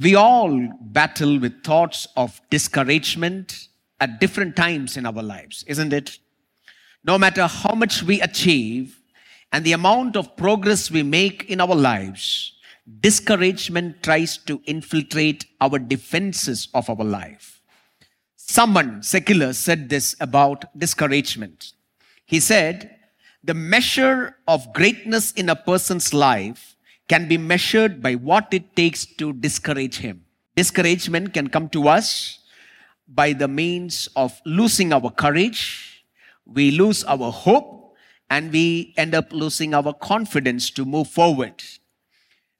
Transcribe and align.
We 0.00 0.14
all 0.14 0.66
battle 0.80 1.38
with 1.38 1.62
thoughts 1.62 2.08
of 2.16 2.40
discouragement 2.48 3.68
at 4.00 4.18
different 4.18 4.56
times 4.56 4.96
in 4.96 5.04
our 5.04 5.22
lives, 5.22 5.62
isn't 5.66 5.92
it? 5.92 6.18
No 7.04 7.18
matter 7.18 7.46
how 7.46 7.74
much 7.74 8.02
we 8.02 8.18
achieve 8.22 8.98
and 9.52 9.62
the 9.62 9.72
amount 9.72 10.16
of 10.16 10.36
progress 10.36 10.90
we 10.90 11.02
make 11.02 11.50
in 11.50 11.60
our 11.60 11.74
lives, 11.74 12.54
discouragement 13.00 14.02
tries 14.02 14.38
to 14.38 14.62
infiltrate 14.64 15.44
our 15.60 15.78
defenses 15.78 16.68
of 16.72 16.88
our 16.88 17.04
life. 17.04 17.60
Someone, 18.36 19.02
secular, 19.02 19.52
said 19.52 19.90
this 19.90 20.16
about 20.18 20.64
discouragement. 20.78 21.74
He 22.24 22.40
said, 22.40 22.96
The 23.44 23.54
measure 23.54 24.36
of 24.48 24.72
greatness 24.72 25.32
in 25.32 25.50
a 25.50 25.56
person's 25.56 26.14
life 26.14 26.76
can 27.10 27.26
be 27.26 27.36
measured 27.36 28.00
by 28.00 28.14
what 28.14 28.54
it 28.54 28.76
takes 28.76 29.04
to 29.04 29.32
discourage 29.32 29.96
him. 29.98 30.24
Discouragement 30.54 31.34
can 31.34 31.48
come 31.48 31.68
to 31.70 31.88
us 31.88 32.38
by 33.08 33.32
the 33.32 33.48
means 33.48 34.08
of 34.14 34.40
losing 34.46 34.92
our 34.92 35.10
courage, 35.10 36.04
we 36.46 36.70
lose 36.70 37.02
our 37.04 37.32
hope, 37.32 37.96
and 38.30 38.52
we 38.52 38.94
end 38.96 39.16
up 39.16 39.32
losing 39.32 39.74
our 39.74 39.92
confidence 39.92 40.70
to 40.70 40.84
move 40.84 41.08
forward. 41.08 41.64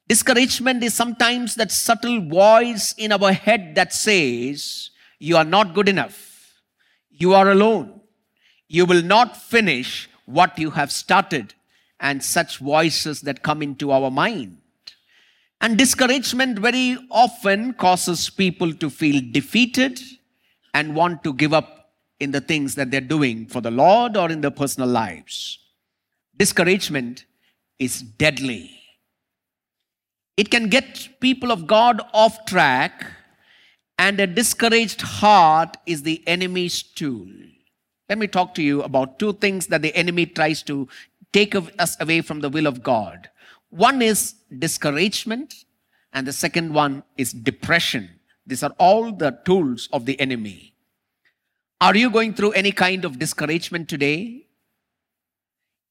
Discouragement 0.09 0.83
is 0.83 0.95
sometimes 0.95 1.55
that 1.55 1.71
subtle 1.71 2.21
voice 2.21 2.93
in 2.99 3.13
our 3.13 3.33
head 3.33 3.77
that 3.77 3.93
says, 3.93 4.91
You 5.21 5.37
are 5.37 5.45
not 5.45 5.75
good 5.75 5.89
enough. 5.89 6.61
You 7.09 7.35
are 7.35 7.53
alone. 7.53 8.01
You 8.67 8.85
will 8.85 9.03
not 9.03 9.37
finish 9.37 10.11
what 10.25 10.59
you 10.59 10.71
have 10.71 10.91
started. 10.91 11.55
And 12.01 12.25
such 12.25 12.59
voices 12.59 13.21
that 13.23 13.43
come 13.43 13.63
into 13.63 13.91
our 13.93 14.11
mind. 14.11 14.57
And 15.61 15.77
discouragement 15.77 16.59
very 16.59 16.97
often 17.11 17.75
causes 17.75 18.31
people 18.31 18.73
to 18.73 18.89
feel 18.89 19.23
defeated 19.31 20.01
and 20.73 20.97
want 20.97 21.23
to 21.25 21.35
give 21.35 21.53
up 21.53 21.91
in 22.19 22.31
the 22.31 22.41
things 22.41 22.75
that 22.77 22.91
they're 22.91 23.01
doing 23.01 23.47
for 23.47 23.61
the 23.61 23.71
Lord 23.71 24.17
or 24.17 24.31
in 24.31 24.41
their 24.41 24.51
personal 24.51 24.89
lives. 24.89 25.59
Discouragement 26.37 27.27
is 27.79 28.01
deadly. 28.01 28.79
It 30.37 30.51
can 30.51 30.69
get 30.69 31.09
people 31.21 31.53
of 31.53 31.67
God 31.67 32.01
off 32.15 32.47
track, 32.47 33.05
and 33.99 34.19
a 34.19 34.27
discouraged 34.27 35.03
heart 35.03 35.77
is 35.85 36.03
the 36.03 36.27
enemy's 36.27 36.83
tool. 36.83 37.27
Let 38.09 38.19
me 38.19 38.27
talk 38.27 38.55
to 38.55 38.63
you 38.63 38.83
about 38.83 39.19
two 39.19 39.35
things 39.35 39.67
that 39.67 39.83
the 39.83 39.95
enemy 39.95 40.25
tries 40.27 40.63
to 40.63 40.89
take 41.33 41.55
us 41.55 41.97
away 42.01 42.21
from 42.21 42.41
the 42.41 42.49
will 42.49 42.67
of 42.67 42.83
God. 42.83 43.31
One 43.71 44.03
is 44.03 44.35
discouragement, 44.59 45.65
and 46.13 46.27
the 46.27 46.33
second 46.33 46.75
one 46.75 47.05
is 47.17 47.33
depression. 47.33 48.11
These 48.47 48.63
are 48.63 48.75
all 48.79 49.13
the 49.13 49.39
tools 49.45 49.89
of 49.93 50.07
the 50.07 50.19
enemy. 50.21 50.75
Are 51.81 51.97
you 51.97 52.11
going 52.11 52.35
through 52.35 52.53
any 52.53 52.73
kind 52.73 53.05
of 53.05 53.19
discouragement 53.19 53.89
today? 53.89 54.49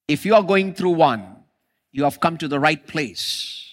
If 0.07 0.25
you 0.25 0.35
are 0.35 0.43
going 0.43 0.73
through 0.73 0.91
one, 0.91 1.37
you 1.91 2.03
have 2.03 2.19
come 2.19 2.37
to 2.37 2.47
the 2.47 2.59
right 2.59 2.85
place. 2.85 3.65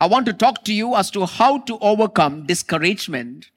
I 0.00 0.06
want 0.06 0.26
to 0.26 0.32
talk 0.32 0.64
to 0.64 0.72
you 0.72 0.94
as 0.94 1.10
to 1.12 1.26
how 1.26 1.58
to 1.58 1.78
overcome 1.78 2.46
discouragement 2.46 3.50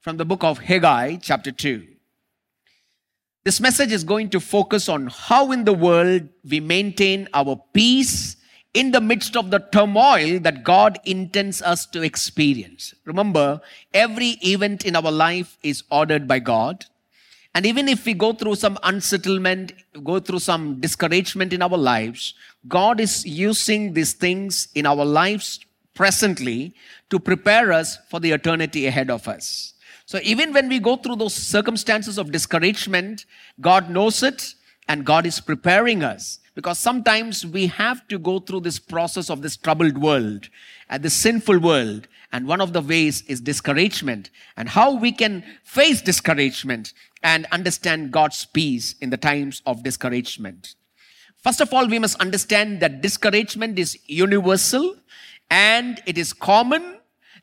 from 0.00 0.16
the 0.16 0.24
book 0.24 0.42
of 0.42 0.58
Haggai, 0.58 1.16
chapter 1.16 1.50
2. 1.50 1.93
This 3.44 3.60
message 3.60 3.92
is 3.92 4.04
going 4.04 4.30
to 4.30 4.40
focus 4.40 4.88
on 4.88 5.08
how 5.08 5.52
in 5.52 5.66
the 5.66 5.72
world 5.74 6.22
we 6.48 6.60
maintain 6.60 7.28
our 7.34 7.62
peace 7.74 8.38
in 8.72 8.90
the 8.90 9.02
midst 9.02 9.36
of 9.36 9.50
the 9.50 9.58
turmoil 9.58 10.38
that 10.38 10.64
God 10.64 10.98
intends 11.04 11.60
us 11.60 11.84
to 11.88 12.00
experience. 12.00 12.94
Remember, 13.04 13.60
every 13.92 14.38
event 14.40 14.86
in 14.86 14.96
our 14.96 15.12
life 15.12 15.58
is 15.62 15.82
ordered 15.90 16.26
by 16.26 16.38
God. 16.38 16.86
And 17.54 17.66
even 17.66 17.86
if 17.86 18.06
we 18.06 18.14
go 18.14 18.32
through 18.32 18.54
some 18.54 18.78
unsettlement, 18.82 19.74
go 20.02 20.20
through 20.20 20.38
some 20.38 20.80
discouragement 20.80 21.52
in 21.52 21.60
our 21.60 21.76
lives, 21.76 22.32
God 22.66 22.98
is 22.98 23.26
using 23.26 23.92
these 23.92 24.14
things 24.14 24.68
in 24.74 24.86
our 24.86 25.04
lives 25.04 25.60
presently 25.92 26.72
to 27.10 27.20
prepare 27.20 27.72
us 27.72 27.98
for 28.08 28.20
the 28.20 28.32
eternity 28.32 28.86
ahead 28.86 29.10
of 29.10 29.28
us. 29.28 29.73
So 30.06 30.18
even 30.22 30.52
when 30.52 30.68
we 30.68 30.78
go 30.78 30.96
through 30.96 31.16
those 31.16 31.34
circumstances 31.34 32.18
of 32.18 32.30
discouragement, 32.30 33.24
God 33.60 33.90
knows 33.90 34.22
it 34.22 34.54
and 34.88 35.04
God 35.04 35.24
is 35.24 35.40
preparing 35.40 36.04
us 36.04 36.40
because 36.54 36.78
sometimes 36.78 37.44
we 37.46 37.66
have 37.66 38.06
to 38.08 38.18
go 38.18 38.38
through 38.38 38.60
this 38.60 38.78
process 38.78 39.30
of 39.30 39.42
this 39.42 39.56
troubled 39.56 39.98
world 39.98 40.48
and 40.88 41.02
this 41.02 41.14
sinful 41.14 41.58
world. 41.58 42.06
And 42.32 42.46
one 42.46 42.60
of 42.60 42.72
the 42.72 42.80
ways 42.80 43.22
is 43.22 43.40
discouragement 43.40 44.30
and 44.56 44.68
how 44.68 44.94
we 44.94 45.12
can 45.12 45.44
face 45.62 46.02
discouragement 46.02 46.92
and 47.22 47.46
understand 47.52 48.12
God's 48.12 48.44
peace 48.44 48.96
in 49.00 49.10
the 49.10 49.16
times 49.16 49.62
of 49.66 49.82
discouragement. 49.82 50.74
First 51.42 51.60
of 51.60 51.72
all, 51.72 51.86
we 51.86 51.98
must 51.98 52.20
understand 52.20 52.80
that 52.80 53.00
discouragement 53.00 53.78
is 53.78 53.98
universal 54.06 54.96
and 55.50 56.02
it 56.06 56.18
is 56.18 56.32
common 56.32 56.98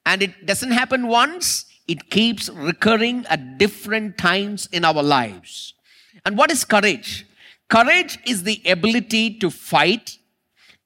and 0.05 0.21
it 0.21 0.45
doesn't 0.45 0.71
happen 0.71 1.07
once. 1.07 1.70
It 1.91 2.09
keeps 2.09 2.47
recurring 2.47 3.25
at 3.27 3.57
different 3.57 4.17
times 4.17 4.69
in 4.71 4.85
our 4.85 5.03
lives. 5.03 5.73
And 6.25 6.37
what 6.37 6.49
is 6.49 6.63
courage? 6.63 7.25
Courage 7.67 8.17
is 8.25 8.43
the 8.43 8.61
ability 8.65 9.39
to 9.39 9.49
fight, 9.49 10.17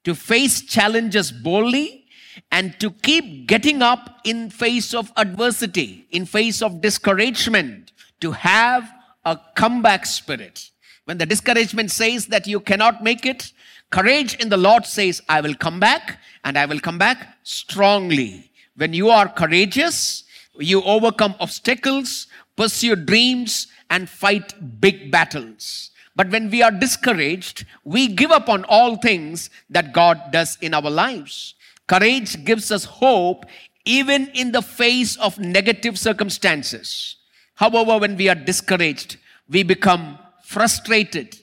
to 0.02 0.16
face 0.16 0.62
challenges 0.62 1.30
boldly, 1.30 2.06
and 2.50 2.78
to 2.80 2.90
keep 2.90 3.46
getting 3.46 3.82
up 3.82 4.18
in 4.24 4.50
face 4.50 4.92
of 4.94 5.12
adversity, 5.16 6.08
in 6.10 6.26
face 6.26 6.60
of 6.60 6.80
discouragement, 6.80 7.92
to 8.20 8.32
have 8.32 8.92
a 9.24 9.38
comeback 9.54 10.06
spirit. 10.06 10.70
When 11.04 11.18
the 11.18 11.26
discouragement 11.26 11.92
says 11.92 12.26
that 12.26 12.48
you 12.48 12.58
cannot 12.58 13.04
make 13.04 13.24
it, 13.24 13.52
courage 13.90 14.34
in 14.42 14.48
the 14.48 14.56
Lord 14.56 14.84
says, 14.86 15.22
I 15.28 15.40
will 15.40 15.54
come 15.54 15.78
back 15.78 16.18
and 16.42 16.58
I 16.58 16.66
will 16.66 16.80
come 16.80 16.98
back 16.98 17.38
strongly. 17.44 18.50
When 18.74 18.92
you 18.92 19.08
are 19.10 19.28
courageous, 19.28 20.24
you 20.58 20.82
overcome 20.82 21.34
obstacles, 21.40 22.26
pursue 22.56 22.96
dreams, 22.96 23.68
and 23.90 24.08
fight 24.08 24.80
big 24.80 25.10
battles. 25.10 25.90
But 26.14 26.30
when 26.30 26.50
we 26.50 26.62
are 26.62 26.70
discouraged, 26.70 27.66
we 27.84 28.08
give 28.08 28.30
up 28.30 28.48
on 28.48 28.64
all 28.64 28.96
things 28.96 29.50
that 29.70 29.92
God 29.92 30.32
does 30.32 30.56
in 30.60 30.72
our 30.72 30.90
lives. 30.90 31.54
Courage 31.86 32.44
gives 32.44 32.72
us 32.72 32.84
hope 32.84 33.44
even 33.84 34.28
in 34.28 34.52
the 34.52 34.62
face 34.62 35.16
of 35.16 35.38
negative 35.38 35.98
circumstances. 35.98 37.16
However, 37.54 37.98
when 37.98 38.16
we 38.16 38.28
are 38.28 38.34
discouraged, 38.34 39.18
we 39.48 39.62
become 39.62 40.18
frustrated, 40.42 41.38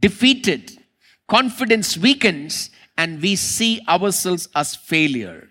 defeated, 0.00 0.78
confidence 1.28 1.96
weakens, 1.96 2.70
and 2.96 3.22
we 3.22 3.36
see 3.36 3.80
ourselves 3.88 4.48
as 4.54 4.74
failure. 4.74 5.50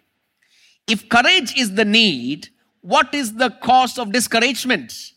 If 0.87 1.07
courage 1.07 1.57
is 1.57 1.75
the 1.75 1.85
need, 1.85 2.49
what 2.87 3.13
is 3.13 3.33
the 3.33 3.49
cause 3.49 3.99
of 3.99 4.13
discouragement? 4.13 5.11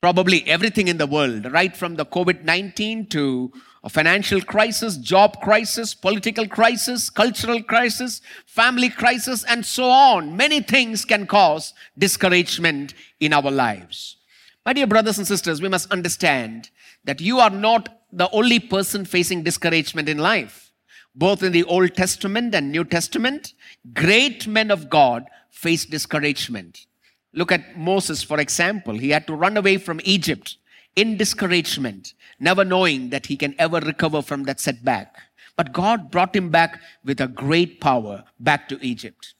Probably 0.00 0.46
everything 0.46 0.86
in 0.86 0.98
the 0.98 1.06
world, 1.06 1.50
right 1.50 1.76
from 1.76 1.96
the 1.96 2.06
COVID 2.06 2.44
19 2.44 3.06
to 3.08 3.52
a 3.82 3.88
financial 3.88 4.40
crisis, 4.40 4.96
job 4.96 5.40
crisis, 5.40 5.94
political 5.94 6.46
crisis, 6.46 7.10
cultural 7.10 7.60
crisis, 7.60 8.20
family 8.46 8.88
crisis, 8.88 9.42
and 9.44 9.66
so 9.66 9.84
on. 9.84 10.36
Many 10.36 10.60
things 10.60 11.04
can 11.04 11.26
cause 11.26 11.74
discouragement 11.98 12.94
in 13.18 13.32
our 13.32 13.50
lives. 13.50 14.16
My 14.64 14.74
dear 14.74 14.86
brothers 14.86 15.18
and 15.18 15.26
sisters, 15.26 15.60
we 15.60 15.68
must 15.68 15.90
understand 15.90 16.70
that 17.02 17.20
you 17.20 17.40
are 17.40 17.50
not 17.50 18.00
the 18.12 18.30
only 18.30 18.60
person 18.60 19.04
facing 19.04 19.42
discouragement 19.42 20.08
in 20.08 20.18
life. 20.18 20.72
Both 21.16 21.42
in 21.42 21.50
the 21.50 21.64
Old 21.64 21.94
Testament 21.94 22.54
and 22.54 22.70
New 22.70 22.84
Testament, 22.84 23.54
great 23.92 24.46
men 24.46 24.70
of 24.70 24.88
God 24.88 25.26
faced 25.54 25.88
discouragement. 25.90 26.86
Look 27.32 27.52
at 27.52 27.78
Moses, 27.78 28.22
for 28.22 28.40
example. 28.40 28.98
He 28.98 29.10
had 29.10 29.26
to 29.28 29.34
run 29.34 29.56
away 29.56 29.78
from 29.78 30.00
Egypt 30.04 30.56
in 30.96 31.16
discouragement, 31.16 32.14
never 32.38 32.64
knowing 32.64 33.10
that 33.10 33.26
he 33.26 33.36
can 33.36 33.54
ever 33.58 33.78
recover 33.80 34.20
from 34.20 34.44
that 34.44 34.60
setback. 34.60 35.16
But 35.56 35.72
God 35.72 36.10
brought 36.10 36.34
him 36.34 36.50
back 36.50 36.80
with 37.04 37.20
a 37.20 37.28
great 37.28 37.80
power 37.80 38.24
back 38.38 38.68
to 38.68 38.84
Egypt. 38.84 39.34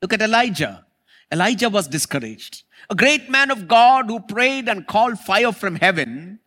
Look 0.00 0.12
at 0.12 0.22
Elijah. 0.22 0.86
Elijah 1.30 1.68
was 1.68 1.88
discouraged. 1.88 2.62
A 2.88 2.94
great 2.94 3.28
man 3.30 3.50
of 3.50 3.68
God 3.68 4.06
who 4.06 4.20
prayed 4.20 4.68
and 4.68 4.86
called 4.86 5.18
fire 5.18 5.52
from 5.52 5.76
heaven. 5.76 6.40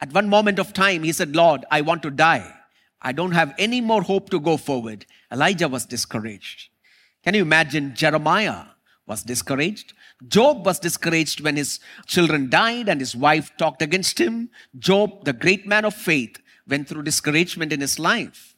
At 0.00 0.12
one 0.12 0.28
moment 0.28 0.58
of 0.58 0.72
time, 0.72 1.02
he 1.04 1.12
said, 1.12 1.34
Lord, 1.34 1.64
I 1.70 1.80
want 1.80 2.02
to 2.02 2.10
die. 2.10 2.54
I 3.00 3.12
don't 3.12 3.32
have 3.32 3.54
any 3.58 3.80
more 3.80 4.02
hope 4.02 4.30
to 4.30 4.40
go 4.40 4.56
forward. 4.56 5.06
Elijah 5.30 5.68
was 5.68 5.86
discouraged. 5.86 6.71
Can 7.24 7.34
you 7.34 7.42
imagine 7.42 7.94
Jeremiah 7.94 8.64
was 9.06 9.22
discouraged? 9.22 9.92
Job 10.28 10.66
was 10.66 10.78
discouraged 10.78 11.40
when 11.40 11.56
his 11.56 11.80
children 12.06 12.50
died 12.50 12.88
and 12.88 13.00
his 13.00 13.14
wife 13.14 13.52
talked 13.56 13.82
against 13.82 14.20
him. 14.20 14.50
Job, 14.78 15.24
the 15.24 15.32
great 15.32 15.66
man 15.66 15.84
of 15.84 15.94
faith, 15.94 16.40
went 16.68 16.88
through 16.88 17.02
discouragement 17.02 17.72
in 17.72 17.80
his 17.80 17.98
life. 17.98 18.56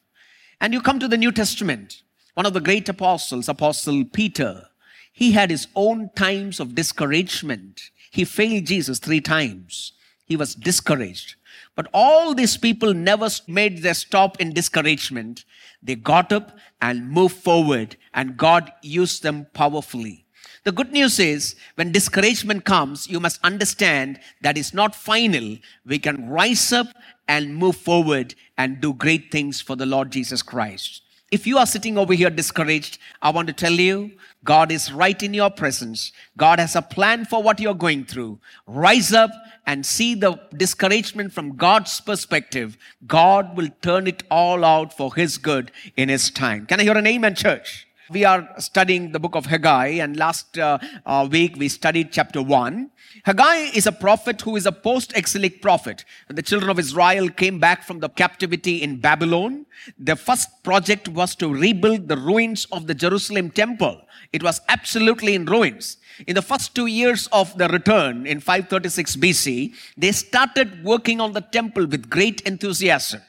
And 0.60 0.72
you 0.72 0.80
come 0.80 0.98
to 0.98 1.08
the 1.08 1.16
New 1.16 1.32
Testament. 1.32 2.02
One 2.34 2.46
of 2.46 2.52
the 2.52 2.60
great 2.60 2.88
apostles, 2.88 3.48
Apostle 3.48 4.04
Peter, 4.04 4.68
He 5.12 5.32
had 5.32 5.50
his 5.50 5.68
own 5.76 6.10
times 6.16 6.58
of 6.58 6.74
discouragement. 6.74 7.90
He 8.10 8.24
failed 8.24 8.66
Jesus 8.66 8.98
three 8.98 9.20
times. 9.20 9.92
He 10.26 10.36
was 10.36 10.54
discouraged. 10.54 11.36
But 11.76 11.88
all 11.92 12.34
these 12.34 12.56
people 12.56 12.94
never 12.94 13.28
made 13.46 13.78
their 13.78 13.94
stop 13.94 14.40
in 14.40 14.52
discouragement. 14.52 15.44
They 15.82 15.96
got 15.96 16.32
up 16.32 16.56
and 16.80 17.10
moved 17.10 17.36
forward, 17.36 17.96
and 18.12 18.36
God 18.36 18.72
used 18.82 19.22
them 19.22 19.46
powerfully. 19.54 20.24
The 20.64 20.72
good 20.72 20.92
news 20.92 21.18
is 21.18 21.56
when 21.74 21.92
discouragement 21.92 22.64
comes, 22.64 23.06
you 23.08 23.20
must 23.20 23.38
understand 23.44 24.18
that 24.40 24.56
it's 24.56 24.72
not 24.72 24.94
final. 24.94 25.58
We 25.84 25.98
can 25.98 26.28
rise 26.28 26.72
up 26.72 26.86
and 27.28 27.54
move 27.54 27.76
forward 27.76 28.34
and 28.56 28.80
do 28.80 28.94
great 28.94 29.30
things 29.30 29.60
for 29.60 29.76
the 29.76 29.86
Lord 29.86 30.10
Jesus 30.10 30.42
Christ. 30.42 31.02
If 31.34 31.48
you 31.48 31.58
are 31.58 31.66
sitting 31.66 31.98
over 31.98 32.14
here 32.14 32.30
discouraged, 32.30 32.98
I 33.20 33.30
want 33.30 33.48
to 33.48 33.52
tell 33.52 33.72
you, 33.72 34.12
God 34.44 34.70
is 34.70 34.92
right 34.92 35.20
in 35.20 35.34
your 35.34 35.50
presence. 35.50 36.12
God 36.36 36.60
has 36.60 36.76
a 36.76 36.80
plan 36.80 37.24
for 37.24 37.42
what 37.42 37.58
you're 37.58 37.74
going 37.74 38.04
through. 38.04 38.38
Rise 38.68 39.12
up 39.12 39.32
and 39.66 39.84
see 39.84 40.14
the 40.14 40.38
discouragement 40.56 41.32
from 41.32 41.56
God's 41.56 42.00
perspective. 42.00 42.78
God 43.08 43.56
will 43.56 43.70
turn 43.82 44.06
it 44.06 44.22
all 44.30 44.64
out 44.64 44.96
for 44.96 45.12
His 45.12 45.36
good 45.36 45.72
in 45.96 46.08
His 46.08 46.30
time. 46.30 46.66
Can 46.66 46.78
I 46.78 46.84
hear 46.84 46.96
an 46.96 47.04
amen, 47.04 47.34
church? 47.34 47.88
We 48.10 48.26
are 48.26 48.46
studying 48.58 49.12
the 49.12 49.18
book 49.18 49.34
of 49.34 49.46
Haggai, 49.46 49.86
and 49.86 50.14
last 50.14 50.58
uh, 50.58 50.78
uh, 51.06 51.26
week 51.30 51.56
we 51.56 51.68
studied 51.68 52.12
chapter 52.12 52.42
1. 52.42 52.90
Haggai 53.24 53.70
is 53.74 53.86
a 53.86 53.92
prophet 53.92 54.42
who 54.42 54.56
is 54.56 54.66
a 54.66 54.72
post 54.72 55.16
exilic 55.16 55.62
prophet. 55.62 56.04
The 56.28 56.42
children 56.42 56.68
of 56.70 56.78
Israel 56.78 57.30
came 57.30 57.58
back 57.58 57.82
from 57.82 58.00
the 58.00 58.10
captivity 58.10 58.82
in 58.82 59.00
Babylon. 59.00 59.64
Their 59.98 60.16
first 60.16 60.62
project 60.62 61.08
was 61.08 61.34
to 61.36 61.48
rebuild 61.48 62.08
the 62.08 62.18
ruins 62.18 62.66
of 62.72 62.86
the 62.86 62.94
Jerusalem 62.94 63.50
temple. 63.50 64.02
It 64.34 64.42
was 64.42 64.60
absolutely 64.68 65.34
in 65.34 65.46
ruins. 65.46 65.96
In 66.26 66.34
the 66.34 66.42
first 66.42 66.74
two 66.74 66.86
years 66.86 67.26
of 67.32 67.56
the 67.56 67.68
return 67.68 68.26
in 68.26 68.40
536 68.40 69.16
BC, 69.16 69.72
they 69.96 70.12
started 70.12 70.84
working 70.84 71.22
on 71.22 71.32
the 71.32 71.40
temple 71.40 71.86
with 71.86 72.10
great 72.10 72.42
enthusiasm. 72.42 73.22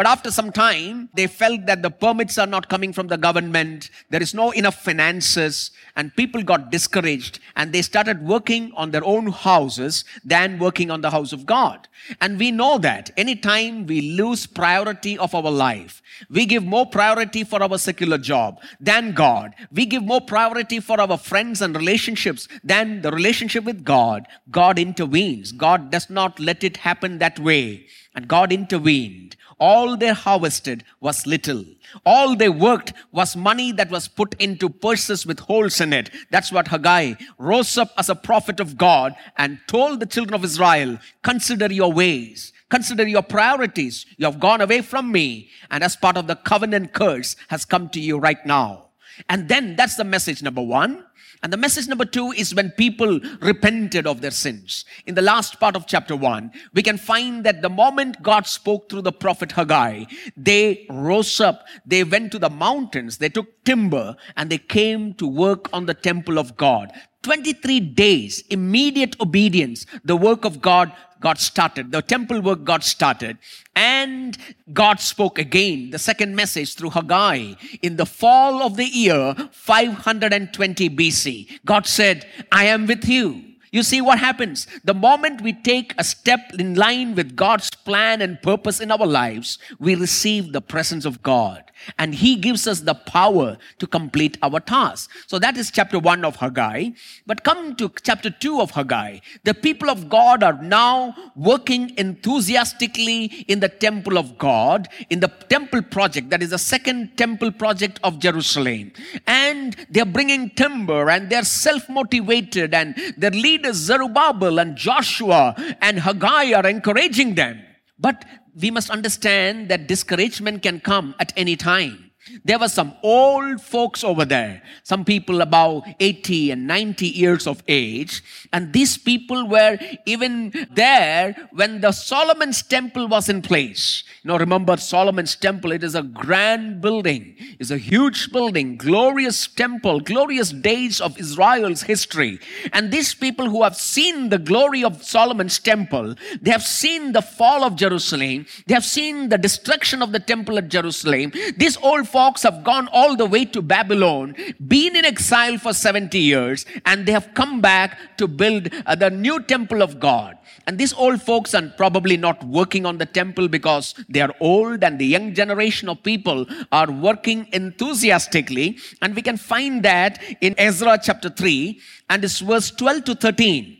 But 0.00 0.06
after 0.06 0.30
some 0.30 0.50
time, 0.50 1.10
they 1.12 1.26
felt 1.26 1.66
that 1.66 1.82
the 1.82 1.90
permits 1.90 2.38
are 2.38 2.46
not 2.46 2.70
coming 2.70 2.90
from 2.90 3.08
the 3.08 3.18
government. 3.18 3.90
There 4.08 4.22
is 4.22 4.32
no 4.32 4.50
enough 4.52 4.82
finances 4.82 5.72
and 5.94 6.16
people 6.16 6.42
got 6.42 6.70
discouraged 6.70 7.38
and 7.54 7.70
they 7.70 7.82
started 7.82 8.26
working 8.26 8.72
on 8.76 8.92
their 8.92 9.04
own 9.04 9.26
houses 9.26 10.06
than 10.24 10.58
working 10.58 10.90
on 10.90 11.02
the 11.02 11.10
house 11.10 11.34
of 11.34 11.44
God. 11.44 11.86
And 12.18 12.38
we 12.38 12.50
know 12.50 12.78
that 12.78 13.10
anytime 13.18 13.86
we 13.86 14.12
lose 14.12 14.46
priority 14.46 15.18
of 15.18 15.34
our 15.34 15.50
life, 15.50 16.00
we 16.30 16.46
give 16.46 16.64
more 16.64 16.86
priority 16.86 17.44
for 17.44 17.62
our 17.62 17.76
secular 17.76 18.16
job 18.16 18.58
than 18.80 19.12
God. 19.12 19.54
We 19.70 19.84
give 19.84 20.02
more 20.02 20.22
priority 20.22 20.80
for 20.80 20.98
our 20.98 21.18
friends 21.18 21.60
and 21.60 21.76
relationships 21.76 22.48
than 22.64 23.02
the 23.02 23.12
relationship 23.12 23.64
with 23.64 23.84
God. 23.84 24.26
God 24.50 24.78
intervenes. 24.78 25.52
God 25.52 25.90
does 25.90 26.08
not 26.08 26.40
let 26.40 26.64
it 26.64 26.78
happen 26.78 27.18
that 27.18 27.38
way. 27.38 27.86
And 28.14 28.26
God 28.26 28.50
intervened 28.50 29.36
all 29.60 29.96
they 29.96 30.08
harvested 30.08 30.82
was 31.00 31.26
little. 31.26 31.64
All 32.06 32.34
they 32.34 32.48
worked 32.48 32.94
was 33.12 33.36
money 33.36 33.72
that 33.72 33.90
was 33.90 34.08
put 34.08 34.34
into 34.40 34.68
purses 34.70 35.26
with 35.26 35.40
holes 35.40 35.80
in 35.80 35.92
it. 35.92 36.10
That's 36.30 36.50
what 36.50 36.68
Haggai 36.68 37.14
rose 37.38 37.76
up 37.76 37.92
as 37.98 38.08
a 38.08 38.14
prophet 38.14 38.58
of 38.58 38.78
God 38.78 39.14
and 39.36 39.60
told 39.68 40.00
the 40.00 40.06
children 40.06 40.34
of 40.34 40.44
Israel, 40.44 40.98
consider 41.22 41.72
your 41.72 41.92
ways. 41.92 42.52
Consider 42.70 43.06
your 43.06 43.22
priorities. 43.22 44.06
You 44.16 44.26
have 44.26 44.40
gone 44.40 44.60
away 44.60 44.80
from 44.80 45.12
me. 45.12 45.50
And 45.70 45.84
as 45.84 45.96
part 45.96 46.16
of 46.16 46.26
the 46.26 46.36
covenant 46.36 46.92
curse 46.92 47.36
has 47.48 47.64
come 47.64 47.88
to 47.90 48.00
you 48.00 48.18
right 48.18 48.44
now. 48.46 48.86
And 49.28 49.48
then 49.48 49.76
that's 49.76 49.96
the 49.96 50.04
message 50.04 50.42
number 50.42 50.62
one. 50.62 51.04
And 51.42 51.50
the 51.50 51.56
message 51.56 51.88
number 51.88 52.04
two 52.04 52.32
is 52.32 52.54
when 52.54 52.70
people 52.72 53.18
repented 53.40 54.06
of 54.06 54.20
their 54.20 54.30
sins. 54.30 54.84
In 55.06 55.14
the 55.14 55.22
last 55.22 55.58
part 55.58 55.74
of 55.74 55.86
chapter 55.86 56.14
one, 56.14 56.52
we 56.74 56.82
can 56.82 56.98
find 56.98 57.44
that 57.44 57.62
the 57.62 57.70
moment 57.70 58.22
God 58.22 58.46
spoke 58.46 58.90
through 58.90 59.02
the 59.02 59.12
prophet 59.12 59.52
Haggai, 59.52 60.04
they 60.36 60.86
rose 60.90 61.40
up, 61.40 61.64
they 61.86 62.04
went 62.04 62.30
to 62.32 62.38
the 62.38 62.50
mountains, 62.50 63.16
they 63.16 63.30
took 63.30 63.64
timber, 63.64 64.16
and 64.36 64.50
they 64.50 64.58
came 64.58 65.14
to 65.14 65.26
work 65.26 65.70
on 65.72 65.86
the 65.86 65.94
temple 65.94 66.38
of 66.38 66.58
God. 66.58 66.92
23 67.22 67.80
days, 67.80 68.42
immediate 68.48 69.20
obedience, 69.20 69.86
the 70.04 70.16
work 70.16 70.44
of 70.44 70.60
God 70.62 70.92
got 71.20 71.38
started. 71.38 71.92
The 71.92 72.00
temple 72.00 72.40
work 72.40 72.64
got 72.64 72.82
started. 72.82 73.38
And 73.76 74.38
God 74.72 75.00
spoke 75.00 75.38
again, 75.38 75.90
the 75.90 75.98
second 75.98 76.34
message 76.34 76.74
through 76.74 76.90
Haggai 76.90 77.54
in 77.82 77.96
the 77.96 78.06
fall 78.06 78.62
of 78.62 78.76
the 78.76 78.86
year 78.86 79.34
520 79.52 80.90
BC. 80.90 81.60
God 81.64 81.86
said, 81.86 82.26
I 82.50 82.64
am 82.64 82.86
with 82.86 83.06
you. 83.06 83.49
You 83.72 83.84
see 83.84 84.00
what 84.00 84.18
happens? 84.18 84.66
The 84.84 84.94
moment 84.94 85.42
we 85.42 85.52
take 85.52 85.94
a 85.96 86.02
step 86.02 86.40
in 86.58 86.74
line 86.74 87.14
with 87.14 87.36
God's 87.36 87.70
plan 87.70 88.20
and 88.20 88.42
purpose 88.42 88.80
in 88.80 88.90
our 88.90 89.06
lives, 89.06 89.58
we 89.78 89.94
receive 89.94 90.52
the 90.52 90.60
presence 90.60 91.04
of 91.04 91.22
God 91.22 91.70
and 91.98 92.14
He 92.14 92.36
gives 92.36 92.66
us 92.66 92.80
the 92.80 92.94
power 92.94 93.56
to 93.78 93.86
complete 93.86 94.38
our 94.42 94.60
task. 94.60 95.10
So 95.26 95.38
that 95.38 95.56
is 95.56 95.70
chapter 95.70 95.98
1 95.98 96.24
of 96.24 96.36
Haggai. 96.36 96.90
But 97.26 97.44
come 97.44 97.76
to 97.76 97.92
chapter 98.02 98.30
2 98.30 98.60
of 98.60 98.72
Haggai. 98.72 99.20
The 99.44 99.54
people 99.54 99.90
of 99.90 100.08
God 100.08 100.42
are 100.42 100.60
now 100.60 101.14
working 101.36 101.96
enthusiastically 101.96 103.24
in 103.48 103.60
the 103.60 103.68
temple 103.68 104.18
of 104.18 104.38
God, 104.38 104.88
in 105.08 105.20
the 105.20 105.28
temple 105.28 105.82
project, 105.82 106.30
that 106.30 106.42
is 106.42 106.50
the 106.50 106.58
second 106.58 107.16
temple 107.16 107.52
project 107.52 108.00
of 108.04 108.18
Jerusalem. 108.18 108.92
And 109.26 109.76
they're 109.90 110.04
bringing 110.04 110.50
timber 110.50 111.08
and 111.10 111.30
they're 111.30 111.44
self 111.44 111.88
motivated 111.88 112.74
and 112.74 112.94
they're 113.16 113.30
leaders 113.30 113.59
leaders 113.60 113.76
Zerubbabel 113.76 114.58
and 114.58 114.76
Joshua 114.76 115.54
and 115.80 116.00
Haggai 116.00 116.52
are 116.52 116.66
encouraging 116.66 117.34
them. 117.34 117.60
But 117.98 118.24
we 118.58 118.70
must 118.70 118.90
understand 118.90 119.68
that 119.68 119.86
discouragement 119.86 120.62
can 120.62 120.80
come 120.80 121.14
at 121.18 121.32
any 121.36 121.56
time. 121.56 122.10
There 122.44 122.58
were 122.58 122.68
some 122.68 122.94
old 123.02 123.60
folks 123.60 124.04
over 124.04 124.24
there, 124.24 124.62
some 124.82 125.04
people 125.04 125.40
about 125.40 125.82
80 125.98 126.52
and 126.52 126.66
90 126.66 127.06
years 127.08 127.46
of 127.46 127.62
age. 127.66 128.22
And 128.52 128.72
these 128.72 128.96
people 128.96 129.48
were 129.48 129.78
even 130.06 130.52
there 130.70 131.34
when 131.52 131.80
the 131.80 131.92
Solomon's 131.92 132.62
temple 132.62 133.08
was 133.08 133.28
in 133.28 133.42
place. 133.42 134.04
You 134.22 134.28
know, 134.28 134.36
remember 134.36 134.76
Solomon's 134.76 135.34
temple, 135.34 135.72
it 135.72 135.82
is 135.82 135.94
a 135.94 136.02
grand 136.02 136.82
building, 136.82 137.36
it's 137.58 137.70
a 137.70 137.78
huge 137.78 138.30
building, 138.30 138.76
glorious 138.76 139.46
temple, 139.46 140.00
glorious 140.00 140.50
days 140.50 141.00
of 141.00 141.18
Israel's 141.18 141.84
history. 141.84 142.38
And 142.74 142.90
these 142.90 143.14
people 143.14 143.48
who 143.48 143.62
have 143.62 143.76
seen 143.76 144.28
the 144.28 144.36
glory 144.36 144.84
of 144.84 145.02
Solomon's 145.02 145.58
temple, 145.58 146.16
they 146.42 146.50
have 146.50 146.64
seen 146.64 147.12
the 147.12 147.22
fall 147.22 147.64
of 147.64 147.76
Jerusalem, 147.76 148.44
they 148.66 148.74
have 148.74 148.84
seen 148.84 149.30
the 149.30 149.38
destruction 149.38 150.02
of 150.02 150.12
the 150.12 150.20
temple 150.20 150.58
at 150.58 150.68
Jerusalem. 150.68 151.32
These 151.56 151.78
old 151.78 152.06
folks 152.06 152.42
have 152.42 152.62
gone 152.62 152.88
all 152.92 153.16
the 153.16 153.24
way 153.24 153.46
to 153.46 153.62
Babylon, 153.62 154.36
been 154.68 154.96
in 154.96 155.06
exile 155.06 155.56
for 155.56 155.72
70 155.72 156.18
years, 156.18 156.66
and 156.84 157.06
they 157.06 157.12
have 157.12 157.32
come 157.32 157.62
back 157.62 158.18
to 158.18 158.28
build 158.28 158.68
uh, 158.84 158.94
the 158.94 159.08
new 159.08 159.42
temple 159.42 159.80
of 159.80 159.98
God. 159.98 160.36
And 160.66 160.78
these 160.78 160.92
old 160.92 161.22
folks 161.22 161.54
are 161.54 161.68
probably 161.76 162.16
not 162.16 162.42
working 162.44 162.86
on 162.86 162.98
the 162.98 163.06
temple 163.06 163.48
because 163.48 163.94
they 164.08 164.20
are 164.20 164.34
old, 164.40 164.84
and 164.84 164.98
the 164.98 165.06
young 165.06 165.34
generation 165.34 165.88
of 165.88 166.02
people 166.02 166.46
are 166.70 166.90
working 166.90 167.48
enthusiastically. 167.52 168.78
And 169.02 169.14
we 169.16 169.22
can 169.22 169.36
find 169.36 169.82
that 169.84 170.22
in 170.40 170.54
Ezra 170.58 170.98
chapter 171.02 171.30
3 171.30 171.80
and 172.08 172.24
it's 172.24 172.40
verse 172.40 172.70
12 172.70 173.04
to 173.04 173.14
13. 173.14 173.78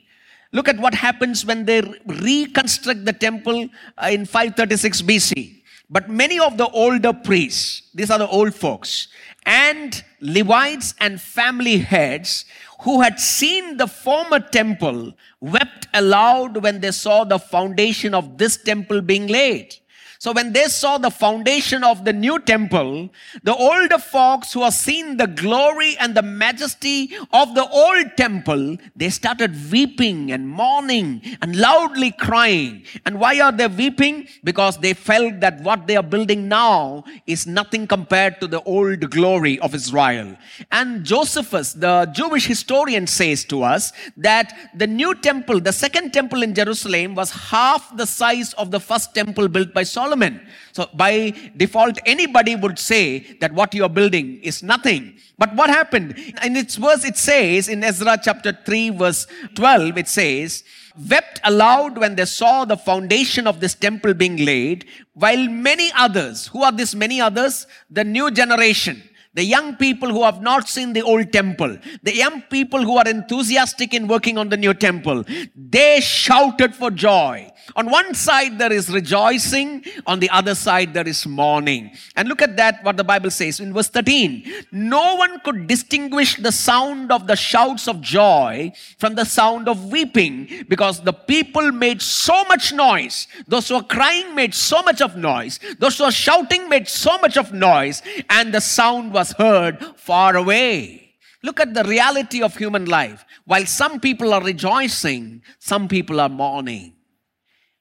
Look 0.53 0.69
at 0.69 0.79
what 0.79 0.95
happens 0.95 1.45
when 1.45 1.65
they 1.65 1.81
reconstruct 2.07 3.05
the 3.05 3.13
temple 3.13 3.69
uh, 3.99 4.09
in 4.11 4.25
536 4.25 5.03
BC. 5.03 5.63
But 5.89 6.09
many 6.09 6.39
of 6.39 6.57
the 6.57 6.69
older 6.69 7.13
priests, 7.13 7.91
these 7.95 8.11
are 8.11 8.19
the 8.19 8.29
old 8.29 8.55
folks, 8.55 9.09
and 9.45 10.05
Levites 10.21 10.95
and 11.01 11.21
family 11.21 11.79
heads 11.79 12.45
who 12.83 13.01
had 13.01 13.19
seen 13.19 13.77
the 13.77 13.87
former 13.87 14.41
temple 14.41 15.13
wept 15.41 15.89
aloud 15.95 16.63
when 16.63 16.81
they 16.81 16.91
saw 16.91 17.25
the 17.25 17.39
foundation 17.39 18.15
of 18.15 18.39
this 18.39 18.57
temple 18.57 19.01
being 19.01 19.27
laid. 19.27 19.77
So 20.21 20.33
when 20.33 20.53
they 20.53 20.67
saw 20.67 20.99
the 20.99 21.11
foundation 21.11 21.83
of 21.83 22.05
the 22.05 22.13
new 22.13 22.39
temple, 22.41 23.09
the 23.43 23.55
older 23.55 23.97
folks 23.97 24.53
who 24.53 24.63
have 24.63 24.75
seen 24.75 25.17
the 25.17 25.27
glory 25.27 25.97
and 25.99 26.15
the 26.15 26.21
majesty 26.21 27.17
of 27.33 27.55
the 27.55 27.67
old 27.67 28.19
temple, 28.19 28.77
they 28.95 29.09
started 29.09 29.57
weeping 29.73 30.31
and 30.31 30.47
mourning 30.47 31.23
and 31.41 31.57
loudly 31.57 32.11
crying. 32.11 32.85
And 33.07 33.19
why 33.19 33.41
are 33.41 33.51
they 33.51 33.67
weeping? 33.67 34.29
Because 34.45 34.77
they 34.77 34.93
felt 34.93 35.41
that 35.41 35.63
what 35.63 35.87
they 35.87 35.97
are 35.97 36.03
building 36.03 36.49
now 36.49 37.05
is 37.27 37.47
nothing 37.47 37.87
compared 37.87 38.43
to 38.43 38.47
the 38.47 38.61
old 38.65 39.09
glory 39.11 39.59
of 39.61 39.75
Israel. 39.75 40.37
And 40.71 41.03
Josephus, 41.03 41.73
the 41.73 42.05
Jewish 42.13 42.45
historian, 42.47 43.07
says 43.07 43.43
to 43.45 43.63
us 43.63 43.95
that 44.19 44.53
the 44.75 44.87
new 44.87 45.15
temple, 45.15 45.61
the 45.61 45.73
second 45.73 46.13
temple 46.13 46.43
in 46.43 46.55
Jerusalem, 46.55 47.15
was 47.15 47.31
half 47.31 47.97
the 47.97 48.07
size 48.07 48.53
of 48.59 48.71
the 48.71 48.81
first 48.81 49.15
temple 49.15 49.49
built 49.49 49.73
by 49.73 49.83
Solomon. 49.83 50.10
Solomon. 50.11 50.41
So 50.73 50.89
by 50.95 51.33
default, 51.57 51.99
anybody 52.05 52.57
would 52.57 52.79
say 52.79 53.21
that 53.41 53.53
what 53.53 53.75
you 53.75 53.85
are 53.85 53.89
building 53.89 54.41
is 54.43 54.63
nothing. 54.63 55.19
But 55.39 55.55
what 55.55 55.71
happened? 55.71 56.19
In 56.45 56.57
its 56.57 56.75
verse, 56.75 57.05
it 57.05 57.17
says 57.17 57.69
in 57.69 57.85
Ezra 57.85 58.19
chapter 58.21 58.53
3, 58.53 58.91
verse 58.91 59.27
12, 59.55 59.99
it 59.99 60.09
says, 60.09 60.65
wept 61.09 61.41
aloud 61.45 61.97
when 61.97 62.17
they 62.17 62.25
saw 62.25 62.65
the 62.65 62.77
foundation 62.77 63.47
of 63.47 63.61
this 63.61 63.75
temple 63.75 64.15
being 64.15 64.45
laid, 64.45 64.87
while 65.15 65.49
many 65.49 65.93
others, 65.97 66.49
who 66.49 66.65
are 66.65 66.73
these 66.73 66.95
many 66.97 67.21
others? 67.21 67.67
The 67.89 68.05
new 68.05 68.31
generation 68.33 69.03
the 69.33 69.45
young 69.45 69.77
people 69.77 70.11
who 70.11 70.25
have 70.25 70.43
not 70.43 70.69
seen 70.69 70.93
the 70.93 71.03
old 71.03 71.33
temple, 71.33 71.79
the 72.03 72.15
young 72.15 72.43
people 72.43 72.83
who 72.83 72.97
are 72.97 73.09
enthusiastic 73.09 73.95
in 73.95 74.09
working 74.09 74.37
on 74.37 74.49
the 74.49 74.57
new 74.57 74.75
temple, 74.75 75.25
they 75.55 76.01
shouted 76.01 76.75
for 76.75 76.91
joy. 76.91 77.49
On 77.77 77.91
one 77.91 78.15
side, 78.15 78.59
there 78.59 78.73
is 78.73 78.91
rejoicing, 78.91 79.85
on 80.07 80.21
the 80.21 80.31
other 80.31 80.55
side, 80.55 80.95
there 80.95 81.07
is 81.07 81.27
mourning. 81.27 81.93
And 82.17 82.29
look 82.29 82.43
at 82.43 82.57
that, 82.57 82.83
what 82.83 82.97
the 82.97 83.05
Bible 83.05 83.31
says 83.31 83.61
in 83.61 83.73
verse 83.73 83.89
13. 83.89 84.67
No 84.73 85.17
one 85.17 85.41
could 85.41 85.67
distinguish 85.67 86.37
the 86.37 86.53
sound 86.53 87.13
of 87.13 87.27
the 87.27 87.37
shouts 87.37 87.89
of 87.89 88.01
joy 88.01 88.73
from 88.99 89.15
the 89.15 89.25
sound 89.25 89.69
of 89.69 89.91
weeping 89.93 90.67
because 90.69 91.01
the 91.01 91.13
people 91.13 91.73
made 91.73 92.03
so 92.03 92.45
much 92.45 92.73
noise. 92.73 93.29
Those 93.47 93.69
who 93.69 93.77
were 93.77 93.83
crying 93.83 94.35
made 94.35 94.55
so 94.55 94.83
much 94.83 95.01
of 95.01 95.17
noise. 95.17 95.61
Those 95.79 95.99
who 95.99 96.05
were 96.05 96.13
shouting 96.13 96.69
made 96.69 96.89
so 96.89 97.19
much 97.19 97.37
of 97.37 97.53
noise, 97.53 98.03
and 98.29 98.53
the 98.53 98.61
sound 98.61 99.13
was 99.13 99.33
heard 99.33 99.85
far 99.97 100.37
away. 100.37 101.15
Look 101.43 101.61
at 101.61 101.73
the 101.73 101.85
reality 101.85 102.43
of 102.43 102.57
human 102.57 102.85
life. 102.85 103.25
While 103.47 103.67
some 103.67 103.99
people 104.01 104.35
are 104.35 104.43
rejoicing, 104.43 105.43
some 105.59 105.89
people 105.89 106.21
are 106.21 106.29
mourning. 106.29 106.95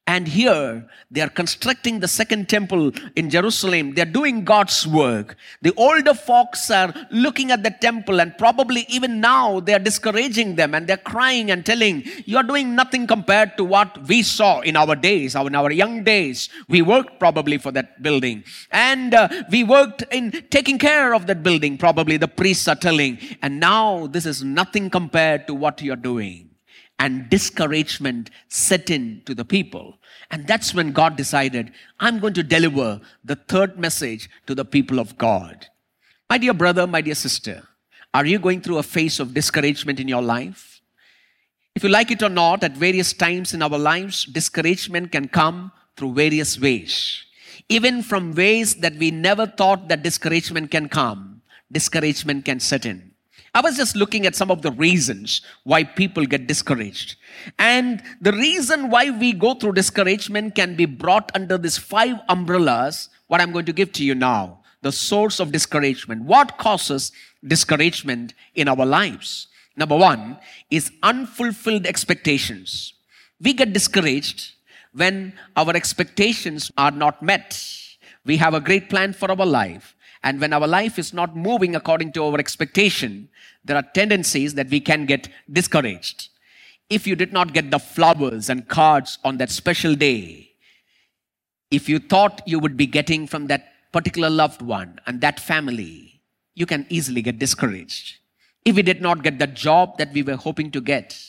And 0.09 0.27
here 0.27 0.89
they 1.11 1.21
are 1.21 1.29
constructing 1.29 1.99
the 1.99 2.07
second 2.07 2.49
temple 2.49 2.91
in 3.15 3.29
Jerusalem. 3.29 3.93
They're 3.93 4.15
doing 4.19 4.43
God's 4.43 4.87
work. 4.87 5.35
The 5.61 5.71
older 5.77 6.15
folks 6.15 6.71
are 6.71 6.91
looking 7.11 7.51
at 7.51 7.61
the 7.61 7.69
temple, 7.69 8.19
and 8.19 8.35
probably 8.35 8.87
even 8.89 9.21
now 9.21 9.59
they 9.59 9.75
are 9.75 9.85
discouraging 9.89 10.55
them 10.55 10.73
and 10.73 10.87
they're 10.87 11.05
crying 11.13 11.51
and 11.51 11.63
telling, 11.63 12.05
You're 12.25 12.41
doing 12.41 12.73
nothing 12.73 13.05
compared 13.05 13.55
to 13.57 13.63
what 13.63 14.07
we 14.07 14.23
saw 14.23 14.61
in 14.61 14.75
our 14.75 14.95
days, 14.95 15.35
in 15.35 15.53
our 15.53 15.71
young 15.71 16.03
days. 16.03 16.49
We 16.67 16.81
worked 16.81 17.19
probably 17.19 17.59
for 17.59 17.71
that 17.73 18.01
building. 18.01 18.43
And 18.71 19.13
uh, 19.13 19.29
we 19.51 19.63
worked 19.63 20.05
in 20.09 20.31
taking 20.49 20.79
care 20.79 21.13
of 21.13 21.27
that 21.27 21.43
building, 21.43 21.77
probably 21.77 22.17
the 22.17 22.27
priests 22.27 22.67
are 22.67 22.81
telling. 22.89 23.19
And 23.43 23.59
now 23.59 24.07
this 24.07 24.25
is 24.25 24.43
nothing 24.43 24.89
compared 24.89 25.45
to 25.45 25.53
what 25.53 25.83
you're 25.83 25.95
doing 25.95 26.48
and 26.99 27.29
discouragement 27.29 28.29
set 28.49 28.89
in 28.89 29.21
to 29.25 29.33
the 29.33 29.45
people. 29.45 29.97
And 30.31 30.45
that's 30.45 30.73
when 30.73 30.91
God 30.91 31.15
decided, 31.15 31.71
I'm 31.99 32.19
going 32.19 32.33
to 32.33 32.43
deliver 32.43 33.01
the 33.23 33.37
third 33.37 33.79
message 33.79 34.29
to 34.47 34.53
the 34.53 34.65
people 34.65 34.99
of 34.99 35.17
God. 35.17 35.67
My 36.29 36.37
dear 36.37 36.53
brother, 36.53 36.85
my 36.85 37.01
dear 37.01 37.15
sister, 37.15 37.63
are 38.13 38.25
you 38.25 38.37
going 38.37 38.61
through 38.61 38.77
a 38.77 38.83
phase 38.83 39.19
of 39.19 39.33
discouragement 39.33 39.99
in 39.99 40.07
your 40.07 40.21
life? 40.21 40.81
If 41.75 41.83
you 41.83 41.89
like 41.89 42.11
it 42.11 42.21
or 42.21 42.29
not, 42.29 42.63
at 42.63 42.75
various 42.75 43.13
times 43.13 43.53
in 43.53 43.61
our 43.61 43.77
lives, 43.77 44.25
discouragement 44.25 45.11
can 45.11 45.29
come 45.29 45.71
through 45.95 46.13
various 46.13 46.59
ways. 46.59 47.23
Even 47.69 48.03
from 48.03 48.33
ways 48.33 48.75
that 48.75 48.95
we 48.95 49.11
never 49.11 49.45
thought 49.45 49.87
that 49.87 50.03
discouragement 50.03 50.71
can 50.71 50.89
come, 50.89 51.41
discouragement 51.71 52.45
can 52.45 52.59
set 52.59 52.85
in. 52.85 53.08
I 53.53 53.61
was 53.61 53.77
just 53.77 53.95
looking 53.95 54.25
at 54.25 54.35
some 54.35 54.51
of 54.51 54.61
the 54.61 54.71
reasons 54.71 55.41
why 55.63 55.83
people 55.83 56.25
get 56.25 56.47
discouraged. 56.47 57.15
And 57.57 58.01
the 58.21 58.31
reason 58.31 58.89
why 58.89 59.09
we 59.09 59.33
go 59.33 59.55
through 59.55 59.73
discouragement 59.73 60.55
can 60.55 60.75
be 60.75 60.85
brought 60.85 61.31
under 61.33 61.57
these 61.57 61.77
five 61.77 62.17
umbrellas, 62.29 63.09
what 63.27 63.41
I'm 63.41 63.51
going 63.51 63.65
to 63.65 63.73
give 63.73 63.91
to 63.93 64.05
you 64.05 64.15
now. 64.15 64.59
The 64.81 64.91
source 64.91 65.39
of 65.39 65.51
discouragement. 65.51 66.23
What 66.23 66.57
causes 66.57 67.11
discouragement 67.45 68.33
in 68.55 68.67
our 68.67 68.85
lives? 68.85 69.47
Number 69.75 69.97
one 69.97 70.37
is 70.69 70.91
unfulfilled 71.03 71.85
expectations. 71.85 72.93
We 73.41 73.53
get 73.53 73.73
discouraged 73.73 74.53
when 74.93 75.33
our 75.55 75.75
expectations 75.75 76.71
are 76.77 76.91
not 76.91 77.23
met. 77.23 77.61
We 78.25 78.37
have 78.37 78.53
a 78.53 78.59
great 78.59 78.89
plan 78.89 79.13
for 79.13 79.29
our 79.31 79.45
life 79.45 79.95
and 80.23 80.41
when 80.41 80.53
our 80.53 80.67
life 80.67 80.99
is 80.99 81.13
not 81.13 81.35
moving 81.35 81.75
according 81.75 82.11
to 82.13 82.23
our 82.25 82.37
expectation, 82.37 83.29
there 83.63 83.77
are 83.77 83.85
tendencies 83.93 84.53
that 84.55 84.69
we 84.69 84.79
can 84.79 85.05
get 85.05 85.29
discouraged. 85.51 86.29
If 86.89 87.07
you 87.07 87.15
did 87.15 87.31
not 87.31 87.53
get 87.53 87.71
the 87.71 87.79
flowers 87.79 88.49
and 88.49 88.67
cards 88.67 89.19
on 89.23 89.37
that 89.37 89.51
special 89.51 89.95
day, 89.95 90.51
if 91.71 91.87
you 91.87 91.99
thought 91.99 92.41
you 92.45 92.59
would 92.59 92.75
be 92.75 92.87
getting 92.87 93.27
from 93.27 93.47
that 93.47 93.73
particular 93.91 94.29
loved 94.29 94.61
one 94.61 94.99
and 95.05 95.21
that 95.21 95.39
family, 95.39 96.21
you 96.55 96.65
can 96.65 96.85
easily 96.89 97.21
get 97.21 97.39
discouraged. 97.39 98.17
If 98.65 98.75
we 98.75 98.81
did 98.81 99.01
not 99.01 99.23
get 99.23 99.39
the 99.39 99.47
job 99.47 99.97
that 99.97 100.11
we 100.11 100.23
were 100.23 100.35
hoping 100.35 100.71
to 100.71 100.81
get, 100.81 101.28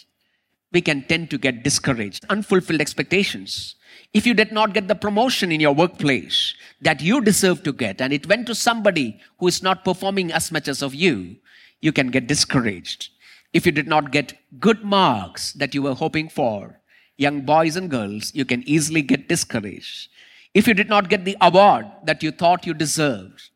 we 0.72 0.80
can 0.80 1.02
tend 1.02 1.30
to 1.30 1.38
get 1.38 1.64
discouraged. 1.64 2.24
Unfulfilled 2.30 2.80
expectations. 2.80 3.74
If 4.12 4.26
you 4.26 4.34
did 4.34 4.52
not 4.52 4.72
get 4.72 4.88
the 4.88 4.94
promotion 4.94 5.52
in 5.52 5.60
your 5.60 5.74
workplace 5.74 6.54
that 6.80 7.00
you 7.00 7.20
deserve 7.20 7.62
to 7.64 7.72
get, 7.72 8.00
and 8.00 8.12
it 8.12 8.28
went 8.28 8.46
to 8.46 8.54
somebody 8.54 9.20
who 9.38 9.46
is 9.48 9.62
not 9.62 9.84
performing 9.84 10.32
as 10.32 10.50
much 10.52 10.68
as 10.68 10.82
of 10.82 10.94
you, 10.94 11.36
you 11.80 11.92
can 11.92 12.08
get 12.08 12.26
discouraged. 12.26 13.10
If 13.52 13.66
you 13.66 13.72
did 13.72 13.88
not 13.88 14.12
get 14.12 14.38
good 14.60 14.84
marks 14.84 15.52
that 15.54 15.74
you 15.74 15.82
were 15.82 15.94
hoping 15.94 16.28
for, 16.28 16.80
young 17.16 17.42
boys 17.42 17.76
and 17.76 17.90
girls, 17.90 18.32
you 18.34 18.44
can 18.44 18.62
easily 18.68 19.02
get 19.02 19.28
discouraged. 19.28 20.08
If 20.54 20.66
you 20.66 20.74
did 20.74 20.88
not 20.88 21.08
get 21.08 21.24
the 21.24 21.36
award 21.40 21.86
that 22.04 22.22
you 22.22 22.30
thought 22.30 22.66
you 22.66 22.74
deserved, 22.74 23.50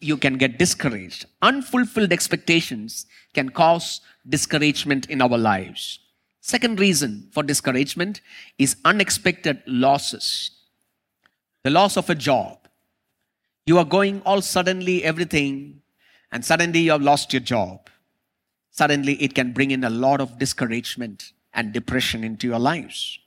you 0.00 0.16
can 0.16 0.38
get 0.38 0.58
discouraged. 0.58 1.26
Unfulfilled 1.42 2.12
expectations 2.12 3.06
can 3.34 3.50
cause 3.50 4.00
discouragement 4.28 5.06
in 5.10 5.20
our 5.20 5.36
lives. 5.36 5.98
Second 6.40 6.80
reason 6.80 7.28
for 7.32 7.42
discouragement 7.42 8.20
is 8.58 8.76
unexpected 8.84 9.62
losses. 9.66 10.50
The 11.64 11.70
loss 11.70 11.96
of 11.96 12.08
a 12.08 12.14
job. 12.14 12.58
You 13.66 13.78
are 13.78 13.84
going 13.84 14.22
all 14.22 14.40
suddenly 14.40 15.04
everything, 15.04 15.82
and 16.32 16.44
suddenly 16.44 16.80
you 16.80 16.92
have 16.92 17.02
lost 17.02 17.32
your 17.32 17.40
job. 17.40 17.88
Suddenly 18.70 19.14
it 19.22 19.34
can 19.34 19.52
bring 19.52 19.70
in 19.70 19.84
a 19.84 19.90
lot 19.90 20.20
of 20.20 20.38
discouragement 20.38 21.32
and 21.52 21.72
depression 21.72 22.24
into 22.24 22.46
your 22.46 22.58
lives. 22.58 23.18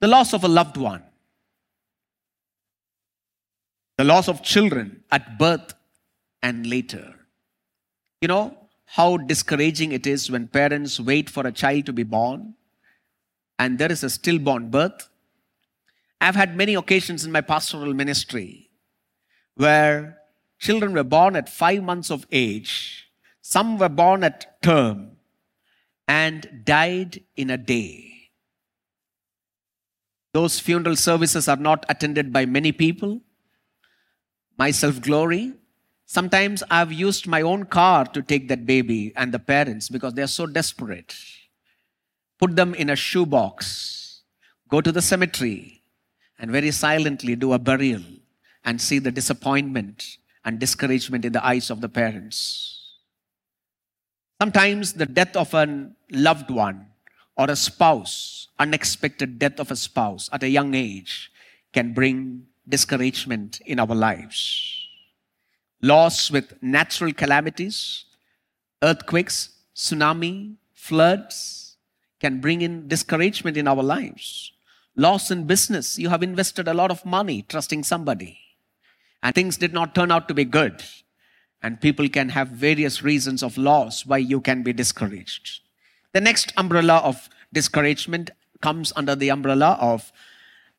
The 0.00 0.08
loss 0.08 0.32
of 0.32 0.42
a 0.44 0.48
loved 0.48 0.76
one. 0.76 1.02
The 3.98 4.04
loss 4.04 4.28
of 4.28 4.42
children 4.42 5.04
at 5.12 5.38
birth 5.38 5.74
and 6.42 6.66
later. 6.66 7.16
You 8.22 8.28
know, 8.28 8.56
how 8.94 9.16
discouraging 9.16 9.92
it 9.92 10.04
is 10.04 10.30
when 10.30 10.48
parents 10.48 10.98
wait 10.98 11.30
for 11.30 11.46
a 11.46 11.52
child 11.52 11.86
to 11.86 11.92
be 11.92 12.02
born 12.02 12.54
and 13.56 13.78
there 13.78 13.92
is 13.92 14.02
a 14.02 14.10
stillborn 14.10 14.68
birth. 14.68 15.08
I've 16.20 16.34
had 16.34 16.56
many 16.56 16.74
occasions 16.74 17.24
in 17.24 17.30
my 17.30 17.40
pastoral 17.40 17.94
ministry 17.94 18.70
where 19.54 20.18
children 20.58 20.92
were 20.92 21.04
born 21.04 21.36
at 21.36 21.48
five 21.48 21.84
months 21.84 22.10
of 22.10 22.26
age, 22.32 23.08
some 23.42 23.78
were 23.78 23.88
born 23.88 24.24
at 24.24 24.60
term, 24.60 25.12
and 26.08 26.62
died 26.64 27.22
in 27.36 27.50
a 27.50 27.56
day. 27.56 28.30
Those 30.32 30.58
funeral 30.58 30.96
services 30.96 31.46
are 31.46 31.56
not 31.56 31.86
attended 31.88 32.32
by 32.32 32.44
many 32.44 32.72
people. 32.72 33.20
Myself 34.58 35.00
glory, 35.00 35.54
Sometimes 36.10 36.64
I've 36.68 36.90
used 36.90 37.28
my 37.28 37.40
own 37.40 37.66
car 37.66 38.04
to 38.04 38.20
take 38.20 38.48
that 38.48 38.66
baby 38.66 39.12
and 39.14 39.30
the 39.30 39.38
parents 39.38 39.88
because 39.88 40.12
they're 40.12 40.26
so 40.26 40.44
desperate. 40.44 41.14
Put 42.36 42.56
them 42.56 42.74
in 42.74 42.90
a 42.90 42.96
shoebox, 42.96 44.22
go 44.68 44.80
to 44.80 44.90
the 44.90 45.02
cemetery, 45.02 45.84
and 46.36 46.50
very 46.50 46.72
silently 46.72 47.36
do 47.36 47.52
a 47.52 47.60
burial 47.60 48.02
and 48.64 48.80
see 48.80 48.98
the 48.98 49.12
disappointment 49.12 50.16
and 50.44 50.58
discouragement 50.58 51.24
in 51.24 51.32
the 51.32 51.46
eyes 51.46 51.70
of 51.70 51.80
the 51.80 51.88
parents. 51.88 52.96
Sometimes 54.42 54.94
the 54.94 55.06
death 55.06 55.36
of 55.36 55.54
a 55.54 55.92
loved 56.10 56.50
one 56.50 56.86
or 57.36 57.48
a 57.48 57.54
spouse, 57.54 58.48
unexpected 58.58 59.38
death 59.38 59.60
of 59.60 59.70
a 59.70 59.76
spouse 59.76 60.28
at 60.32 60.42
a 60.42 60.48
young 60.48 60.74
age, 60.74 61.30
can 61.72 61.94
bring 61.94 62.48
discouragement 62.68 63.60
in 63.64 63.78
our 63.78 63.94
lives 63.94 64.79
loss 65.82 66.30
with 66.30 66.62
natural 66.62 67.12
calamities, 67.12 68.04
earthquakes, 68.82 69.50
tsunami, 69.74 70.54
floods 70.74 71.76
can 72.20 72.40
bring 72.40 72.60
in 72.60 72.88
discouragement 72.88 73.56
in 73.56 73.66
our 73.66 73.82
lives. 73.82 74.52
Loss 74.96 75.30
in 75.30 75.46
business, 75.46 75.98
you 75.98 76.10
have 76.10 76.22
invested 76.22 76.68
a 76.68 76.74
lot 76.74 76.90
of 76.90 77.04
money 77.06 77.42
trusting 77.42 77.82
somebody, 77.82 78.38
and 79.22 79.34
things 79.34 79.56
did 79.56 79.72
not 79.72 79.94
turn 79.94 80.10
out 80.10 80.28
to 80.28 80.34
be 80.34 80.44
good. 80.44 80.82
And 81.62 81.80
people 81.80 82.08
can 82.08 82.30
have 82.30 82.48
various 82.48 83.02
reasons 83.02 83.42
of 83.42 83.58
loss 83.58 84.06
why 84.06 84.18
you 84.18 84.40
can 84.40 84.62
be 84.62 84.72
discouraged. 84.72 85.60
The 86.12 86.20
next 86.20 86.52
umbrella 86.56 86.96
of 86.98 87.28
discouragement 87.52 88.30
comes 88.62 88.92
under 88.96 89.14
the 89.14 89.30
umbrella 89.30 89.76
of 89.80 90.10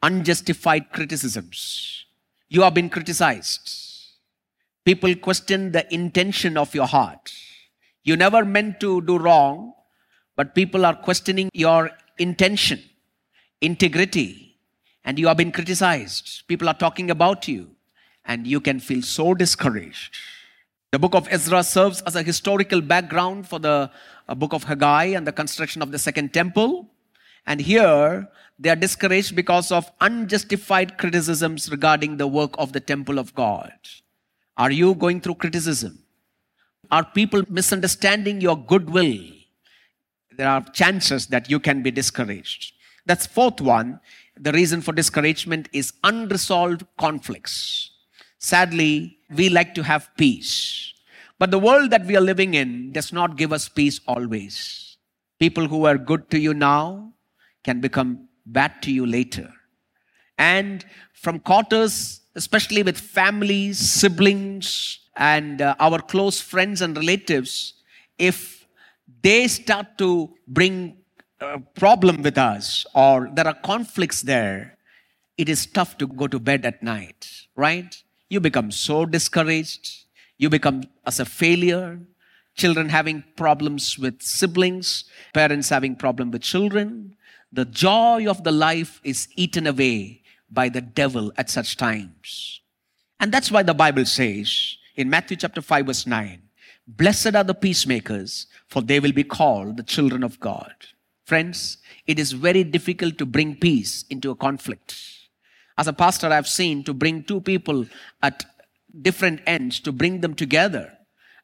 unjustified 0.02 0.92
criticisms. 0.92 2.06
You 2.50 2.64
have 2.64 2.74
been 2.74 2.90
criticized. 2.90 3.91
People 4.84 5.14
question 5.16 5.72
the 5.72 5.92
intention 5.94 6.58
of 6.58 6.74
your 6.74 6.88
heart. 6.88 7.32
You 8.04 8.16
never 8.16 8.44
meant 8.44 8.80
to 8.80 9.02
do 9.02 9.20
wrong, 9.20 9.74
but 10.36 10.56
people 10.56 10.86
are 10.86 10.96
questioning 10.96 11.50
your 11.54 11.92
intention, 12.18 12.82
integrity, 13.62 14.58
and 15.04 15.20
you 15.20 15.28
have 15.28 15.38
been 15.38 15.52
criticized. 15.52 16.48
People 16.48 16.68
are 16.68 16.74
talking 16.74 17.12
about 17.12 17.48
you, 17.48 17.70
and 18.26 18.48
you 18.48 18.60
can 18.60 18.80
feel 18.80 19.04
so 19.04 19.36
discouraged. 19.36 20.18
The 20.92 21.00
book 21.00 21.14
of 21.14 21.28
Ezra 21.32 21.64
serves 21.64 22.02
as 22.02 22.16
a 22.16 22.24
historical 22.24 22.82
background 22.82 23.48
for 23.48 23.60
the 23.60 23.92
uh, 24.28 24.36
book 24.36 24.52
of 24.52 24.64
Haggai 24.64 25.06
and 25.06 25.28
the 25.28 25.32
construction 25.32 25.82
of 25.82 25.92
the 25.92 26.00
second 26.00 26.34
temple. 26.34 26.90
And 27.46 27.62
here 27.62 28.28
they 28.60 28.70
are 28.70 28.76
discouraged 28.76 29.36
because 29.36 29.72
of 29.72 29.92
unjustified 30.02 30.98
criticisms 30.98 31.72
regarding 31.72 32.18
the 32.18 32.28
work 32.28 32.52
of 32.58 32.74
the 32.74 32.80
temple 32.80 33.20
of 33.20 33.34
God. 33.36 33.72
Are 34.58 34.72
you 34.72 34.96
going 34.96 35.22
through 35.22 35.36
criticism? 35.36 36.00
Are 36.90 37.06
people 37.06 37.44
misunderstanding 37.50 38.42
your 38.42 38.58
goodwill? 38.58 39.20
There 40.38 40.50
are 40.50 40.64
chances 40.74 41.28
that 41.28 41.50
you 41.50 41.60
can 41.60 41.82
be 41.84 41.92
discouraged. 41.92 42.74
That's 43.06 43.26
fourth 43.26 43.62
one. 43.62 44.00
The 44.38 44.52
reason 44.52 44.82
for 44.82 44.92
discouragement 44.92 45.70
is 45.74 45.94
unresolved 46.04 46.84
conflicts. 46.98 47.92
Sadly, 48.40 49.18
we 49.30 49.50
like 49.50 49.76
to 49.76 49.84
have 49.84 50.10
peace. 50.18 50.94
But 51.40 51.52
the 51.52 51.60
world 51.60 51.92
that 51.92 52.06
we 52.06 52.16
are 52.16 52.22
living 52.22 52.54
in 52.54 52.92
does 52.92 53.12
not 53.12 53.36
give 53.36 53.54
us 53.54 53.70
peace 53.70 54.00
always. 54.08 54.98
People 55.40 55.68
who 55.68 55.86
are 55.86 55.98
good 55.98 56.30
to 56.32 56.40
you 56.40 56.54
now 56.54 57.14
can 57.64 57.82
become 57.82 58.28
bad 58.46 58.82
to 58.84 58.92
you 58.92 59.06
later. 59.06 59.52
And 60.38 60.86
from 61.14 61.40
quarters, 61.40 62.21
especially 62.36 62.84
with 62.84 62.98
families, 62.98 63.78
siblings, 63.78 65.00
and 65.16 65.62
uh, 65.62 65.76
our 65.80 66.00
close 66.00 66.40
friends 66.40 66.82
and 66.82 66.96
relatives, 66.96 67.74
if 68.18 68.68
they 69.22 69.48
start 69.48 69.98
to 69.98 70.34
bring 70.48 70.98
a 71.40 71.60
problem 71.60 72.22
with 72.22 72.38
us 72.38 72.86
or 72.96 73.30
there 73.34 73.48
are 73.48 73.54
conflicts 73.54 74.22
there, 74.22 74.78
it 75.38 75.50
is 75.50 75.66
tough 75.66 75.98
to 75.98 76.08
go 76.08 76.28
to 76.28 76.40
bed 76.40 76.66
at 76.66 76.82
night, 76.84 77.28
right? 77.56 78.02
you 78.32 78.40
become 78.40 78.72
so 78.72 79.06
discouraged. 79.06 80.06
You 80.38 80.50
become 80.50 80.86
as 81.06 81.20
a 81.20 81.26
failure. 81.26 82.00
Children 82.56 82.88
having 82.88 83.24
problems 83.36 84.00
with 84.00 84.22
siblings, 84.22 85.04
parents 85.34 85.68
having 85.68 85.96
problem 85.98 86.32
with 86.32 86.42
children. 86.42 87.16
The 87.52 87.66
joy 87.66 88.28
of 88.28 88.46
the 88.46 88.52
life 88.54 89.02
is 89.04 89.28
eaten 89.36 89.68
away 89.68 90.21
by 90.52 90.70
the 90.70 90.82
devil 90.82 91.32
at 91.38 91.50
such 91.50 91.78
times. 91.78 92.62
And 93.20 93.32
that's 93.32 93.52
why 93.52 93.64
the 93.64 93.74
Bible 93.74 94.06
says 94.06 94.78
in 94.96 95.10
Matthew 95.10 95.38
chapter 95.38 95.62
5 95.62 95.86
verse 95.86 96.08
9, 96.08 96.42
blessed 96.88 97.36
are 97.36 97.44
the 97.44 97.54
peacemakers, 97.54 98.48
for 98.68 98.82
they 98.82 99.00
will 99.00 99.14
be 99.14 99.24
called 99.24 99.78
the 99.78 99.84
children 99.84 100.24
of 100.24 100.40
God. 100.40 100.74
Friends, 101.26 101.78
it 102.08 102.20
is 102.20 102.32
very 102.32 102.64
difficult 102.64 103.18
to 103.20 103.26
bring 103.26 103.56
peace 103.56 104.06
into 104.10 104.32
a 104.32 104.36
conflict 104.36 104.96
as 105.82 105.88
a 105.88 105.94
pastor, 105.94 106.28
I've 106.28 106.48
seen 106.48 106.84
to 106.84 106.94
bring 106.94 107.24
two 107.24 107.42
people 107.42 107.88
at 108.22 108.46
different 109.02 109.42
ends, 109.48 109.80
to 109.80 109.92
bring 109.92 110.22
them 110.22 110.36
together. 110.36 110.96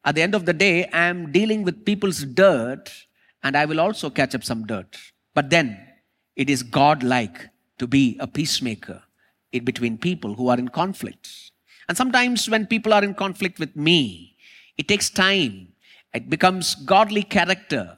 At 0.06 0.14
the 0.14 0.22
end 0.22 0.36
of 0.36 0.46
the 0.46 0.54
day, 0.54 0.86
I 0.90 1.06
am 1.06 1.32
dealing 1.32 1.64
with 1.64 1.86
people's 1.86 2.24
dirt 2.24 2.92
and 3.42 3.58
I 3.58 3.66
will 3.66 3.80
also 3.80 4.12
catch 4.12 4.36
up 4.36 4.44
some 4.44 4.68
dirt. 4.68 4.96
But 5.34 5.50
then 5.50 5.80
it 6.36 6.52
is 6.52 6.62
God 6.62 7.02
like 7.02 7.50
to 7.78 7.88
be 7.88 8.18
a 8.20 8.28
peacemaker 8.28 9.04
in 9.52 9.64
between 9.64 9.98
people 9.98 10.36
who 10.36 10.50
are 10.50 10.58
in 10.58 10.68
conflict. 10.68 11.52
And 11.88 11.98
sometimes 11.98 12.50
when 12.50 12.68
people 12.68 12.94
are 12.94 13.04
in 13.04 13.14
conflict 13.14 13.60
with 13.60 13.76
me, 13.76 14.36
it 14.78 14.88
takes 14.88 15.10
time. 15.10 15.70
It 16.14 16.30
becomes 16.30 16.76
godly 16.76 17.24
character 17.24 17.98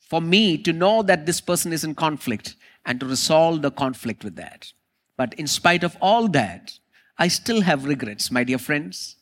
for 0.00 0.20
me 0.20 0.58
to 0.58 0.72
know 0.72 1.02
that 1.02 1.26
this 1.26 1.40
person 1.40 1.72
is 1.72 1.84
in 1.84 1.94
conflict 1.94 2.54
and 2.84 3.00
to 3.00 3.06
resolve 3.06 3.62
the 3.62 3.70
conflict 3.70 4.22
with 4.22 4.36
that. 4.36 4.72
But 5.16 5.34
in 5.34 5.46
spite 5.46 5.82
of 5.82 5.96
all 6.00 6.28
that, 6.28 6.78
I 7.18 7.28
still 7.28 7.62
have 7.62 7.86
regrets, 7.86 8.30
my 8.30 8.44
dear 8.44 8.58
friends. 8.58 9.16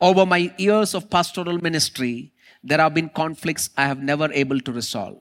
Over 0.00 0.24
my 0.24 0.54
years 0.56 0.94
of 0.94 1.10
pastoral 1.10 1.58
ministry, 1.58 2.32
there 2.62 2.78
have 2.78 2.94
been 2.94 3.08
conflicts 3.10 3.70
I 3.76 3.86
have 3.86 4.02
never 4.02 4.32
able 4.32 4.60
to 4.60 4.72
resolve. 4.72 5.18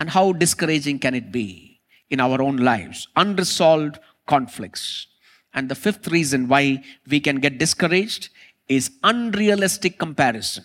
And 0.00 0.10
how 0.10 0.32
discouraging 0.32 0.98
can 0.98 1.14
it 1.14 1.30
be 1.30 1.71
in 2.12 2.20
our 2.20 2.40
own 2.40 2.58
lives? 2.58 3.08
Unresolved 3.16 3.98
conflicts. 4.28 5.08
And 5.54 5.68
the 5.68 5.74
fifth 5.74 6.06
reason 6.08 6.46
why 6.46 6.84
we 7.08 7.18
can 7.18 7.36
get 7.40 7.58
discouraged 7.58 8.28
is 8.68 8.92
unrealistic 9.02 9.98
comparison. 9.98 10.64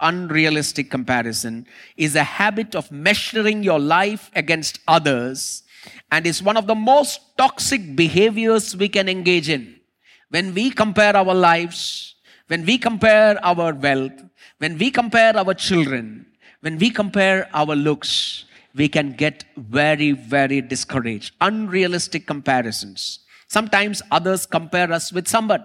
Unrealistic 0.00 0.90
comparison 0.90 1.66
is 1.96 2.14
a 2.14 2.22
habit 2.22 2.74
of 2.74 2.92
measuring 2.92 3.62
your 3.62 3.78
life 3.80 4.30
against 4.34 4.78
others 4.86 5.62
and 6.10 6.26
is 6.26 6.42
one 6.42 6.56
of 6.56 6.66
the 6.66 6.74
most 6.74 7.20
toxic 7.38 7.96
behaviors 7.96 8.76
we 8.76 8.88
can 8.88 9.08
engage 9.08 9.48
in. 9.48 9.80
When 10.28 10.54
we 10.54 10.70
compare 10.70 11.16
our 11.16 11.34
lives, 11.34 12.14
when 12.48 12.66
we 12.66 12.78
compare 12.78 13.42
our 13.44 13.72
wealth, 13.74 14.22
when 14.58 14.76
we 14.76 14.90
compare 14.90 15.36
our 15.36 15.54
children, 15.54 16.26
when 16.60 16.78
we 16.78 16.90
compare 16.90 17.48
our 17.54 17.74
looks, 17.74 18.44
we 18.76 18.88
can 18.88 19.12
get 19.12 19.44
very, 19.56 20.12
very 20.12 20.60
discouraged. 20.60 21.34
Unrealistic 21.40 22.26
comparisons. 22.26 23.20
Sometimes 23.48 24.02
others 24.10 24.44
compare 24.44 24.92
us 24.92 25.12
with 25.12 25.26
somebody. 25.26 25.64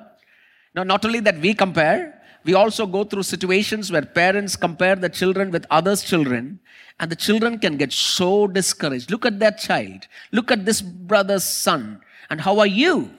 Now, 0.73 0.83
not 0.83 1.03
only 1.03 1.19
that 1.21 1.39
we 1.39 1.53
compare, 1.53 2.21
we 2.43 2.53
also 2.53 2.87
go 2.87 3.03
through 3.03 3.23
situations 3.23 3.91
where 3.91 4.01
parents 4.01 4.55
compare 4.55 4.95
the 4.95 5.09
children 5.09 5.51
with 5.51 5.65
others' 5.69 6.03
children, 6.03 6.59
and 6.99 7.11
the 7.11 7.15
children 7.15 7.59
can 7.59 7.77
get 7.77 7.91
so 7.91 8.47
discouraged. 8.47 9.11
Look 9.11 9.25
at 9.25 9.39
that 9.39 9.59
child. 9.59 10.07
Look 10.31 10.51
at 10.51 10.65
this 10.65 10.81
brother's 10.81 11.43
son. 11.43 12.01
And 12.29 12.39
how 12.39 12.59
are 12.59 12.67
you? 12.67 13.11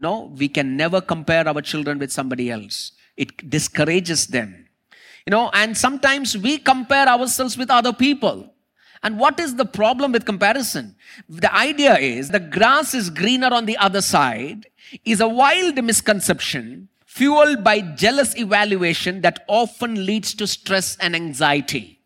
No, 0.00 0.32
we 0.36 0.48
can 0.48 0.76
never 0.76 1.00
compare 1.00 1.46
our 1.46 1.60
children 1.60 1.98
with 1.98 2.10
somebody 2.10 2.50
else. 2.50 2.92
It 3.16 3.50
discourages 3.50 4.28
them. 4.28 4.68
You 5.26 5.32
know, 5.32 5.50
and 5.52 5.76
sometimes 5.76 6.38
we 6.38 6.56
compare 6.56 7.06
ourselves 7.06 7.58
with 7.58 7.70
other 7.70 7.92
people. 7.92 8.50
And 9.02 9.18
what 9.18 9.40
is 9.40 9.56
the 9.56 9.64
problem 9.64 10.12
with 10.12 10.26
comparison? 10.26 10.94
The 11.28 11.54
idea 11.54 11.96
is 11.98 12.28
the 12.28 12.40
grass 12.40 12.92
is 12.94 13.08
greener 13.08 13.48
on 13.52 13.64
the 13.64 13.78
other 13.78 14.02
side 14.02 14.66
is 15.04 15.20
a 15.20 15.28
wild 15.28 15.82
misconception 15.82 16.88
fueled 17.06 17.64
by 17.64 17.80
jealous 17.80 18.36
evaluation 18.36 19.22
that 19.22 19.44
often 19.48 20.06
leads 20.06 20.34
to 20.34 20.46
stress 20.46 20.96
and 20.98 21.16
anxiety. 21.16 22.00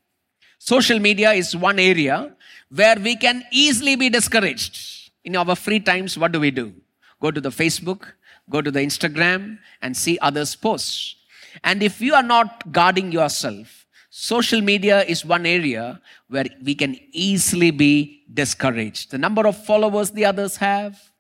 Social 0.59 0.99
media 0.99 1.33
is 1.33 1.55
one 1.55 1.79
area 1.79 2.35
where 2.71 2.97
we 2.97 3.17
can 3.17 3.45
easily 3.51 3.97
be 3.97 4.09
discouraged. 4.09 5.11
In 5.25 5.37
our 5.37 5.55
free 5.57 5.81
times, 5.81 6.17
what 6.17 6.33
do 6.33 6.41
we 6.41 6.51
do? 6.51 6.73
Go 7.21 7.31
to 7.31 7.41
the 7.41 7.51
Facebook, 7.51 8.13
go 8.49 8.61
to 8.61 8.71
the 8.71 8.81
Instagram, 8.81 9.59
and 9.83 9.97
see 9.97 10.19
others' 10.21 10.55
posts. 10.55 11.17
And 11.63 11.83
if 11.83 12.01
you 12.01 12.15
are 12.15 12.23
not 12.23 12.73
guarding 12.73 13.13
yourself, 13.13 13.84
social 14.17 14.61
media 14.61 15.03
is 15.03 15.25
one 15.25 15.45
area 15.45 16.01
where 16.29 16.45
we 16.63 16.73
can 16.73 16.97
easily 17.11 17.73
be 17.73 18.23
discouraged. 18.33 19.11
The 19.11 19.19
number 19.19 19.45
of 19.45 19.57
followers 19.57 20.13
the 20.13 20.25
others 20.25 20.57
have, 20.59 21.11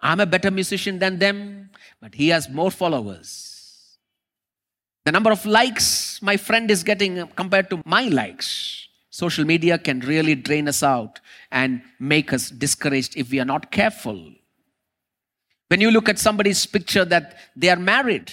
I'm 0.00 0.18
a 0.18 0.26
better 0.26 0.50
musician 0.50 0.98
than 0.98 1.20
them, 1.20 1.70
but 2.00 2.12
he 2.12 2.30
has 2.30 2.48
more 2.48 2.72
followers. 2.72 3.98
The 5.04 5.12
number 5.12 5.30
of 5.30 5.46
likes 5.46 6.20
my 6.22 6.36
friend 6.36 6.68
is 6.72 6.82
getting 6.82 7.24
compared 7.36 7.70
to 7.70 7.80
my 7.86 8.08
likes. 8.08 8.88
Social 9.10 9.44
media 9.44 9.78
can 9.78 10.00
really 10.00 10.34
drain 10.34 10.66
us 10.66 10.82
out 10.82 11.20
and 11.52 11.82
make 12.00 12.32
us 12.32 12.50
discouraged 12.50 13.16
if 13.16 13.30
we 13.30 13.38
are 13.38 13.44
not 13.44 13.70
careful. 13.70 14.20
When 15.68 15.80
you 15.80 15.92
look 15.92 16.08
at 16.08 16.18
somebody's 16.18 16.66
picture 16.66 17.04
that 17.04 17.36
they 17.54 17.68
are 17.68 17.76
married 17.76 18.32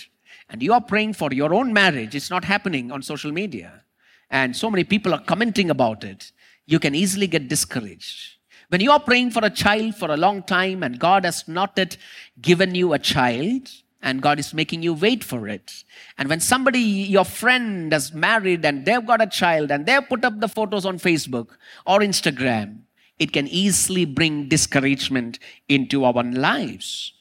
and 0.49 0.63
you 0.63 0.73
are 0.73 0.81
praying 0.81 1.13
for 1.13 1.31
your 1.31 1.53
own 1.53 1.71
marriage, 1.71 2.15
it's 2.15 2.31
not 2.31 2.45
happening 2.45 2.91
on 2.91 3.03
social 3.03 3.31
media. 3.31 3.83
And 4.29 4.55
so 4.55 4.69
many 4.69 4.83
people 4.83 5.13
are 5.13 5.21
commenting 5.21 5.69
about 5.69 6.03
it. 6.03 6.31
You 6.65 6.79
can 6.79 6.95
easily 6.95 7.27
get 7.27 7.47
discouraged. 7.47 8.37
When 8.69 8.81
you 8.81 8.91
are 8.91 8.99
praying 8.99 9.31
for 9.31 9.45
a 9.45 9.49
child 9.49 9.95
for 9.95 10.11
a 10.11 10.17
long 10.17 10.43
time 10.43 10.83
and 10.83 10.99
God 10.99 11.23
has 11.23 11.47
not 11.47 11.73
yet 11.77 11.95
given 12.41 12.75
you 12.75 12.93
a 12.93 12.99
child, 12.99 13.69
and 14.01 14.21
God 14.21 14.39
is 14.39 14.53
making 14.53 14.83
you 14.83 14.93
wait 14.93 15.23
for 15.23 15.47
it. 15.47 15.83
And 16.17 16.29
when 16.29 16.39
somebody, 16.39 16.79
your 16.79 17.25
friend, 17.25 17.91
has 17.91 18.13
married 18.13 18.63
and 18.63 18.85
they've 18.85 19.05
got 19.05 19.21
a 19.21 19.27
child 19.27 19.71
and 19.71 19.85
they've 19.85 20.07
put 20.07 20.23
up 20.23 20.39
the 20.39 20.47
photos 20.47 20.85
on 20.85 20.99
Facebook 20.99 21.57
or 21.85 21.99
Instagram, 21.99 22.81
it 23.19 23.33
can 23.33 23.47
easily 23.47 24.05
bring 24.05 24.47
discouragement 24.47 25.39
into 25.67 26.05
our 26.05 26.23
lives. 26.23 27.13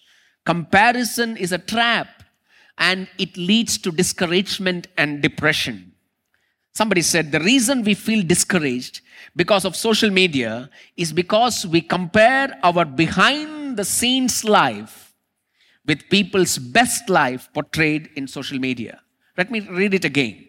Comparison 0.44 1.36
is 1.36 1.52
a 1.52 1.58
trap 1.58 2.22
and 2.78 3.08
it 3.18 3.36
leads 3.36 3.78
to 3.78 3.90
discouragement 3.90 4.86
and 4.98 5.22
depression. 5.22 5.85
Somebody 6.76 7.00
said 7.00 7.32
the 7.32 7.40
reason 7.40 7.82
we 7.84 7.94
feel 7.94 8.22
discouraged 8.22 9.00
because 9.34 9.64
of 9.64 9.74
social 9.74 10.10
media 10.10 10.68
is 10.94 11.10
because 11.10 11.66
we 11.66 11.80
compare 11.80 12.52
our 12.62 12.84
behind 12.84 13.78
the 13.78 13.84
scenes 13.84 14.44
life 14.44 15.14
with 15.86 16.06
people's 16.10 16.58
best 16.58 17.08
life 17.08 17.48
portrayed 17.54 18.10
in 18.14 18.28
social 18.28 18.58
media. 18.58 19.00
Let 19.38 19.50
me 19.50 19.60
read 19.60 19.94
it 19.94 20.04
again. 20.04 20.48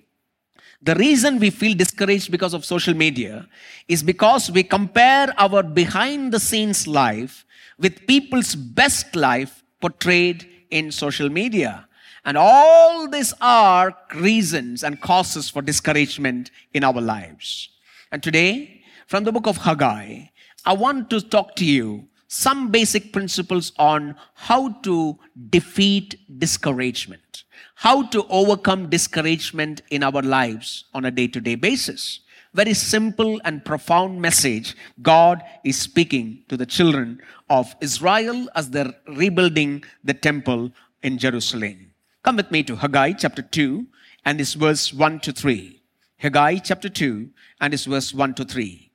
The 0.82 0.96
reason 0.96 1.40
we 1.40 1.50
feel 1.50 1.74
discouraged 1.78 2.30
because 2.30 2.54
of 2.54 2.66
social 2.66 2.94
media 2.94 3.48
is 3.88 4.04
because 4.04 4.52
we 4.52 4.63
compare 4.63 5.34
our 5.38 5.63
behind 5.63 6.34
the 6.34 6.42
scenes 6.42 6.88
life 6.88 7.46
with 7.80 8.06
people's 8.06 8.54
best 8.54 9.16
life 9.16 9.63
portrayed 9.80 10.46
in 10.72 10.92
social 10.92 11.30
media. 11.30 11.87
And 12.28 12.38
all 12.38 13.08
these 13.08 13.34
are 13.40 13.96
reasons 14.13 14.84
and 14.84 15.00
causes 15.00 15.50
for 15.50 15.62
discouragement 15.62 16.52
in 16.74 16.84
our 16.84 17.00
lives. 17.00 17.70
And 18.12 18.22
today, 18.22 18.82
from 19.08 19.24
the 19.24 19.32
book 19.32 19.48
of 19.48 19.56
Haggai, 19.56 20.24
I 20.66 20.74
want 20.74 21.10
to 21.12 21.22
talk 21.22 21.56
to 21.56 21.63
you 21.66 22.10
some 22.28 22.70
basic 22.70 23.13
principles 23.13 23.72
on 23.80 24.18
how 24.34 24.74
to 24.84 25.18
defeat 25.50 26.20
discouragement, 26.38 27.46
how 27.76 28.06
to 28.08 28.26
overcome 28.28 28.90
discouragement 28.90 29.82
in 29.90 30.04
our 30.04 30.22
lives 30.22 30.84
on 30.94 31.06
a 31.06 31.12
day 31.12 31.28
to 31.30 31.40
day 31.40 31.56
basis. 31.56 32.20
Very 32.54 32.74
simple 32.74 33.40
and 33.46 33.63
profound 33.63 34.22
message 34.22 34.76
God 35.02 35.42
is 35.63 35.80
speaking 35.80 36.44
to 36.50 36.58
the 36.58 36.66
children 36.66 37.22
of 37.50 37.74
Israel 37.80 38.50
as 38.54 38.70
they're 38.72 38.94
rebuilding 39.08 39.86
the 40.04 40.13
temple 40.13 40.74
in 41.02 41.18
Jerusalem. 41.18 41.87
Come 42.28 42.36
with 42.36 42.52
me 42.52 42.62
to 42.63 42.76
Haggai 42.76 43.13
chapter 43.13 43.42
2 43.42 43.88
and 44.26 44.38
this 44.38 44.54
verse 44.54 44.92
1 44.92 45.22
to 45.22 45.32
3. 45.32 45.82
Haggai 46.18 46.58
chapter 46.58 46.90
2 46.90 47.30
and 47.62 47.72
this 47.72 47.86
verse 47.86 48.13
1 48.13 48.34
to 48.34 48.44
3. 48.44 48.92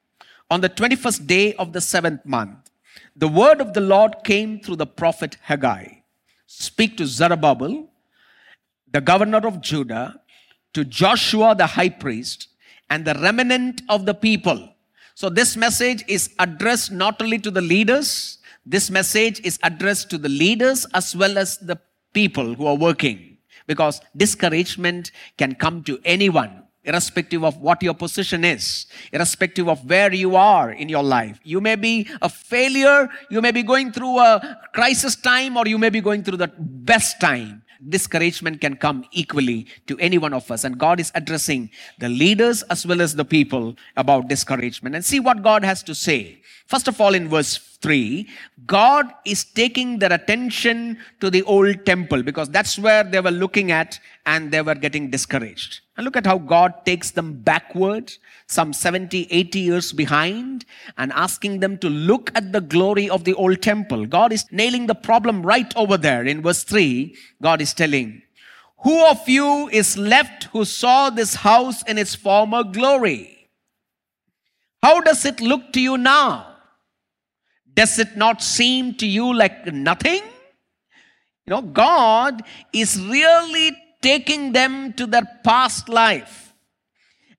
On 0.51 0.61
the 0.61 0.69
21st 0.69 1.27
day 1.27 1.55
of 1.55 1.73
the 1.73 1.81
seventh 1.81 2.27
month, 2.27 2.71
the 3.17 3.29
word 3.29 3.63
of 3.63 3.73
the 3.73 3.81
Lord 3.81 4.17
came 4.23 4.61
through 4.61 4.77
the 4.77 4.87
prophet 4.87 5.39
Haggai. 5.41 6.03
Speak 6.47 6.99
to 6.99 7.07
Zerubbabel, 7.07 7.89
the 8.91 9.01
governor 9.01 9.47
of 9.47 9.63
Judah, 9.63 10.21
to 10.75 10.85
Joshua 10.85 11.55
the 11.55 11.69
high 11.69 11.89
priest, 11.89 12.49
and 12.91 13.07
the 13.07 13.15
remnant 13.15 13.81
of 13.89 14.05
the 14.05 14.13
people. 14.13 14.75
So, 15.15 15.31
this 15.31 15.57
message 15.57 16.05
is 16.07 16.35
addressed 16.39 16.93
not 16.93 17.23
only 17.23 17.39
to 17.39 17.51
the 17.51 17.63
leaders, 17.63 18.37
this 18.67 18.91
message 18.91 19.41
is 19.41 19.59
addressed 19.63 20.11
to 20.11 20.19
the 20.19 20.29
leaders 20.29 20.85
as 20.93 21.17
well 21.17 21.39
as 21.39 21.57
the 21.57 21.81
people 22.13 22.55
who 22.55 22.67
are 22.67 22.77
working. 22.77 23.39
Because 23.67 24.01
discouragement 24.17 25.13
can 25.39 25.55
come 25.55 25.85
to 25.85 26.01
anyone 26.05 26.63
irrespective 26.85 27.45
of 27.45 27.57
what 27.59 27.83
your 27.83 27.95
position 27.95 28.45
is, 28.45 28.87
irrespective 29.13 29.69
of 29.69 29.89
where 29.89 30.13
you 30.13 30.37
are 30.37 30.73
in 30.73 30.89
your 30.89 31.03
life. 31.03 31.39
You 31.45 31.61
may 31.61 31.77
be 31.77 32.09
a 32.21 32.29
failure, 32.29 33.09
you 33.31 33.41
may 33.41 33.53
be 33.53 33.63
going 33.63 33.93
through 33.93 34.19
a 34.19 34.59
crisis 34.75 35.15
time, 35.15 35.57
or 35.57 35.67
you 35.67 35.79
may 35.79 35.91
be 35.91 36.01
going 36.01 36.25
through 36.25 36.39
the 36.39 36.53
best 36.59 37.21
time. 37.21 37.63
Discouragement 37.89 38.61
can 38.61 38.77
come 38.77 39.05
equally 39.11 39.67
to 39.87 39.99
any 39.99 40.17
one 40.17 40.33
of 40.33 40.49
us. 40.51 40.63
And 40.63 40.79
God 40.79 41.01
is 41.01 41.11
addressing 41.17 41.71
the 41.99 42.09
leaders 42.09 42.63
as 42.65 42.87
well 42.87 43.01
as 43.01 43.17
the 43.17 43.25
people 43.25 43.75
about 43.97 44.29
discouragement. 44.29 44.95
And 44.95 45.05
see 45.05 45.19
what 45.19 45.43
God 45.43 45.65
has 45.65 45.83
to 45.85 45.95
say. 45.95 46.43
First 46.73 46.89
of 46.89 47.03
all, 47.03 47.13
in 47.13 47.29
verse 47.29 47.59
3, 47.83 48.27
God 48.65 49.13
is 49.27 49.45
taking 49.45 49.99
their 49.99 50.11
attention 50.11 50.97
to 51.21 51.29
the 51.29 51.43
old 51.43 51.85
temple 51.85 52.23
because 52.23 52.49
that's 52.49 52.79
where 52.79 53.05
they 53.05 53.21
were 53.21 53.31
looking 53.31 53.71
at 53.71 54.01
and 54.25 54.51
they 54.51 54.63
were 54.63 54.75
getting 54.75 55.11
discouraged. 55.11 55.81
And 55.99 56.07
look 56.07 56.17
at 56.17 56.25
how 56.25 56.39
God 56.39 56.73
takes 56.87 57.11
them 57.11 57.35
backward, 57.35 58.11
some 58.47 58.73
70, 58.73 59.29
80 59.31 59.59
years 59.59 59.93
behind, 59.93 60.65
and 60.97 61.13
asking 61.13 61.61
them 61.61 61.77
to 61.77 61.91
look 61.91 62.31
at 62.35 62.53
the 62.53 62.63
glory 62.63 63.11
of 63.11 63.25
the 63.25 63.35
old 63.35 63.61
temple. 63.61 64.07
God 64.07 64.33
is 64.33 64.47
nailing 64.51 64.87
the 64.87 64.95
problem 64.95 65.43
right 65.43 65.71
over 65.77 65.99
there. 65.99 66.25
In 66.25 66.41
verse 66.41 66.65
3, 66.65 67.15
God 67.43 67.61
is 67.61 67.75
telling, 67.75 68.23
Who 68.79 69.05
of 69.05 69.29
you 69.29 69.69
is 69.69 69.99
left 69.99 70.45
who 70.45 70.65
saw 70.65 71.11
this 71.11 71.35
house 71.35 71.83
in 71.83 71.99
its 71.99 72.15
former 72.15 72.65
glory? 72.65 73.51
How 74.83 75.03
does 75.03 75.27
it 75.27 75.43
look 75.43 75.75
to 75.75 75.81
you 75.83 75.99
now? 75.99 76.52
Does 77.75 77.99
it 77.99 78.17
not 78.17 78.43
seem 78.43 78.95
to 78.95 79.07
you 79.07 79.33
like 79.35 79.67
nothing? 79.67 80.23
You 81.47 81.51
know, 81.51 81.63
God 81.63 82.43
is 82.73 83.01
really 83.01 83.77
taking 84.01 84.53
them 84.53 84.93
to 84.95 85.07
their 85.07 85.29
past 85.45 85.89
life. 85.89 86.55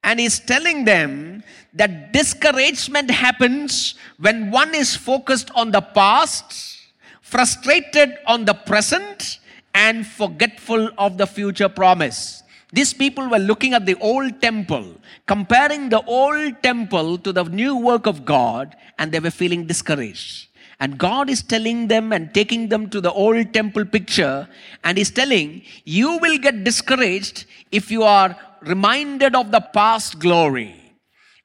And 0.04 0.20
He's 0.20 0.40
telling 0.40 0.86
them 0.86 1.44
that 1.74 2.12
discouragement 2.12 3.10
happens 3.10 3.96
when 4.20 4.52
one 4.52 4.76
is 4.76 4.96
focused 4.96 5.50
on 5.56 5.72
the 5.72 5.82
past, 5.82 6.78
frustrated 7.22 8.18
on 8.28 8.46
the 8.46 8.54
present, 8.54 9.40
and 9.74 10.06
forgetful 10.06 10.90
of 10.98 11.18
the 11.18 11.26
future 11.26 11.70
promise. 11.70 12.43
These 12.74 12.96
people 12.96 13.30
were 13.30 13.38
looking 13.38 13.76
at 13.76 13.86
the 13.86 13.94
old 14.00 14.42
temple, 14.42 14.96
comparing 15.28 15.90
the 15.90 16.04
old 16.06 16.64
temple 16.64 17.20
to 17.20 17.32
the 17.32 17.44
new 17.44 17.78
work 17.78 18.08
of 18.08 18.26
God, 18.26 18.76
and 18.98 19.12
they 19.12 19.20
were 19.20 19.30
feeling 19.30 19.68
discouraged. 19.68 20.48
And 20.80 20.98
God 20.98 21.30
is 21.30 21.44
telling 21.44 21.88
them 21.88 22.12
and 22.12 22.34
taking 22.34 22.70
them 22.70 22.90
to 22.90 23.00
the 23.00 23.12
old 23.12 23.54
temple 23.54 23.86
picture, 23.86 24.50
and 24.84 24.98
is 24.98 25.12
telling, 25.12 25.62
You 25.86 26.18
will 26.18 26.40
get 26.40 26.64
discouraged 26.64 27.46
if 27.72 27.92
you 27.92 28.02
are 28.02 28.36
reminded 28.62 29.36
of 29.36 29.52
the 29.52 29.62
past 29.62 30.18
glory. 30.18 30.74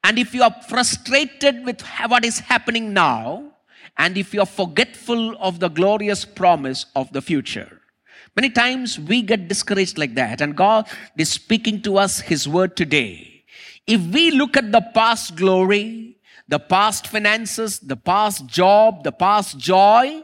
And 0.03 0.17
if 0.17 0.33
you 0.33 0.41
are 0.41 0.55
frustrated 0.67 1.63
with 1.63 1.81
what 2.07 2.25
is 2.25 2.39
happening 2.39 2.91
now, 2.91 3.51
and 3.99 4.17
if 4.17 4.33
you 4.33 4.41
are 4.41 4.47
forgetful 4.47 5.37
of 5.37 5.59
the 5.59 5.69
glorious 5.69 6.25
promise 6.25 6.87
of 6.95 7.13
the 7.13 7.21
future. 7.21 7.78
Many 8.35 8.49
times 8.49 8.99
we 8.99 9.21
get 9.21 9.47
discouraged 9.47 9.97
like 9.97 10.15
that, 10.15 10.41
and 10.41 10.55
God 10.55 10.87
is 11.17 11.29
speaking 11.29 11.81
to 11.83 11.97
us 11.97 12.19
His 12.19 12.47
word 12.47 12.77
today. 12.77 13.43
If 13.87 14.01
we 14.01 14.31
look 14.31 14.55
at 14.55 14.71
the 14.71 14.81
past 14.93 15.35
glory, 15.35 16.17
the 16.47 16.59
past 16.59 17.07
finances, 17.07 17.79
the 17.79 17.95
past 17.95 18.47
job, 18.47 19.03
the 19.03 19.11
past 19.11 19.57
joy, 19.57 20.23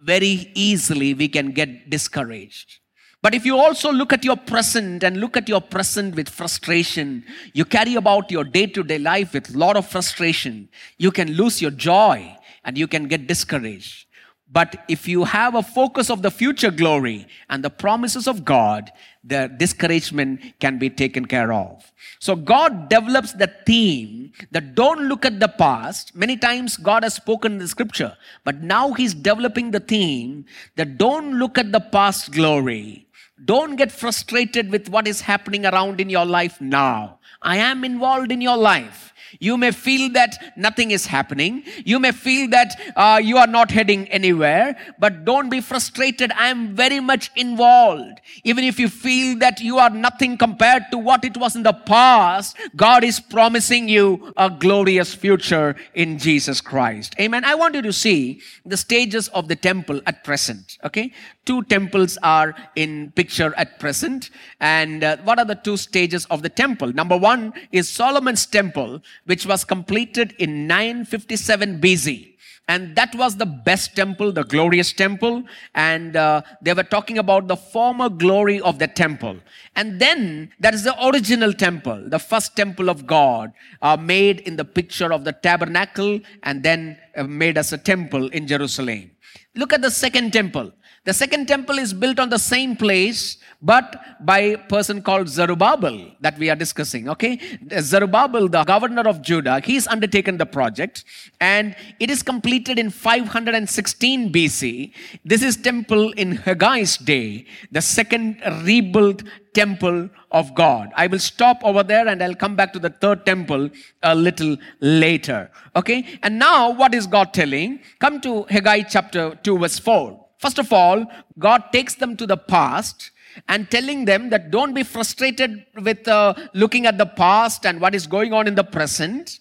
very 0.00 0.50
easily 0.54 1.14
we 1.14 1.28
can 1.28 1.50
get 1.52 1.90
discouraged. 1.90 2.80
But 3.22 3.34
if 3.34 3.46
you 3.46 3.56
also 3.56 3.90
look 3.90 4.12
at 4.12 4.22
your 4.22 4.36
present 4.36 5.02
and 5.02 5.16
look 5.16 5.36
at 5.36 5.48
your 5.48 5.62
present 5.62 6.14
with 6.14 6.28
frustration, 6.28 7.24
you 7.54 7.64
carry 7.64 7.94
about 7.94 8.30
your 8.30 8.44
day 8.44 8.66
to 8.66 8.82
day 8.82 8.98
life 8.98 9.32
with 9.32 9.54
a 9.54 9.58
lot 9.58 9.78
of 9.78 9.88
frustration, 9.88 10.68
you 10.98 11.10
can 11.10 11.32
lose 11.32 11.62
your 11.62 11.70
joy 11.70 12.36
and 12.64 12.76
you 12.76 12.86
can 12.86 13.08
get 13.08 13.26
discouraged. 13.26 14.06
But 14.54 14.84
if 14.86 15.08
you 15.08 15.24
have 15.24 15.56
a 15.56 15.64
focus 15.64 16.10
of 16.10 16.22
the 16.22 16.30
future 16.30 16.70
glory 16.70 17.26
and 17.50 17.64
the 17.64 17.70
promises 17.70 18.28
of 18.28 18.44
God, 18.44 18.92
the 19.24 19.48
discouragement 19.48 20.40
can 20.60 20.78
be 20.78 20.88
taken 20.88 21.24
care 21.24 21.52
of. 21.52 21.90
So 22.20 22.36
God 22.36 22.88
develops 22.88 23.32
the 23.32 23.50
theme 23.66 24.30
that 24.52 24.76
don't 24.76 25.08
look 25.08 25.24
at 25.24 25.40
the 25.40 25.48
past. 25.48 26.14
Many 26.14 26.36
times 26.36 26.76
God 26.76 27.02
has 27.02 27.14
spoken 27.14 27.54
in 27.54 27.58
the 27.58 27.66
scripture, 27.66 28.16
but 28.44 28.62
now 28.62 28.92
He's 28.92 29.12
developing 29.12 29.72
the 29.72 29.80
theme 29.80 30.44
that 30.76 30.98
don't 30.98 31.34
look 31.40 31.58
at 31.58 31.72
the 31.72 31.80
past 31.80 32.30
glory. 32.30 33.08
Don't 33.44 33.74
get 33.74 33.90
frustrated 33.90 34.70
with 34.70 34.88
what 34.88 35.08
is 35.08 35.22
happening 35.22 35.66
around 35.66 36.00
in 36.00 36.08
your 36.08 36.24
life 36.24 36.60
now. 36.60 37.18
I 37.42 37.56
am 37.56 37.82
involved 37.84 38.30
in 38.30 38.40
your 38.40 38.56
life. 38.56 39.12
You 39.40 39.56
may 39.56 39.70
feel 39.70 40.10
that 40.12 40.52
nothing 40.56 40.90
is 40.90 41.06
happening. 41.06 41.64
You 41.84 41.98
may 41.98 42.12
feel 42.12 42.48
that 42.50 42.80
uh, 42.96 43.20
you 43.22 43.36
are 43.36 43.46
not 43.46 43.70
heading 43.70 44.08
anywhere, 44.08 44.76
but 44.98 45.24
don't 45.24 45.48
be 45.48 45.60
frustrated. 45.60 46.32
I 46.32 46.48
am 46.48 46.74
very 46.74 47.00
much 47.00 47.30
involved. 47.36 48.20
Even 48.44 48.64
if 48.64 48.78
you 48.78 48.88
feel 48.88 49.38
that 49.38 49.60
you 49.60 49.78
are 49.78 49.90
nothing 49.90 50.36
compared 50.36 50.84
to 50.90 50.98
what 50.98 51.24
it 51.24 51.36
was 51.36 51.56
in 51.56 51.62
the 51.62 51.72
past, 51.72 52.56
God 52.76 53.04
is 53.04 53.20
promising 53.20 53.88
you 53.88 54.32
a 54.36 54.50
glorious 54.50 55.14
future 55.14 55.76
in 55.94 56.18
Jesus 56.18 56.60
Christ. 56.60 57.14
Amen. 57.20 57.44
I 57.44 57.54
want 57.54 57.74
you 57.74 57.82
to 57.82 57.92
see 57.92 58.40
the 58.64 58.76
stages 58.76 59.28
of 59.28 59.48
the 59.48 59.56
temple 59.56 60.00
at 60.06 60.24
present. 60.24 60.78
Okay. 60.84 61.12
Two 61.44 61.62
temples 61.64 62.16
are 62.22 62.54
in 62.74 63.12
picture 63.12 63.52
at 63.56 63.78
present. 63.78 64.30
And 64.60 65.04
uh, 65.04 65.18
what 65.24 65.38
are 65.38 65.44
the 65.44 65.54
two 65.54 65.76
stages 65.76 66.24
of 66.26 66.42
the 66.42 66.48
temple? 66.48 66.92
Number 66.92 67.16
one 67.16 67.52
is 67.70 67.88
Solomon's 67.88 68.46
temple, 68.46 69.02
which 69.26 69.46
was 69.46 69.64
completed 69.64 70.34
in 70.38 70.66
957 70.66 71.80
BC. 71.80 72.34
And 72.66 72.96
that 72.96 73.14
was 73.14 73.36
the 73.36 73.46
best 73.46 73.94
temple, 73.94 74.32
the 74.32 74.44
glorious 74.44 74.92
temple. 74.92 75.44
And 75.74 76.16
uh, 76.16 76.40
they 76.62 76.72
were 76.72 76.82
talking 76.82 77.18
about 77.18 77.46
the 77.46 77.56
former 77.56 78.08
glory 78.08 78.58
of 78.60 78.78
the 78.78 78.86
temple. 78.88 79.38
And 79.76 80.00
then 80.00 80.50
that 80.60 80.72
is 80.72 80.84
the 80.84 80.96
original 81.06 81.52
temple, 81.52 82.08
the 82.08 82.18
first 82.18 82.56
temple 82.56 82.88
of 82.88 83.06
God, 83.06 83.52
uh, 83.82 83.98
made 83.98 84.40
in 84.40 84.56
the 84.56 84.64
picture 84.64 85.12
of 85.12 85.24
the 85.24 85.32
tabernacle 85.32 86.20
and 86.42 86.62
then 86.62 86.98
uh, 87.16 87.24
made 87.24 87.58
as 87.58 87.72
a 87.74 87.78
temple 87.78 88.28
in 88.28 88.46
Jerusalem. 88.46 89.10
Look 89.54 89.72
at 89.72 89.82
the 89.82 89.90
second 89.90 90.32
temple. 90.32 90.72
The 91.04 91.12
second 91.12 91.48
temple 91.48 91.78
is 91.78 91.92
built 91.92 92.18
on 92.18 92.30
the 92.30 92.38
same 92.38 92.76
place, 92.76 93.36
but 93.60 94.02
by 94.20 94.38
a 94.38 94.58
person 94.58 95.02
called 95.02 95.28
Zerubbabel 95.28 96.12
that 96.20 96.38
we 96.38 96.48
are 96.48 96.56
discussing. 96.56 97.10
Okay, 97.10 97.38
Zerubbabel, 97.78 98.48
the 98.48 98.64
governor 98.64 99.02
of 99.02 99.20
Judah, 99.20 99.60
he's 99.60 99.86
undertaken 99.86 100.38
the 100.38 100.46
project, 100.46 101.04
and 101.42 101.76
it 102.00 102.10
is 102.10 102.22
completed 102.22 102.78
in 102.78 102.88
516 102.88 104.32
BC. 104.32 104.92
This 105.26 105.42
is 105.42 105.58
temple 105.58 106.12
in 106.12 106.38
Haggai's 106.38 106.96
day, 106.96 107.44
the 107.70 107.82
second 107.82 108.40
rebuilt 108.62 109.24
temple 109.52 110.08
of 110.30 110.54
God. 110.54 110.90
I 110.96 111.06
will 111.06 111.18
stop 111.18 111.62
over 111.62 111.82
there 111.82 112.08
and 112.08 112.22
I'll 112.22 112.34
come 112.34 112.56
back 112.56 112.72
to 112.72 112.78
the 112.78 112.90
third 112.90 113.26
temple 113.26 113.68
a 114.02 114.14
little 114.14 114.56
later. 114.80 115.50
Okay, 115.76 116.18
and 116.22 116.38
now 116.38 116.70
what 116.70 116.94
is 116.94 117.06
God 117.06 117.34
telling? 117.34 117.80
Come 117.98 118.22
to 118.22 118.44
Haggai 118.44 118.84
chapter 118.84 119.38
2, 119.42 119.58
verse 119.58 119.78
4. 119.78 120.23
First 120.44 120.58
of 120.58 120.74
all, 120.74 121.06
God 121.38 121.72
takes 121.72 121.94
them 121.94 122.18
to 122.18 122.26
the 122.26 122.36
past 122.36 123.12
and 123.48 123.70
telling 123.70 124.04
them 124.04 124.28
that 124.28 124.50
don't 124.50 124.74
be 124.74 124.82
frustrated 124.82 125.64
with 125.80 126.06
uh, 126.06 126.34
looking 126.52 126.84
at 126.84 126.98
the 126.98 127.06
past 127.06 127.64
and 127.64 127.80
what 127.80 127.94
is 127.94 128.06
going 128.06 128.34
on 128.34 128.46
in 128.46 128.54
the 128.54 128.62
present, 128.62 129.40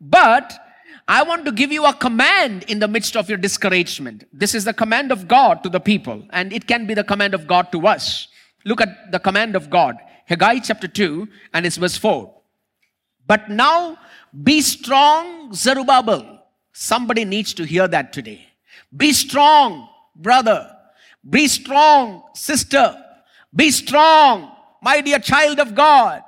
but 0.00 0.52
I 1.06 1.22
want 1.22 1.44
to 1.44 1.52
give 1.52 1.70
you 1.70 1.84
a 1.86 1.94
command 1.94 2.64
in 2.64 2.80
the 2.80 2.88
midst 2.88 3.16
of 3.16 3.28
your 3.28 3.38
discouragement. 3.38 4.24
This 4.32 4.56
is 4.56 4.64
the 4.64 4.74
command 4.74 5.12
of 5.12 5.28
God 5.28 5.62
to 5.62 5.68
the 5.68 5.78
people, 5.78 6.26
and 6.30 6.52
it 6.52 6.66
can 6.66 6.84
be 6.84 6.94
the 6.94 7.04
command 7.04 7.32
of 7.32 7.46
God 7.46 7.70
to 7.70 7.86
us. 7.86 8.26
Look 8.64 8.80
at 8.80 9.12
the 9.12 9.20
command 9.20 9.54
of 9.54 9.70
God. 9.70 9.98
Haggai 10.26 10.58
chapter 10.58 10.88
2 10.88 11.28
and 11.54 11.64
it's 11.64 11.76
verse 11.76 11.96
4. 11.96 12.28
But 13.24 13.50
now 13.50 13.98
be 14.42 14.62
strong, 14.62 15.54
Zerubbabel. 15.54 16.42
Somebody 16.72 17.24
needs 17.24 17.54
to 17.54 17.64
hear 17.64 17.86
that 17.86 18.12
today. 18.12 18.48
Be 18.96 19.12
strong, 19.12 19.89
brother. 20.22 20.76
Be 21.28 21.48
strong, 21.48 22.22
sister. 22.34 22.96
Be 23.54 23.70
strong, 23.70 24.52
my 24.82 25.00
dear 25.00 25.18
child 25.18 25.58
of 25.58 25.74
God. 25.74 26.22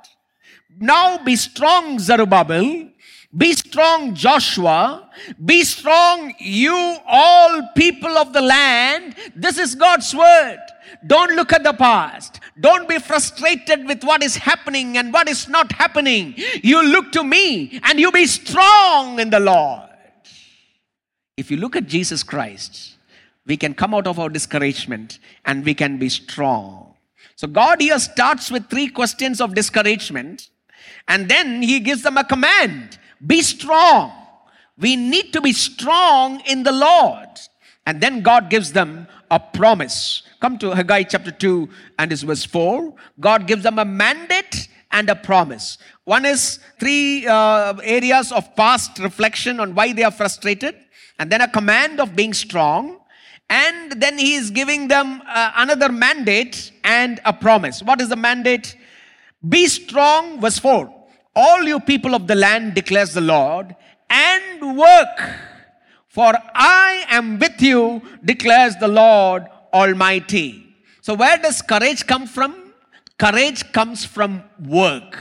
Now 0.77 1.23
be 1.23 1.35
strong, 1.35 1.99
Zerubbabel. 1.99 2.89
Be 3.35 3.53
strong, 3.53 4.13
Joshua. 4.13 5.09
Be 5.43 5.63
strong, 5.63 6.33
you 6.37 6.97
all 7.07 7.69
people 7.75 8.17
of 8.17 8.33
the 8.33 8.41
land. 8.41 9.15
This 9.35 9.57
is 9.57 9.73
God's 9.73 10.13
word. 10.13 10.59
Don't 11.07 11.35
look 11.35 11.51
at 11.51 11.63
the 11.63 11.73
past. 11.73 12.39
Don't 12.59 12.87
be 12.87 12.99
frustrated 12.99 13.87
with 13.87 14.03
what 14.03 14.21
is 14.21 14.35
happening 14.35 14.97
and 14.97 15.11
what 15.11 15.27
is 15.27 15.47
not 15.49 15.71
happening. 15.71 16.35
You 16.61 16.83
look 16.83 17.11
to 17.13 17.23
me 17.23 17.79
and 17.83 17.99
you 17.99 18.11
be 18.11 18.27
strong 18.27 19.19
in 19.19 19.31
the 19.31 19.39
Lord. 19.39 19.89
If 21.35 21.49
you 21.49 21.57
look 21.57 21.75
at 21.75 21.87
Jesus 21.87 22.21
Christ, 22.21 22.92
we 23.45 23.57
can 23.57 23.73
come 23.73 23.93
out 23.93 24.07
of 24.07 24.19
our 24.19 24.29
discouragement 24.29 25.19
and 25.45 25.65
we 25.65 25.73
can 25.73 25.97
be 25.97 26.09
strong. 26.09 26.95
So 27.35 27.47
God 27.47 27.81
here 27.81 27.99
starts 27.99 28.51
with 28.51 28.69
three 28.69 28.87
questions 28.87 29.41
of 29.41 29.55
discouragement 29.55 30.49
and 31.07 31.29
then 31.29 31.61
he 31.61 31.79
gives 31.79 32.03
them 32.03 32.17
a 32.17 32.23
command 32.23 32.97
be 33.25 33.41
strong. 33.41 34.11
We 34.77 34.95
need 34.95 35.31
to 35.33 35.41
be 35.41 35.53
strong 35.53 36.41
in 36.41 36.63
the 36.63 36.71
Lord. 36.71 37.29
And 37.85 38.01
then 38.01 38.21
God 38.21 38.49
gives 38.49 38.73
them 38.73 39.07
a 39.29 39.39
promise. 39.39 40.23
Come 40.39 40.57
to 40.59 40.71
Haggai 40.71 41.03
chapter 41.03 41.31
2 41.31 41.69
and 41.99 42.11
his 42.11 42.23
verse 42.23 42.43
4. 42.45 42.93
God 43.19 43.47
gives 43.47 43.63
them 43.63 43.79
a 43.79 43.85
mandate 43.85 44.67
and 44.91 45.09
a 45.09 45.15
promise. 45.15 45.77
One 46.05 46.25
is 46.25 46.59
three 46.79 47.25
uh, 47.27 47.75
areas 47.83 48.31
of 48.31 48.55
past 48.55 48.99
reflection 48.99 49.59
on 49.59 49.73
why 49.73 49.91
they 49.93 50.03
are 50.03 50.11
frustrated, 50.11 50.75
and 51.19 51.31
then 51.31 51.41
a 51.41 51.47
command 51.47 51.99
of 51.99 52.15
being 52.15 52.33
strong, 52.33 52.99
and 53.49 54.01
then 54.01 54.17
he 54.17 54.35
is 54.35 54.49
giving 54.51 54.87
them 54.87 55.21
uh, 55.27 55.51
another 55.55 55.91
mandate 55.91 56.71
and 56.83 57.19
a 57.25 57.33
promise. 57.33 57.83
What 57.83 58.01
is 58.01 58.09
the 58.09 58.15
mandate? 58.15 58.75
Be 59.47 59.67
strong, 59.67 60.39
verse 60.41 60.59
4. 60.59 60.93
All 61.35 61.63
you 61.63 61.79
people 61.79 62.15
of 62.15 62.27
the 62.27 62.35
land, 62.35 62.75
declares 62.75 63.13
the 63.13 63.21
Lord, 63.21 63.75
and 64.09 64.77
work, 64.77 65.19
for 66.07 66.33
I 66.53 67.05
am 67.09 67.39
with 67.39 67.61
you, 67.61 68.01
declares 68.23 68.75
the 68.77 68.87
Lord 68.87 69.43
Almighty. 69.73 70.75
So, 71.01 71.15
where 71.15 71.37
does 71.37 71.61
courage 71.61 72.05
come 72.05 72.27
from? 72.27 72.73
Courage 73.17 73.71
comes 73.71 74.05
from 74.05 74.43
work. 74.59 75.19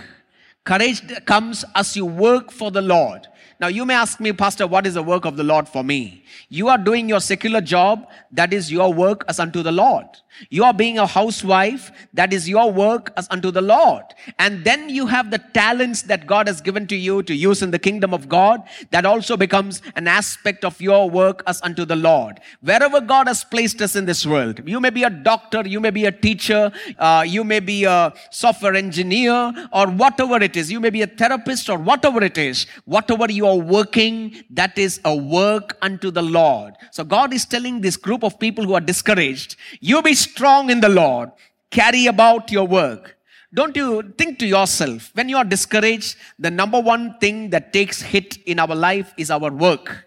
Courage 0.64 1.02
comes 1.24 1.64
as 1.74 1.96
you 1.96 2.06
work 2.06 2.52
for 2.52 2.70
the 2.70 2.82
Lord. 2.82 3.26
Now, 3.62 3.68
you 3.68 3.86
may 3.86 3.94
ask 3.94 4.18
me, 4.18 4.32
Pastor, 4.32 4.66
what 4.66 4.88
is 4.88 4.94
the 4.94 5.04
work 5.04 5.24
of 5.24 5.36
the 5.36 5.44
Lord 5.44 5.68
for 5.68 5.84
me? 5.84 6.24
You 6.48 6.66
are 6.66 6.76
doing 6.76 7.08
your 7.08 7.20
secular 7.20 7.60
job, 7.60 8.08
that 8.32 8.52
is 8.52 8.72
your 8.72 8.92
work 8.92 9.24
as 9.28 9.38
unto 9.38 9.62
the 9.62 9.70
Lord. 9.70 10.04
You 10.50 10.64
are 10.64 10.74
being 10.74 10.98
a 10.98 11.06
housewife, 11.06 11.90
that 12.14 12.32
is 12.32 12.48
your 12.48 12.72
work 12.72 13.12
as 13.16 13.28
unto 13.30 13.50
the 13.50 13.60
Lord. 13.60 14.02
And 14.38 14.64
then 14.64 14.88
you 14.88 15.06
have 15.06 15.30
the 15.30 15.38
talents 15.38 16.02
that 16.02 16.26
God 16.26 16.46
has 16.46 16.60
given 16.60 16.86
to 16.88 16.96
you 16.96 17.22
to 17.24 17.34
use 17.34 17.62
in 17.62 17.70
the 17.70 17.78
kingdom 17.78 18.12
of 18.14 18.28
God, 18.28 18.62
that 18.90 19.06
also 19.06 19.36
becomes 19.36 19.82
an 19.96 20.08
aspect 20.08 20.64
of 20.64 20.80
your 20.80 21.08
work 21.10 21.42
as 21.46 21.60
unto 21.62 21.84
the 21.84 21.96
Lord. 21.96 22.40
Wherever 22.60 23.00
God 23.00 23.26
has 23.28 23.44
placed 23.44 23.80
us 23.82 23.96
in 23.96 24.06
this 24.06 24.26
world, 24.26 24.66
you 24.66 24.80
may 24.80 24.90
be 24.90 25.04
a 25.04 25.10
doctor, 25.10 25.62
you 25.66 25.80
may 25.80 25.90
be 25.90 26.06
a 26.06 26.12
teacher, 26.12 26.72
uh, 26.98 27.24
you 27.26 27.44
may 27.44 27.60
be 27.60 27.84
a 27.84 28.12
software 28.30 28.74
engineer, 28.74 29.52
or 29.72 29.86
whatever 29.88 30.42
it 30.42 30.56
is, 30.56 30.70
you 30.70 30.80
may 30.80 30.90
be 30.90 31.02
a 31.02 31.06
therapist, 31.06 31.68
or 31.68 31.78
whatever 31.78 32.22
it 32.22 32.38
is, 32.38 32.66
whatever 32.84 33.30
you 33.30 33.46
are 33.46 33.58
working, 33.58 34.42
that 34.50 34.78
is 34.78 35.00
a 35.04 35.14
work 35.14 35.76
unto 35.82 36.10
the 36.10 36.22
Lord. 36.22 36.74
So 36.90 37.04
God 37.04 37.32
is 37.32 37.44
telling 37.44 37.80
this 37.80 37.96
group 37.96 38.24
of 38.24 38.38
people 38.38 38.64
who 38.64 38.74
are 38.74 38.80
discouraged, 38.80 39.56
you 39.80 40.00
be 40.02 40.14
strong 40.22 40.70
in 40.70 40.80
the 40.80 40.88
Lord, 40.88 41.30
carry 41.70 42.06
about 42.06 42.50
your 42.50 42.66
work. 42.66 43.16
Don't 43.54 43.76
you 43.76 44.02
think 44.16 44.38
to 44.38 44.46
yourself, 44.46 45.10
when 45.14 45.28
you 45.28 45.36
are 45.36 45.44
discouraged, 45.44 46.16
the 46.38 46.50
number 46.50 46.80
one 46.80 47.18
thing 47.18 47.50
that 47.50 47.72
takes 47.72 48.00
hit 48.00 48.38
in 48.46 48.58
our 48.58 48.74
life 48.74 49.12
is 49.18 49.30
our 49.30 49.50
work. 49.50 50.06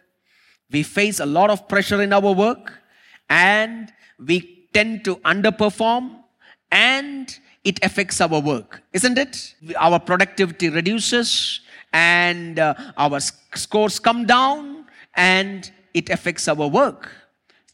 We 0.72 0.82
face 0.82 1.20
a 1.20 1.26
lot 1.28 1.52
of 1.52 1.68
pressure 1.68 2.02
in 2.02 2.12
our 2.12 2.34
work 2.34 2.74
and 3.30 3.94
we 4.18 4.68
tend 4.74 5.06
to 5.06 5.18
underperform 5.18 6.24
and 6.72 7.40
it 7.64 7.80
affects 7.84 8.20
our 8.20 8.40
work, 8.40 8.82
isn't 8.94 9.18
it? 9.18 9.56
Our 9.78 10.00
productivity 10.00 10.70
reduces 10.70 11.62
and 11.94 12.60
uh, 12.60 12.74
our 12.98 13.20
scores 13.20 14.00
come 14.00 14.26
down 14.26 14.86
and 15.16 15.72
it 15.94 16.10
affects 16.10 16.48
our 16.48 16.68
work. 16.68 17.10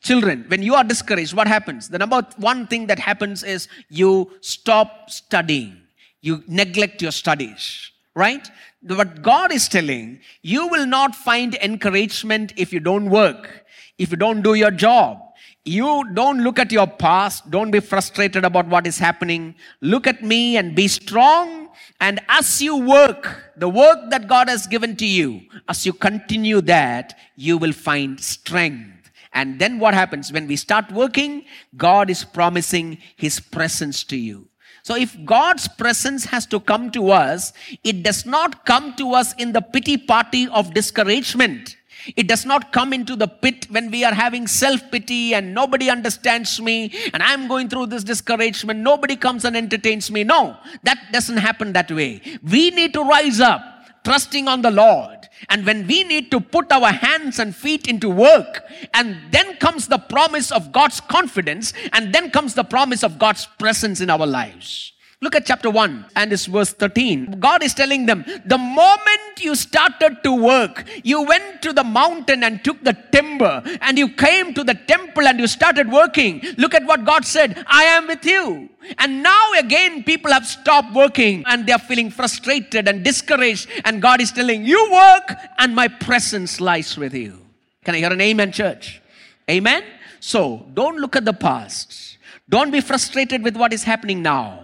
Children, 0.01 0.45
when 0.47 0.63
you 0.63 0.75
are 0.75 0.83
discouraged, 0.83 1.33
what 1.33 1.47
happens? 1.47 1.89
The 1.89 1.99
number 1.99 2.25
one 2.37 2.67
thing 2.67 2.87
that 2.87 2.99
happens 2.99 3.43
is 3.43 3.67
you 3.89 4.31
stop 4.41 5.09
studying, 5.09 5.77
you 6.21 6.43
neglect 6.47 7.01
your 7.01 7.11
studies, 7.11 7.91
right? 8.15 8.47
What 8.81 9.21
God 9.21 9.51
is 9.51 9.67
telling, 9.67 10.19
you 10.41 10.67
will 10.67 10.87
not 10.87 11.15
find 11.15 11.55
encouragement 11.55 12.53
if 12.57 12.73
you 12.73 12.79
don't 12.79 13.09
work, 13.09 13.65
if 13.97 14.09
you 14.11 14.17
don't 14.17 14.41
do 14.41 14.55
your 14.55 14.71
job. 14.71 15.19
You 15.63 16.03
don't 16.13 16.43
look 16.43 16.57
at 16.57 16.71
your 16.71 16.87
past, 16.87 17.51
don't 17.51 17.69
be 17.69 17.79
frustrated 17.79 18.43
about 18.43 18.65
what 18.67 18.87
is 18.87 18.97
happening. 18.97 19.53
Look 19.81 20.07
at 20.07 20.23
me 20.23 20.57
and 20.57 20.73
be 20.73 20.87
strong 20.87 21.61
and 21.99 22.19
as 22.27 22.61
you 22.61 22.77
work, 22.77 23.53
the 23.55 23.69
work 23.69 24.09
that 24.09 24.27
God 24.27 24.49
has 24.49 24.65
given 24.67 24.95
to 24.97 25.05
you, 25.05 25.41
as 25.69 25.85
you 25.85 25.93
continue 25.93 26.61
that, 26.61 27.17
you 27.35 27.57
will 27.57 27.73
find 27.73 28.19
strength. 28.19 29.00
And 29.33 29.59
then 29.59 29.79
what 29.79 29.93
happens? 29.93 30.31
When 30.31 30.47
we 30.47 30.55
start 30.55 30.91
working, 30.91 31.45
God 31.77 32.09
is 32.09 32.23
promising 32.23 32.97
His 33.15 33.39
presence 33.39 34.03
to 34.05 34.17
you. 34.17 34.47
So 34.83 34.95
if 34.95 35.15
God's 35.25 35.67
presence 35.67 36.25
has 36.25 36.45
to 36.47 36.59
come 36.59 36.91
to 36.91 37.11
us, 37.11 37.53
it 37.83 38.03
does 38.03 38.25
not 38.25 38.65
come 38.65 38.95
to 38.95 39.13
us 39.13 39.33
in 39.35 39.53
the 39.53 39.61
pity 39.61 39.97
party 39.97 40.47
of 40.47 40.73
discouragement. 40.73 41.77
It 42.15 42.27
does 42.27 42.45
not 42.45 42.71
come 42.73 42.93
into 42.93 43.15
the 43.15 43.27
pit 43.27 43.67
when 43.69 43.91
we 43.91 44.03
are 44.03 44.13
having 44.13 44.47
self 44.47 44.89
pity 44.89 45.35
and 45.35 45.53
nobody 45.53 45.89
understands 45.89 46.59
me 46.59 46.91
and 47.13 47.21
I'm 47.21 47.47
going 47.47 47.69
through 47.69 47.87
this 47.87 48.03
discouragement. 48.03 48.79
Nobody 48.79 49.15
comes 49.15 49.45
and 49.45 49.55
entertains 49.55 50.09
me. 50.09 50.23
No, 50.23 50.57
that 50.83 50.97
doesn't 51.11 51.37
happen 51.37 51.73
that 51.73 51.91
way. 51.91 52.21
We 52.41 52.71
need 52.71 52.93
to 52.93 53.03
rise 53.03 53.39
up 53.39 53.61
trusting 54.03 54.47
on 54.47 54.63
the 54.63 54.71
Lord. 54.71 55.20
And 55.49 55.65
when 55.65 55.87
we 55.87 56.03
need 56.03 56.31
to 56.31 56.39
put 56.39 56.71
our 56.71 56.91
hands 56.91 57.39
and 57.39 57.55
feet 57.55 57.87
into 57.87 58.09
work, 58.09 58.63
and 58.93 59.17
then 59.31 59.57
comes 59.57 59.87
the 59.87 59.97
promise 59.97 60.51
of 60.51 60.71
God's 60.71 60.99
confidence, 61.01 61.73
and 61.93 62.13
then 62.13 62.31
comes 62.31 62.53
the 62.53 62.63
promise 62.63 63.03
of 63.03 63.19
God's 63.19 63.47
presence 63.57 64.01
in 64.01 64.09
our 64.09 64.25
lives. 64.25 64.93
Look 65.23 65.35
at 65.35 65.45
chapter 65.45 65.69
1 65.69 66.05
and 66.15 66.33
it's 66.33 66.47
verse 66.47 66.73
13. 66.73 67.39
God 67.39 67.61
is 67.61 67.75
telling 67.75 68.07
them, 68.07 68.25
the 68.43 68.57
moment 68.57 69.39
you 69.39 69.53
started 69.53 70.17
to 70.23 70.31
work, 70.31 70.83
you 71.03 71.21
went 71.21 71.61
to 71.61 71.73
the 71.73 71.83
mountain 71.83 72.43
and 72.43 72.63
took 72.63 72.83
the 72.83 72.97
timber 73.11 73.61
and 73.81 73.99
you 73.99 74.09
came 74.09 74.51
to 74.55 74.63
the 74.63 74.73
temple 74.73 75.27
and 75.27 75.39
you 75.39 75.45
started 75.45 75.91
working. 75.91 76.41
Look 76.57 76.73
at 76.73 76.87
what 76.87 77.05
God 77.05 77.23
said, 77.23 77.63
I 77.67 77.83
am 77.83 78.07
with 78.07 78.25
you. 78.25 78.67
And 78.97 79.21
now 79.21 79.51
again, 79.59 80.03
people 80.03 80.31
have 80.31 80.47
stopped 80.47 80.95
working 80.95 81.43
and 81.45 81.67
they're 81.67 81.77
feeling 81.77 82.09
frustrated 82.09 82.87
and 82.87 83.03
discouraged. 83.03 83.69
And 83.85 84.01
God 84.01 84.21
is 84.21 84.31
telling, 84.31 84.65
you 84.65 84.91
work 84.91 85.37
and 85.59 85.75
my 85.75 85.87
presence 85.87 86.59
lies 86.59 86.97
with 86.97 87.13
you. 87.13 87.45
Can 87.85 87.93
I 87.93 87.99
hear 87.99 88.11
an 88.11 88.21
amen, 88.21 88.53
church? 88.53 89.03
Amen. 89.47 89.83
So 90.19 90.65
don't 90.73 90.97
look 90.97 91.15
at 91.15 91.25
the 91.25 91.33
past. 91.33 92.17
Don't 92.49 92.71
be 92.71 92.81
frustrated 92.81 93.43
with 93.43 93.55
what 93.55 93.71
is 93.71 93.83
happening 93.83 94.23
now. 94.23 94.60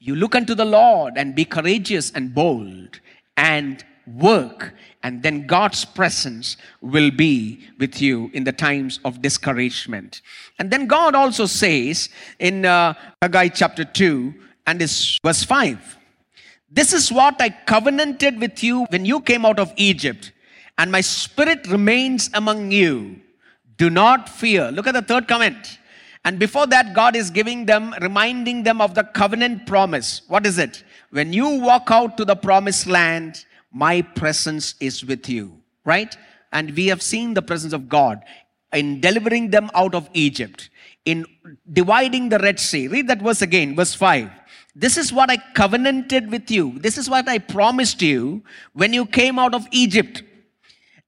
You 0.00 0.14
look 0.14 0.34
unto 0.34 0.54
the 0.54 0.64
Lord 0.64 1.14
and 1.16 1.34
be 1.34 1.44
courageous 1.44 2.10
and 2.12 2.34
bold 2.34 3.00
and 3.36 3.84
work, 4.06 4.74
and 5.02 5.22
then 5.22 5.46
God's 5.46 5.84
presence 5.84 6.56
will 6.80 7.10
be 7.10 7.68
with 7.78 8.00
you 8.00 8.30
in 8.32 8.44
the 8.44 8.52
times 8.52 9.00
of 9.04 9.22
discouragement. 9.22 10.22
And 10.58 10.70
then 10.70 10.86
God 10.86 11.14
also 11.14 11.46
says 11.46 12.08
in 12.38 12.64
uh, 12.64 12.94
Haggai 13.22 13.48
chapter 13.48 13.84
2 13.84 14.34
and 14.66 14.80
is 14.80 15.18
verse 15.24 15.42
5 15.42 15.98
This 16.70 16.92
is 16.92 17.10
what 17.10 17.40
I 17.40 17.50
covenanted 17.50 18.40
with 18.40 18.62
you 18.62 18.84
when 18.90 19.04
you 19.04 19.20
came 19.20 19.44
out 19.44 19.58
of 19.58 19.72
Egypt, 19.76 20.32
and 20.76 20.92
my 20.92 21.00
spirit 21.00 21.66
remains 21.66 22.30
among 22.34 22.70
you. 22.70 23.20
Do 23.76 23.90
not 23.90 24.28
fear. 24.28 24.70
Look 24.70 24.86
at 24.86 24.94
the 24.94 25.02
third 25.02 25.28
comment. 25.28 25.78
And 26.24 26.38
before 26.38 26.66
that, 26.66 26.94
God 26.94 27.16
is 27.16 27.30
giving 27.30 27.66
them, 27.66 27.94
reminding 28.00 28.62
them 28.62 28.80
of 28.80 28.94
the 28.94 29.04
covenant 29.04 29.66
promise. 29.66 30.22
What 30.28 30.46
is 30.46 30.58
it? 30.58 30.84
When 31.10 31.32
you 31.32 31.60
walk 31.60 31.90
out 31.90 32.16
to 32.16 32.24
the 32.24 32.36
promised 32.36 32.86
land, 32.86 33.44
my 33.72 34.02
presence 34.02 34.74
is 34.80 35.04
with 35.04 35.28
you. 35.28 35.60
Right? 35.84 36.16
And 36.52 36.74
we 36.76 36.86
have 36.88 37.02
seen 37.02 37.34
the 37.34 37.42
presence 37.42 37.72
of 37.72 37.88
God 37.88 38.22
in 38.72 39.00
delivering 39.00 39.50
them 39.50 39.70
out 39.74 39.94
of 39.94 40.08
Egypt, 40.12 40.70
in 41.04 41.24
dividing 41.72 42.28
the 42.28 42.38
Red 42.38 42.60
Sea. 42.60 42.88
Read 42.88 43.08
that 43.08 43.22
verse 43.22 43.42
again, 43.42 43.74
verse 43.74 43.94
5. 43.94 44.30
This 44.74 44.96
is 44.96 45.12
what 45.12 45.30
I 45.30 45.38
covenanted 45.54 46.30
with 46.30 46.50
you. 46.50 46.78
This 46.78 46.98
is 46.98 47.08
what 47.10 47.28
I 47.28 47.38
promised 47.38 48.02
you 48.02 48.44
when 48.74 48.92
you 48.92 49.06
came 49.06 49.38
out 49.38 49.54
of 49.54 49.66
Egypt. 49.72 50.22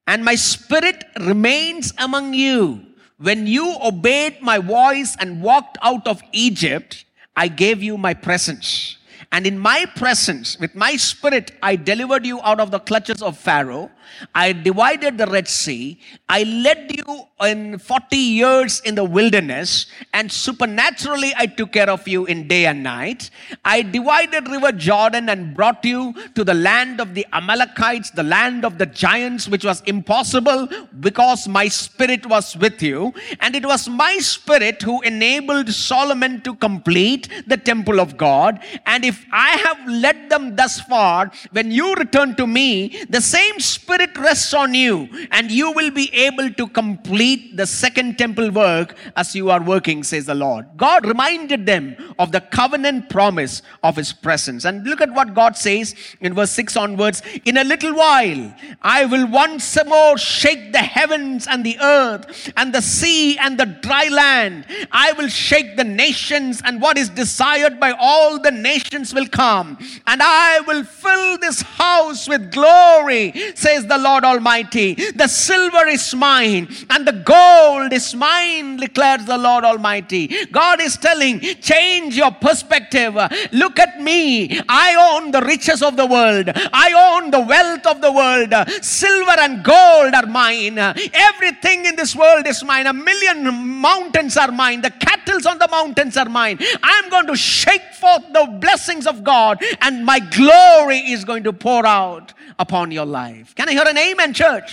And 0.07 0.25
my 0.25 0.35
spirit 0.35 1.05
remains 1.21 1.93
among 1.99 2.35
you. 2.35 2.87
When 3.21 3.47
you 3.47 3.77
obeyed 3.85 4.41
my 4.41 4.57
voice 4.57 5.15
and 5.21 5.43
walked 5.43 5.77
out 5.83 6.07
of 6.07 6.23
Egypt, 6.33 7.05
I 7.37 7.49
gave 7.49 7.83
you 7.83 7.99
my 7.99 8.15
presence. 8.15 8.97
And 9.31 9.47
in 9.47 9.59
my 9.59 9.85
presence, 9.95 10.59
with 10.59 10.75
my 10.75 10.97
spirit, 10.97 11.53
I 11.63 11.77
delivered 11.77 12.25
you 12.25 12.41
out 12.41 12.61
of 12.61 12.71
the 12.71 12.79
clutches 12.79 13.21
of 13.21 13.37
Pharaoh. 13.37 13.91
I 14.35 14.53
divided 14.53 15.19
the 15.19 15.27
Red 15.27 15.49
Sea. 15.49 15.99
I 16.29 16.45
led 16.45 16.91
you 16.97 17.27
in 17.43 17.79
40 17.79 18.17
years 18.17 18.81
in 18.81 18.95
the 18.95 19.05
wilderness, 19.05 19.87
and 20.13 20.31
supernaturally 20.31 21.33
I 21.37 21.47
took 21.47 21.73
care 21.73 21.91
of 21.91 22.07
you 22.07 22.27
in 22.27 22.49
day 22.49 22.67
and 22.67 22.83
night. 22.83 23.31
I 23.65 23.83
divided 23.83 24.49
River 24.49 24.73
Jordan 24.73 25.29
and 25.29 25.55
brought 25.55 25.85
you 25.85 26.15
to 26.35 26.45
the 26.45 26.55
land 26.55 27.01
of 27.01 27.15
the 27.15 27.27
Amalekites, 27.33 28.11
the 28.11 28.23
land 28.23 28.65
of 28.65 28.79
the 28.79 28.87
giants, 28.87 29.49
which 29.49 29.65
was 29.65 29.83
impossible 29.83 30.69
because 31.01 31.49
my 31.49 31.69
spirit 31.69 32.27
was 32.27 32.57
with 32.57 32.83
you. 32.83 33.13
And 33.41 33.55
it 33.55 33.65
was 33.65 33.89
my 33.89 34.19
spirit 34.19 34.83
who 34.83 35.01
enabled 35.03 35.71
Solomon 35.71 36.41
to 36.43 36.55
complete 36.55 37.29
the 37.47 37.57
temple 37.57 38.01
of 38.01 38.17
God. 38.17 38.61
And 38.87 39.05
if 39.05 39.25
I 39.33 39.51
have 39.65 39.89
led 39.89 40.31
them 40.31 40.57
thus 40.57 40.81
far, 40.81 41.31
when 41.53 41.71
you 41.71 41.95
return 41.95 42.35
to 42.37 42.47
me, 42.47 43.05
the 43.09 43.21
same 43.21 43.59
spirit 43.61 44.00
rests 44.17 44.55
on 44.55 44.75
you, 44.75 45.09
and 45.31 45.51
you 45.51 45.73
will 45.73 45.91
be 45.91 46.13
able 46.15 46.51
to 46.51 46.67
complete 46.69 47.57
the 47.57 47.67
second 47.67 48.19
temple 48.19 48.51
work 48.51 48.97
as 49.17 49.35
you 49.35 49.51
are 49.51 49.63
working, 49.63 50.03
says 50.03 50.27
the 50.27 50.35
Lord. 50.35 50.67
God 50.77 51.07
reminded 51.07 51.67
them 51.67 51.97
of 52.19 52.33
the 52.33 52.41
covenant 52.41 53.09
promise 53.11 53.63
of 53.83 53.97
his 53.97 54.13
presence. 54.13 54.65
And 54.65 54.87
look 54.87 55.01
at 55.01 55.13
what 55.13 55.35
God 55.35 55.57
says 55.57 55.95
in 56.21 56.35
verse 56.35 56.51
6 56.53 56.77
onwards 56.77 57.23
In 57.45 57.57
a 57.57 57.65
little 57.65 57.95
while, 57.95 58.55
I 58.83 59.05
will 59.07 59.27
once 59.27 59.77
more 59.87 60.19
shake 60.19 60.73
the 60.73 60.79
heavens 60.79 61.47
and 61.47 61.65
the 61.65 61.79
earth, 61.81 62.53
and 62.57 62.73
the 62.73 62.83
sea 62.83 63.39
and 63.39 63.59
the 63.59 63.67
dry 63.67 64.09
land. 64.09 64.67
I 64.93 65.13
will 65.13 65.29
shake 65.29 65.77
the 65.77 65.85
nations, 65.85 66.63
and 66.65 66.81
what 66.81 66.99
is 66.99 67.09
desired 67.09 67.81
by 67.81 67.93
all 67.93 68.39
the 68.39 68.51
nations 68.51 69.15
will 69.15 69.27
come. 69.27 69.79
And 70.07 70.21
I 70.23 70.61
will 70.61 70.85
fill 70.85 71.39
this 71.39 71.63
house 71.63 72.29
with 72.29 72.53
glory, 72.53 73.33
says 73.55 73.80
the 73.87 73.99
Lord 73.99 74.25
Almighty. 74.25 74.95
The 74.95 75.29
silver 75.29 75.87
is 75.89 76.15
mine, 76.15 76.69
and 76.91 77.07
the 77.07 77.13
gold 77.13 77.93
is 77.93 78.15
mine, 78.15 78.77
declares 78.77 79.25
the 79.25 79.39
Lord 79.39 79.65
Almighty. 79.65 80.29
God 80.47 80.81
is 80.81 80.97
telling, 80.97 81.41
change 81.41 82.17
your 82.17 82.31
perspective. 82.33 83.15
Look 83.53 83.79
at 83.79 84.01
me. 84.01 84.61
I 84.69 85.15
own 85.15 85.31
the 85.31 85.43
riches 85.43 85.83
of 85.83 85.97
the 85.97 86.07
world, 86.07 86.51
I 86.73 86.93
own 86.93 87.31
the 87.31 87.41
wealth 87.41 87.87
of 87.87 88.01
the 88.01 88.13
world. 88.13 88.53
Silver 88.85 89.39
and 89.39 89.65
gold 89.65 90.15
are 90.15 90.27
mine. 90.27 90.79
Everything 90.79 91.87
in 91.87 91.97
this 91.97 92.15
world 92.15 92.47
is 92.47 92.63
mine. 92.63 92.87
A 92.87 92.93
million 92.93 93.53
mountains 93.81 94.37
are 94.37 94.53
mine. 94.53 94.81
The 94.83 94.91
cattle 94.91 95.31
on 95.47 95.59
the 95.59 95.69
mountains 95.69 96.17
are 96.19 96.29
mine. 96.29 96.59
I'm 96.83 97.09
going 97.09 97.27
to 97.29 97.37
shake 97.37 97.95
forth 97.95 98.25
the 98.33 98.59
blessings 98.61 99.07
of 99.07 99.25
God, 99.25 99.63
and 99.81 100.05
my 100.05 100.19
glory 100.19 100.99
is 100.99 101.25
going 101.25 101.45
to 101.45 101.53
pour 101.53 101.87
out 101.87 102.35
upon 102.59 102.91
your 102.91 103.07
life. 103.07 103.55
Can 103.55 103.69
hear 103.71 103.85
an 103.87 103.99
amen, 103.99 104.35
church? 104.35 104.73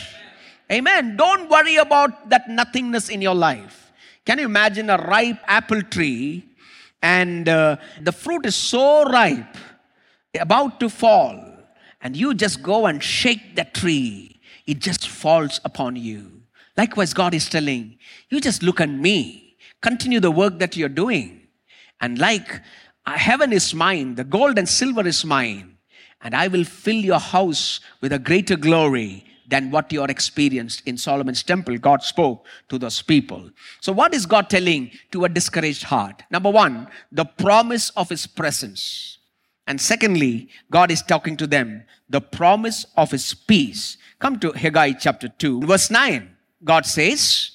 Amen. 0.71 1.15
Don't 1.15 1.49
worry 1.49 1.77
about 1.77 2.29
that 2.29 2.49
nothingness 2.49 3.09
in 3.09 3.21
your 3.21 3.35
life. 3.35 3.91
Can 4.25 4.39
you 4.39 4.45
imagine 4.45 4.89
a 4.89 4.97
ripe 4.97 5.39
apple 5.47 5.81
tree 5.81 6.47
and 7.01 7.47
uh, 7.47 7.77
the 8.01 8.11
fruit 8.11 8.45
is 8.45 8.55
so 8.55 9.05
ripe, 9.05 9.55
about 10.39 10.79
to 10.79 10.89
fall, 10.89 11.41
and 12.01 12.15
you 12.15 12.33
just 12.33 12.61
go 12.61 12.85
and 12.85 13.03
shake 13.03 13.55
that 13.55 13.73
tree, 13.73 14.39
it 14.65 14.79
just 14.79 15.07
falls 15.07 15.59
upon 15.63 15.95
you. 15.95 16.43
Likewise, 16.75 17.13
God 17.13 17.33
is 17.33 17.49
telling 17.49 17.97
you 18.29 18.39
just 18.41 18.61
look 18.61 18.81
at 18.81 18.89
me, 18.89 19.55
continue 19.81 20.19
the 20.19 20.31
work 20.31 20.59
that 20.59 20.75
you're 20.75 20.89
doing. 20.89 21.47
And 22.01 22.19
like 22.19 22.61
uh, 23.05 23.17
heaven 23.17 23.53
is 23.53 23.73
mine, 23.73 24.15
the 24.15 24.23
gold 24.23 24.59
and 24.59 24.67
silver 24.67 25.07
is 25.07 25.23
mine, 25.25 25.76
and 26.27 26.35
I 26.35 26.49
will 26.49 26.65
fill 26.65 26.97
your 26.97 27.21
house 27.21 27.79
with 28.01 28.11
a 28.11 28.19
greater 28.19 28.57
glory 28.57 29.23
than 29.47 29.71
what 29.71 29.93
you 29.93 30.01
are 30.01 30.11
experienced 30.11 30.85
in 30.85 30.97
Solomon's 30.97 31.41
temple. 31.41 31.77
God 31.77 32.03
spoke 32.03 32.45
to 32.67 32.77
those 32.77 33.01
people. 33.01 33.49
So, 33.79 33.93
what 33.93 34.13
is 34.13 34.25
God 34.25 34.49
telling 34.49 34.91
to 35.13 35.23
a 35.23 35.29
discouraged 35.29 35.83
heart? 35.83 36.23
Number 36.29 36.49
one, 36.49 36.89
the 37.13 37.23
promise 37.23 37.91
of 37.91 38.09
His 38.09 38.27
presence. 38.27 39.19
And 39.67 39.79
secondly, 39.79 40.49
God 40.69 40.91
is 40.91 41.01
talking 41.01 41.37
to 41.37 41.47
them, 41.47 41.85
the 42.09 42.19
promise 42.19 42.85
of 42.97 43.11
His 43.11 43.33
peace. 43.33 43.97
Come 44.19 44.37
to 44.41 44.51
Haggai 44.51 44.95
chapter 44.99 45.29
2, 45.29 45.61
verse 45.61 45.89
9. 45.89 46.29
God 46.61 46.85
says, 46.85 47.51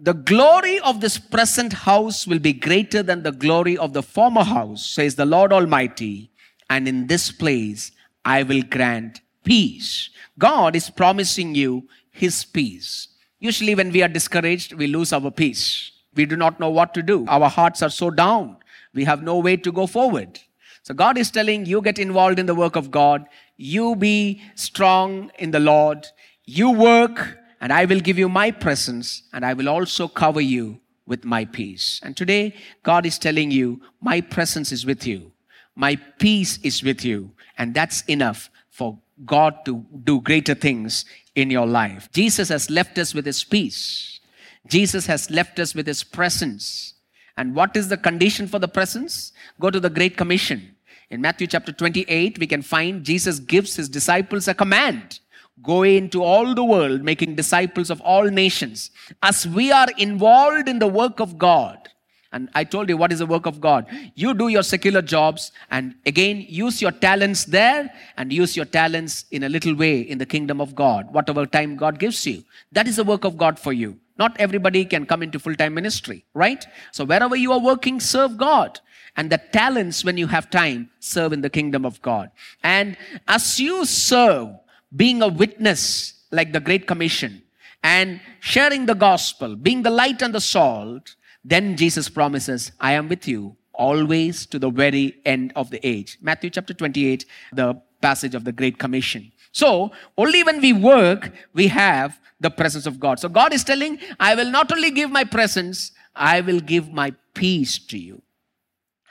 The 0.00 0.14
glory 0.14 0.80
of 0.80 1.00
this 1.00 1.16
present 1.16 1.72
house 1.72 2.26
will 2.26 2.40
be 2.40 2.52
greater 2.52 3.04
than 3.04 3.22
the 3.22 3.30
glory 3.30 3.78
of 3.78 3.92
the 3.92 4.02
former 4.02 4.42
house, 4.42 4.84
says 4.84 5.14
the 5.14 5.26
Lord 5.26 5.52
Almighty. 5.52 6.32
And 6.68 6.88
in 6.88 7.06
this 7.06 7.30
place 7.30 7.92
I 8.26 8.42
will 8.42 8.62
grant 8.62 9.20
peace. 9.44 10.10
God 10.36 10.74
is 10.74 10.90
promising 10.90 11.54
you 11.54 11.88
His 12.10 12.44
peace. 12.44 13.08
Usually, 13.38 13.74
when 13.74 13.92
we 13.92 14.02
are 14.02 14.08
discouraged, 14.08 14.72
we 14.72 14.88
lose 14.88 15.12
our 15.12 15.30
peace. 15.30 15.92
We 16.14 16.26
do 16.26 16.36
not 16.36 16.58
know 16.58 16.68
what 16.68 16.92
to 16.94 17.02
do. 17.02 17.24
Our 17.28 17.48
hearts 17.48 17.82
are 17.82 17.90
so 17.90 18.10
down. 18.10 18.56
We 18.92 19.04
have 19.04 19.22
no 19.22 19.38
way 19.38 19.56
to 19.58 19.70
go 19.70 19.86
forward. 19.86 20.40
So, 20.82 20.92
God 20.92 21.16
is 21.16 21.30
telling 21.30 21.66
you 21.66 21.80
get 21.80 22.00
involved 22.00 22.40
in 22.40 22.46
the 22.46 22.54
work 22.54 22.74
of 22.74 22.90
God. 22.90 23.26
You 23.56 23.94
be 23.94 24.42
strong 24.56 25.30
in 25.38 25.52
the 25.52 25.60
Lord. 25.60 26.06
You 26.44 26.70
work, 26.72 27.38
and 27.60 27.72
I 27.72 27.84
will 27.84 28.00
give 28.00 28.18
you 28.18 28.28
my 28.28 28.50
presence, 28.50 29.22
and 29.32 29.44
I 29.44 29.52
will 29.52 29.68
also 29.68 30.08
cover 30.08 30.40
you 30.40 30.80
with 31.06 31.24
my 31.24 31.44
peace. 31.44 32.00
And 32.02 32.16
today, 32.16 32.54
God 32.82 33.06
is 33.06 33.18
telling 33.18 33.52
you, 33.52 33.80
My 34.00 34.20
presence 34.20 34.72
is 34.72 34.84
with 34.84 35.06
you. 35.06 35.32
My 35.76 35.96
peace 36.18 36.58
is 36.62 36.82
with 36.82 37.04
you. 37.04 37.30
And 37.58 37.74
that's 37.74 38.02
enough 38.02 38.50
for 38.70 38.98
God 39.24 39.64
to 39.64 39.84
do 40.04 40.20
greater 40.20 40.54
things 40.54 41.04
in 41.34 41.50
your 41.50 41.66
life. 41.66 42.10
Jesus 42.12 42.48
has 42.50 42.70
left 42.70 42.98
us 42.98 43.14
with 43.14 43.26
his 43.26 43.42
peace. 43.44 44.20
Jesus 44.68 45.06
has 45.06 45.30
left 45.30 45.58
us 45.58 45.74
with 45.74 45.86
his 45.86 46.04
presence. 46.04 46.94
And 47.36 47.54
what 47.54 47.76
is 47.76 47.88
the 47.88 47.96
condition 47.96 48.46
for 48.46 48.58
the 48.58 48.68
presence? 48.68 49.32
Go 49.60 49.70
to 49.70 49.80
the 49.80 49.90
Great 49.90 50.16
Commission. 50.16 50.76
In 51.10 51.20
Matthew 51.20 51.46
chapter 51.46 51.72
28, 51.72 52.38
we 52.38 52.46
can 52.46 52.62
find 52.62 53.04
Jesus 53.04 53.38
gives 53.38 53.76
his 53.76 53.88
disciples 53.88 54.48
a 54.48 54.54
command 54.54 55.20
go 55.62 55.82
into 55.82 56.22
all 56.22 56.54
the 56.54 56.64
world, 56.64 57.02
making 57.02 57.34
disciples 57.34 57.90
of 57.90 58.00
all 58.02 58.24
nations. 58.24 58.90
As 59.22 59.46
we 59.46 59.72
are 59.72 59.88
involved 59.96 60.68
in 60.68 60.78
the 60.78 60.86
work 60.86 61.20
of 61.20 61.38
God, 61.38 61.88
and 62.32 62.48
I 62.54 62.64
told 62.64 62.88
you 62.88 62.96
what 62.96 63.12
is 63.12 63.20
the 63.20 63.26
work 63.26 63.46
of 63.46 63.60
God. 63.60 63.86
You 64.14 64.34
do 64.34 64.48
your 64.48 64.62
secular 64.62 65.02
jobs 65.02 65.52
and 65.70 65.94
again 66.04 66.44
use 66.48 66.82
your 66.82 66.90
talents 66.90 67.44
there 67.44 67.92
and 68.16 68.32
use 68.32 68.56
your 68.56 68.66
talents 68.66 69.24
in 69.30 69.44
a 69.44 69.48
little 69.48 69.74
way 69.74 70.00
in 70.00 70.18
the 70.18 70.26
kingdom 70.26 70.60
of 70.60 70.74
God, 70.74 71.12
whatever 71.12 71.46
time 71.46 71.76
God 71.76 71.98
gives 71.98 72.26
you. 72.26 72.44
That 72.72 72.88
is 72.88 72.96
the 72.96 73.04
work 73.04 73.24
of 73.24 73.36
God 73.36 73.58
for 73.58 73.72
you. 73.72 73.98
Not 74.18 74.36
everybody 74.38 74.84
can 74.84 75.06
come 75.06 75.22
into 75.22 75.38
full 75.38 75.54
time 75.54 75.74
ministry, 75.74 76.24
right? 76.34 76.66
So 76.92 77.04
wherever 77.04 77.36
you 77.36 77.52
are 77.52 77.60
working, 77.60 78.00
serve 78.00 78.36
God. 78.36 78.80
And 79.16 79.30
the 79.30 79.40
talents, 79.52 80.04
when 80.04 80.18
you 80.18 80.26
have 80.26 80.50
time, 80.50 80.90
serve 81.00 81.32
in 81.32 81.40
the 81.40 81.50
kingdom 81.50 81.86
of 81.86 82.00
God. 82.02 82.30
And 82.62 82.96
as 83.26 83.58
you 83.58 83.84
serve, 83.86 84.48
being 84.94 85.22
a 85.22 85.28
witness 85.28 86.24
like 86.30 86.52
the 86.52 86.60
Great 86.60 86.86
Commission, 86.86 87.42
and 87.82 88.20
sharing 88.40 88.86
the 88.86 88.94
gospel, 88.94 89.54
being 89.54 89.82
the 89.82 89.90
light 89.90 90.22
and 90.22 90.34
the 90.34 90.40
salt, 90.40 91.14
then 91.48 91.76
Jesus 91.76 92.08
promises, 92.08 92.72
I 92.80 92.92
am 92.92 93.08
with 93.08 93.28
you 93.28 93.56
always 93.72 94.46
to 94.46 94.58
the 94.58 94.68
very 94.68 95.14
end 95.24 95.52
of 95.54 95.70
the 95.70 95.86
age. 95.86 96.18
Matthew 96.20 96.50
chapter 96.50 96.74
28, 96.74 97.24
the 97.52 97.80
passage 98.00 98.34
of 98.34 98.42
the 98.42 98.50
Great 98.50 98.78
Commission. 98.78 99.30
So, 99.52 99.92
only 100.18 100.42
when 100.42 100.60
we 100.60 100.72
work, 100.72 101.32
we 101.54 101.68
have 101.68 102.18
the 102.40 102.50
presence 102.50 102.84
of 102.84 102.98
God. 102.98 103.20
So, 103.20 103.28
God 103.28 103.52
is 103.52 103.62
telling, 103.62 103.98
I 104.18 104.34
will 104.34 104.50
not 104.50 104.72
only 104.72 104.90
give 104.90 105.12
my 105.12 105.22
presence, 105.22 105.92
I 106.16 106.40
will 106.40 106.58
give 106.58 106.92
my 106.92 107.14
peace 107.32 107.78
to 107.78 107.96
you. 107.96 108.22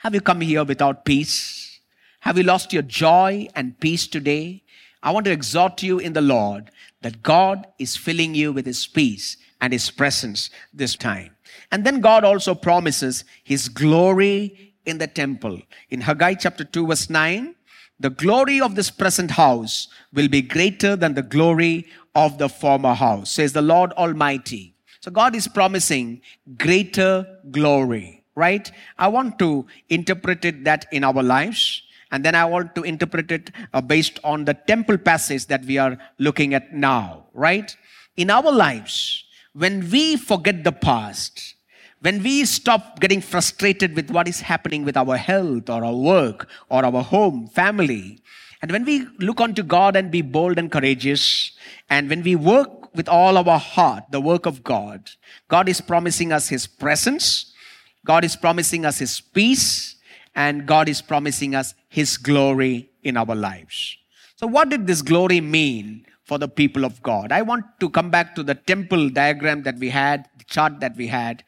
Have 0.00 0.14
you 0.14 0.20
come 0.20 0.42
here 0.42 0.62
without 0.62 1.06
peace? 1.06 1.80
Have 2.20 2.36
you 2.36 2.44
lost 2.44 2.72
your 2.72 2.82
joy 2.82 3.48
and 3.54 3.80
peace 3.80 4.06
today? 4.06 4.62
I 5.02 5.10
want 5.10 5.24
to 5.24 5.32
exhort 5.32 5.82
you 5.82 5.98
in 5.98 6.12
the 6.12 6.20
Lord 6.20 6.70
that 7.00 7.22
God 7.22 7.66
is 7.78 7.96
filling 7.96 8.34
you 8.34 8.52
with 8.52 8.66
His 8.66 8.86
peace 8.86 9.38
and 9.60 9.72
His 9.72 9.90
presence 9.90 10.50
this 10.74 10.96
time. 10.96 11.35
And 11.70 11.84
then 11.84 12.00
God 12.00 12.24
also 12.24 12.54
promises 12.54 13.24
His 13.44 13.68
glory 13.68 14.74
in 14.84 14.98
the 14.98 15.06
temple. 15.06 15.60
In 15.90 16.00
Haggai 16.00 16.34
chapter 16.34 16.64
2, 16.64 16.86
verse 16.86 17.10
9, 17.10 17.54
the 17.98 18.10
glory 18.10 18.60
of 18.60 18.74
this 18.74 18.90
present 18.90 19.32
house 19.32 19.88
will 20.12 20.28
be 20.28 20.42
greater 20.42 20.96
than 20.96 21.14
the 21.14 21.22
glory 21.22 21.86
of 22.14 22.38
the 22.38 22.48
former 22.48 22.94
house, 22.94 23.30
says 23.30 23.52
the 23.52 23.62
Lord 23.62 23.92
Almighty. 23.92 24.74
So 25.00 25.10
God 25.10 25.34
is 25.34 25.48
promising 25.48 26.20
greater 26.58 27.26
glory, 27.50 28.24
right? 28.34 28.70
I 28.98 29.08
want 29.08 29.38
to 29.38 29.66
interpret 29.88 30.44
it 30.44 30.64
that 30.64 30.86
in 30.92 31.04
our 31.04 31.22
lives. 31.22 31.82
And 32.10 32.24
then 32.24 32.34
I 32.34 32.44
want 32.44 32.74
to 32.76 32.82
interpret 32.82 33.30
it 33.30 33.50
uh, 33.72 33.80
based 33.80 34.20
on 34.24 34.44
the 34.44 34.54
temple 34.54 34.98
passage 34.98 35.46
that 35.46 35.64
we 35.64 35.78
are 35.78 35.98
looking 36.18 36.54
at 36.54 36.72
now, 36.72 37.26
right? 37.34 37.76
In 38.16 38.30
our 38.30 38.50
lives, 38.50 39.24
when 39.56 39.88
we 39.90 40.16
forget 40.16 40.64
the 40.64 40.72
past, 40.72 41.54
when 42.00 42.22
we 42.22 42.44
stop 42.44 43.00
getting 43.00 43.22
frustrated 43.22 43.96
with 43.96 44.10
what 44.10 44.28
is 44.28 44.40
happening 44.40 44.84
with 44.84 44.96
our 44.96 45.16
health 45.16 45.70
or 45.70 45.82
our 45.82 45.94
work 45.94 46.46
or 46.68 46.84
our 46.84 47.02
home, 47.02 47.48
family, 47.48 48.20
and 48.60 48.70
when 48.70 48.84
we 48.84 49.06
look 49.18 49.40
unto 49.40 49.62
God 49.62 49.96
and 49.96 50.10
be 50.10 50.20
bold 50.22 50.58
and 50.58 50.70
courageous, 50.70 51.52
and 51.88 52.10
when 52.10 52.22
we 52.22 52.36
work 52.36 52.94
with 52.94 53.08
all 53.08 53.36
our 53.38 53.58
heart, 53.58 54.04
the 54.10 54.20
work 54.20 54.44
of 54.46 54.62
God, 54.62 55.10
God 55.48 55.68
is 55.68 55.80
promising 55.80 56.32
us 56.32 56.48
His 56.48 56.66
presence, 56.66 57.52
God 58.04 58.24
is 58.24 58.36
promising 58.36 58.84
us 58.84 58.98
His 58.98 59.20
peace, 59.20 59.96
and 60.34 60.66
God 60.66 60.88
is 60.88 61.00
promising 61.00 61.54
us 61.54 61.74
His 61.88 62.18
glory 62.18 62.90
in 63.02 63.16
our 63.16 63.34
lives. 63.34 63.96
So, 64.36 64.46
what 64.46 64.68
did 64.68 64.86
this 64.86 65.00
glory 65.00 65.40
mean 65.40 66.05
for 66.26 66.38
the 66.38 66.48
people 66.48 66.84
of 66.84 67.02
God? 67.02 67.32
I 67.32 67.42
want 67.42 67.64
to 67.80 67.88
come 67.88 68.10
back 68.10 68.34
to 68.34 68.42
the 68.42 68.54
temple 68.54 69.08
diagram 69.08 69.62
that 69.62 69.78
we 69.78 69.88
had, 69.88 70.28
the 70.36 70.44
chart 70.44 70.80
that 70.80 70.96
we 70.96 71.06
had, 71.06 71.44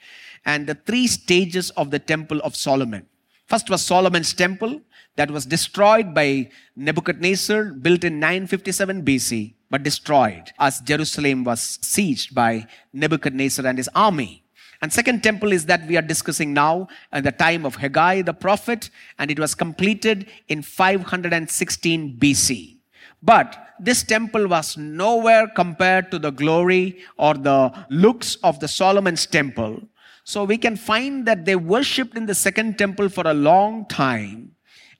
and 0.47 0.66
the 0.66 0.74
three 0.74 1.07
stages 1.07 1.70
of 1.70 1.91
the 1.91 1.99
temple 1.99 2.41
of 2.41 2.57
Solomon. 2.57 3.07
First 3.47 3.68
was 3.68 3.83
Solomon's 3.83 4.33
temple 4.33 4.81
that 5.16 5.31
was 5.31 5.45
destroyed 5.45 6.14
by 6.14 6.49
Nebuchadnezzar, 6.76 7.64
built 7.74 8.05
in 8.05 8.20
957 8.20 9.05
BC, 9.05 9.55
but 9.68 9.83
destroyed 9.83 10.53
as 10.59 10.81
Jerusalem 10.81 11.45
was 11.45 11.79
sieged 11.83 12.33
by 12.35 12.66
Nebuchadnezzar 12.93 13.66
and 13.66 13.79
his 13.79 13.91
army. 13.95 14.45
And 14.81 14.93
second 14.93 15.24
temple 15.24 15.53
is 15.53 15.66
that 15.66 15.87
we 15.89 15.97
are 15.97 16.03
discussing 16.03 16.55
now 16.55 16.87
at 17.11 17.24
the 17.24 17.33
time 17.33 17.66
of 17.66 17.76
Haggai 17.76 18.22
the 18.22 18.33
prophet, 18.33 18.91
and 19.18 19.31
it 19.31 19.39
was 19.39 19.55
completed 19.55 20.29
in 20.47 20.62
516 20.62 22.16
BC. 22.16 22.78
But 23.23 23.57
this 23.81 24.03
temple 24.03 24.47
was 24.49 24.77
nowhere 24.77 25.49
compared 25.49 26.11
to 26.11 26.19
the 26.19 26.31
glory 26.31 26.99
or 27.16 27.35
the 27.35 27.73
looks 27.91 28.37
of 28.37 28.61
the 28.61 28.69
Solomon's 28.69 29.27
temple. 29.27 29.81
So 30.25 30.45
we 30.45 30.59
can 30.59 30.77
find 30.77 31.27
that 31.27 31.45
they 31.47 31.57
worshipped 31.57 32.16
in 32.16 32.27
the 32.27 32.35
second 32.35 32.77
temple 32.77 33.09
for 33.09 33.27
a 33.27 33.35
long 33.35 33.87
time 33.87 34.53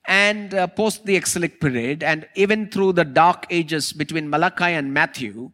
and 0.09 0.55
uh, 0.55 0.65
post 0.65 1.05
the 1.05 1.15
exilic 1.15 1.61
period 1.61 2.01
and 2.01 2.27
even 2.33 2.67
through 2.67 2.93
the 2.93 3.05
dark 3.05 3.45
ages 3.51 3.93
between 3.93 4.27
Malachi 4.27 4.65
and 4.65 4.91
Matthew. 4.91 5.51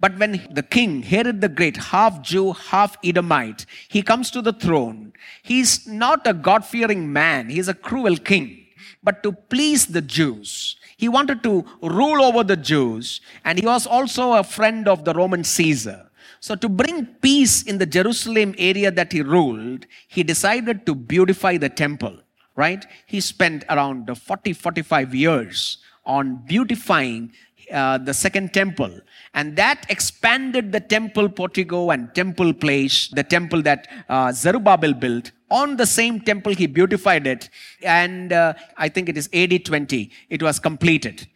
But 0.00 0.18
when 0.18 0.48
the 0.50 0.62
king, 0.62 1.02
Herod 1.02 1.42
the 1.42 1.48
Great, 1.50 1.76
half 1.76 2.22
Jew, 2.22 2.54
half 2.54 2.96
Edomite, 3.04 3.66
he 3.88 4.00
comes 4.00 4.30
to 4.30 4.40
the 4.40 4.54
throne, 4.54 5.12
he's 5.42 5.86
not 5.86 6.26
a 6.26 6.32
God 6.32 6.64
fearing 6.64 7.12
man, 7.12 7.50
he's 7.50 7.68
a 7.68 7.74
cruel 7.74 8.16
king. 8.16 8.64
But 9.02 9.22
to 9.24 9.32
please 9.32 9.88
the 9.88 10.00
Jews, 10.00 10.77
he 10.98 11.08
wanted 11.08 11.44
to 11.44 11.64
rule 11.80 12.22
over 12.22 12.42
the 12.42 12.56
Jews, 12.56 13.20
and 13.44 13.56
he 13.56 13.64
was 13.64 13.86
also 13.86 14.32
a 14.32 14.42
friend 14.42 14.88
of 14.88 15.04
the 15.04 15.14
Roman 15.14 15.44
Caesar. 15.44 16.10
So, 16.40 16.56
to 16.56 16.68
bring 16.68 17.06
peace 17.22 17.62
in 17.62 17.78
the 17.78 17.86
Jerusalem 17.86 18.54
area 18.58 18.90
that 18.90 19.12
he 19.12 19.22
ruled, 19.22 19.86
he 20.08 20.24
decided 20.24 20.84
to 20.86 20.96
beautify 20.96 21.56
the 21.56 21.68
temple, 21.68 22.18
right? 22.56 22.84
He 23.06 23.20
spent 23.20 23.64
around 23.70 24.12
40, 24.12 24.52
45 24.52 25.14
years 25.14 25.78
on 26.04 26.42
beautifying 26.46 27.32
uh, 27.72 27.98
the 27.98 28.14
second 28.14 28.52
temple. 28.52 29.00
And 29.38 29.54
that 29.54 29.86
expanded 29.88 30.72
the 30.72 30.80
temple 30.80 31.28
portico 31.28 31.90
and 31.90 32.12
temple 32.12 32.52
place, 32.52 33.06
the 33.06 33.22
temple 33.22 33.62
that 33.62 33.86
uh, 34.08 34.32
Zerubbabel 34.32 34.94
built. 34.94 35.30
On 35.48 35.76
the 35.76 35.86
same 35.86 36.20
temple, 36.20 36.52
he 36.52 36.66
beautified 36.66 37.24
it. 37.24 37.48
And 37.84 38.32
uh, 38.32 38.54
I 38.76 38.88
think 38.88 39.08
it 39.08 39.16
is 39.16 39.30
AD 39.32 39.64
20, 39.64 40.10
it 40.28 40.42
was 40.42 40.58
completed. 40.58 41.28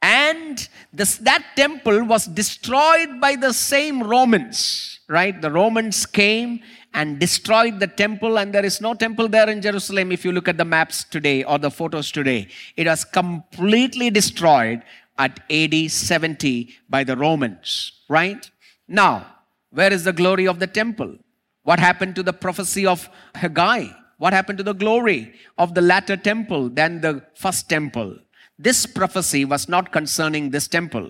And 0.00 0.66
this, 0.90 1.18
that 1.18 1.44
temple 1.54 2.02
was 2.04 2.24
destroyed 2.24 3.20
by 3.20 3.36
the 3.36 3.52
same 3.52 4.02
Romans, 4.02 5.00
right? 5.06 5.38
The 5.38 5.50
Romans 5.50 6.06
came 6.06 6.60
and 6.94 7.18
destroyed 7.20 7.78
the 7.78 7.86
temple, 7.86 8.38
and 8.38 8.52
there 8.52 8.64
is 8.64 8.80
no 8.80 8.94
temple 8.94 9.28
there 9.28 9.48
in 9.50 9.60
Jerusalem 9.60 10.10
if 10.10 10.24
you 10.24 10.32
look 10.32 10.48
at 10.48 10.56
the 10.56 10.64
maps 10.64 11.04
today 11.04 11.44
or 11.44 11.58
the 11.58 11.70
photos 11.70 12.10
today. 12.10 12.48
It 12.76 12.86
was 12.86 13.04
completely 13.04 14.08
destroyed 14.08 14.82
at 15.24 15.40
AD 15.58 15.76
70 15.90 16.74
by 16.88 17.02
the 17.04 17.16
Romans, 17.16 17.68
right? 18.08 18.42
Now, 18.88 19.14
where 19.70 19.92
is 19.92 20.04
the 20.04 20.12
glory 20.22 20.46
of 20.48 20.58
the 20.58 20.66
temple? 20.80 21.12
What 21.62 21.78
happened 21.78 22.14
to 22.16 22.22
the 22.22 22.32
prophecy 22.44 22.86
of 22.86 23.08
Haggai? 23.34 23.84
What 24.22 24.32
happened 24.32 24.58
to 24.58 24.64
the 24.70 24.80
glory 24.84 25.20
of 25.56 25.74
the 25.74 25.80
latter 25.92 26.16
temple 26.16 26.68
than 26.68 27.00
the 27.00 27.14
first 27.34 27.68
temple? 27.68 28.10
this 28.66 28.84
prophecy 28.84 29.44
was 29.46 29.68
not 29.74 29.90
concerning 29.90 30.50
this 30.50 30.68
temple 30.68 31.08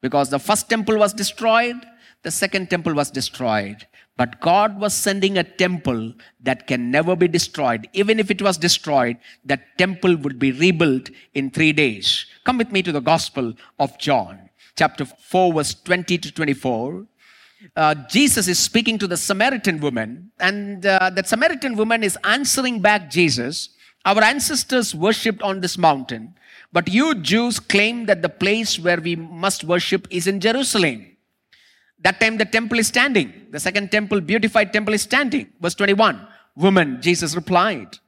because 0.00 0.30
the 0.30 0.38
first 0.38 0.70
temple 0.70 0.96
was 0.96 1.12
destroyed, 1.12 1.76
the 2.22 2.30
second 2.30 2.70
temple 2.70 2.94
was 2.94 3.10
destroyed. 3.10 3.86
But 4.20 4.38
God 4.42 4.78
was 4.78 4.92
sending 4.92 5.38
a 5.38 5.42
temple 5.42 6.12
that 6.42 6.66
can 6.66 6.90
never 6.90 7.16
be 7.16 7.26
destroyed. 7.26 7.88
Even 7.94 8.20
if 8.20 8.30
it 8.30 8.42
was 8.42 8.58
destroyed, 8.58 9.16
that 9.46 9.78
temple 9.78 10.14
would 10.18 10.38
be 10.38 10.52
rebuilt 10.52 11.08
in 11.32 11.48
three 11.48 11.72
days. 11.72 12.26
Come 12.44 12.58
with 12.58 12.70
me 12.70 12.82
to 12.82 12.92
the 12.92 13.00
Gospel 13.00 13.54
of 13.78 13.96
John, 13.98 14.50
chapter 14.76 15.06
4, 15.06 15.54
verse 15.54 15.72
20 15.72 16.18
to 16.18 16.32
24. 16.32 17.06
Uh, 17.74 17.94
Jesus 18.10 18.46
is 18.46 18.58
speaking 18.58 18.98
to 18.98 19.06
the 19.06 19.16
Samaritan 19.16 19.80
woman, 19.80 20.30
and 20.38 20.84
uh, 20.84 21.08
that 21.14 21.26
Samaritan 21.26 21.74
woman 21.74 22.04
is 22.04 22.18
answering 22.22 22.80
back 22.80 23.08
Jesus. 23.08 23.70
Our 24.04 24.22
ancestors 24.22 24.94
worshipped 24.94 25.40
on 25.40 25.62
this 25.62 25.78
mountain, 25.78 26.34
but 26.74 26.88
you 26.88 27.14
Jews 27.14 27.58
claim 27.58 28.04
that 28.04 28.20
the 28.20 28.28
place 28.28 28.78
where 28.78 29.00
we 29.00 29.16
must 29.16 29.64
worship 29.64 30.06
is 30.10 30.26
in 30.26 30.40
Jerusalem. 30.40 31.09
That 32.02 32.20
time 32.20 32.36
the 32.38 32.44
temple 32.44 32.78
is 32.78 32.88
standing. 32.88 33.46
The 33.50 33.60
second 33.60 33.90
temple, 33.90 34.20
beautified 34.20 34.72
temple, 34.72 34.94
is 34.94 35.02
standing. 35.02 35.48
Verse 35.60 35.74
21 35.74 36.26
Woman, 36.56 37.00
Jesus 37.00 37.34
replied, 37.34 37.98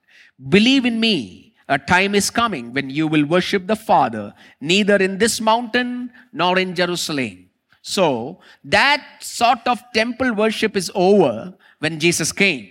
Believe 0.48 0.84
in 0.84 0.98
me, 0.98 1.54
a 1.68 1.78
time 1.78 2.14
is 2.14 2.30
coming 2.30 2.72
when 2.72 2.90
you 2.90 3.06
will 3.06 3.24
worship 3.24 3.66
the 3.66 3.76
Father, 3.76 4.34
neither 4.60 4.96
in 4.96 5.18
this 5.18 5.40
mountain 5.40 6.10
nor 6.32 6.58
in 6.58 6.74
Jerusalem. 6.74 7.48
So, 7.82 8.40
that 8.64 9.04
sort 9.20 9.66
of 9.66 9.82
temple 9.92 10.34
worship 10.34 10.76
is 10.76 10.90
over 10.94 11.54
when 11.78 11.98
Jesus 11.98 12.32
came. 12.32 12.70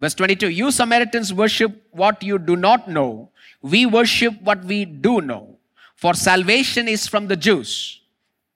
Verse 0.00 0.14
22 0.14 0.48
You 0.48 0.70
Samaritans 0.70 1.32
worship 1.32 1.82
what 1.90 2.22
you 2.22 2.38
do 2.38 2.56
not 2.56 2.88
know 2.88 3.30
we 3.62 3.86
worship 3.86 4.40
what 4.42 4.64
we 4.64 4.84
do 4.84 5.20
know, 5.20 5.58
for 5.94 6.14
salvation 6.14 6.88
is 6.88 7.06
from 7.06 7.26
the 7.26 7.36
Jews. 7.36 8.00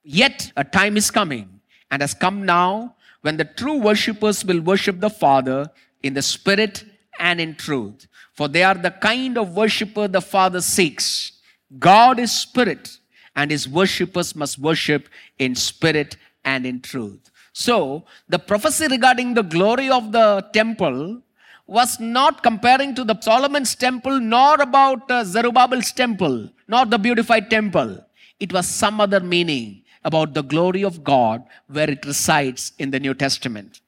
Yet 0.03 0.53
a 0.57 0.65
time 0.65 0.97
is 0.97 1.11
coming 1.11 1.54
and 1.95 2.03
has 2.03 2.13
come 2.13 2.45
now 2.45 2.93
when 3.21 3.37
the 3.37 3.45
true 3.45 3.79
worshippers 3.79 4.45
will 4.45 4.61
worship 4.61 4.99
the 4.99 5.09
Father 5.09 5.71
in 6.03 6.13
the 6.15 6.23
Spirit 6.23 6.85
and 7.21 7.41
in 7.41 7.55
truth. 7.55 8.09
For 8.33 8.49
they 8.49 8.65
are 8.65 8.75
the 8.75 8.91
kind 8.91 9.39
of 9.39 9.55
worshipper 9.55 10.09
the 10.09 10.21
Father 10.21 10.61
seeks. 10.61 11.31
God 11.79 12.19
is 12.19 12.33
Spirit, 12.33 12.99
and 13.37 13.53
his 13.53 13.69
worshippers 13.69 14.35
must 14.35 14.59
worship 14.59 15.09
in 15.39 15.55
spirit 15.55 16.17
and 16.45 16.67
in 16.67 16.81
truth. 16.81 17.31
So, 17.53 18.05
the 18.29 18.41
prophecy 18.41 18.89
regarding 18.89 19.35
the 19.35 19.43
glory 19.43 19.89
of 19.89 20.11
the 20.11 20.45
temple 20.53 21.23
was 21.69 22.01
not 22.01 22.43
comparing 22.43 22.97
to 22.97 23.05
the 23.05 23.17
Solomon's 23.21 23.77
temple, 23.77 24.19
nor 24.19 24.61
about 24.61 25.09
uh, 25.09 25.23
Zerubbabel's 25.23 25.93
temple, 25.93 26.51
nor 26.67 26.87
the 26.87 26.99
beautified 26.99 27.51
temple. 27.51 28.05
It 28.41 28.53
was 28.53 28.67
some 28.67 29.01
other 29.01 29.21
meaning. 29.21 29.84
About 30.05 30.35
the 30.35 30.43
glory 30.43 30.83
of 30.85 31.03
God 31.03 31.43
where 31.69 31.91
it 31.91 32.05
resides 32.05 32.73
in 32.79 32.91
the 32.91 33.01
New 33.01 33.15
Testament. 33.15 33.81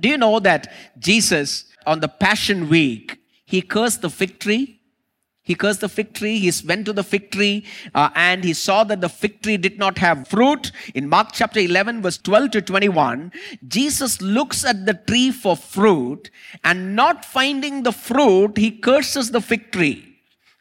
Do 0.00 0.08
you 0.08 0.18
know 0.18 0.40
that 0.40 0.72
Jesus, 0.98 1.66
on 1.86 2.00
the 2.00 2.08
Passion 2.08 2.68
Week, 2.68 3.18
he 3.44 3.62
cursed 3.62 4.02
the 4.02 4.10
fig 4.10 4.38
tree? 4.40 4.80
He 5.42 5.54
cursed 5.54 5.82
the 5.82 5.90
fig 5.90 6.14
tree. 6.14 6.38
He 6.38 6.50
went 6.66 6.86
to 6.86 6.92
the 6.94 7.04
fig 7.04 7.30
tree 7.30 7.66
uh, 7.94 8.08
and 8.14 8.42
he 8.42 8.54
saw 8.54 8.82
that 8.84 9.02
the 9.02 9.10
fig 9.10 9.42
tree 9.42 9.58
did 9.58 9.78
not 9.78 9.98
have 9.98 10.26
fruit. 10.26 10.72
In 10.94 11.06
Mark 11.08 11.32
chapter 11.32 11.60
11, 11.60 12.00
verse 12.00 12.16
12 12.16 12.50
to 12.52 12.62
21, 12.62 13.30
Jesus 13.68 14.22
looks 14.22 14.64
at 14.64 14.86
the 14.86 14.94
tree 14.94 15.30
for 15.30 15.54
fruit 15.54 16.30
and 16.64 16.96
not 16.96 17.26
finding 17.26 17.82
the 17.82 17.92
fruit, 17.92 18.56
he 18.56 18.70
curses 18.70 19.30
the 19.32 19.42
fig 19.42 19.70
tree. 19.70 20.13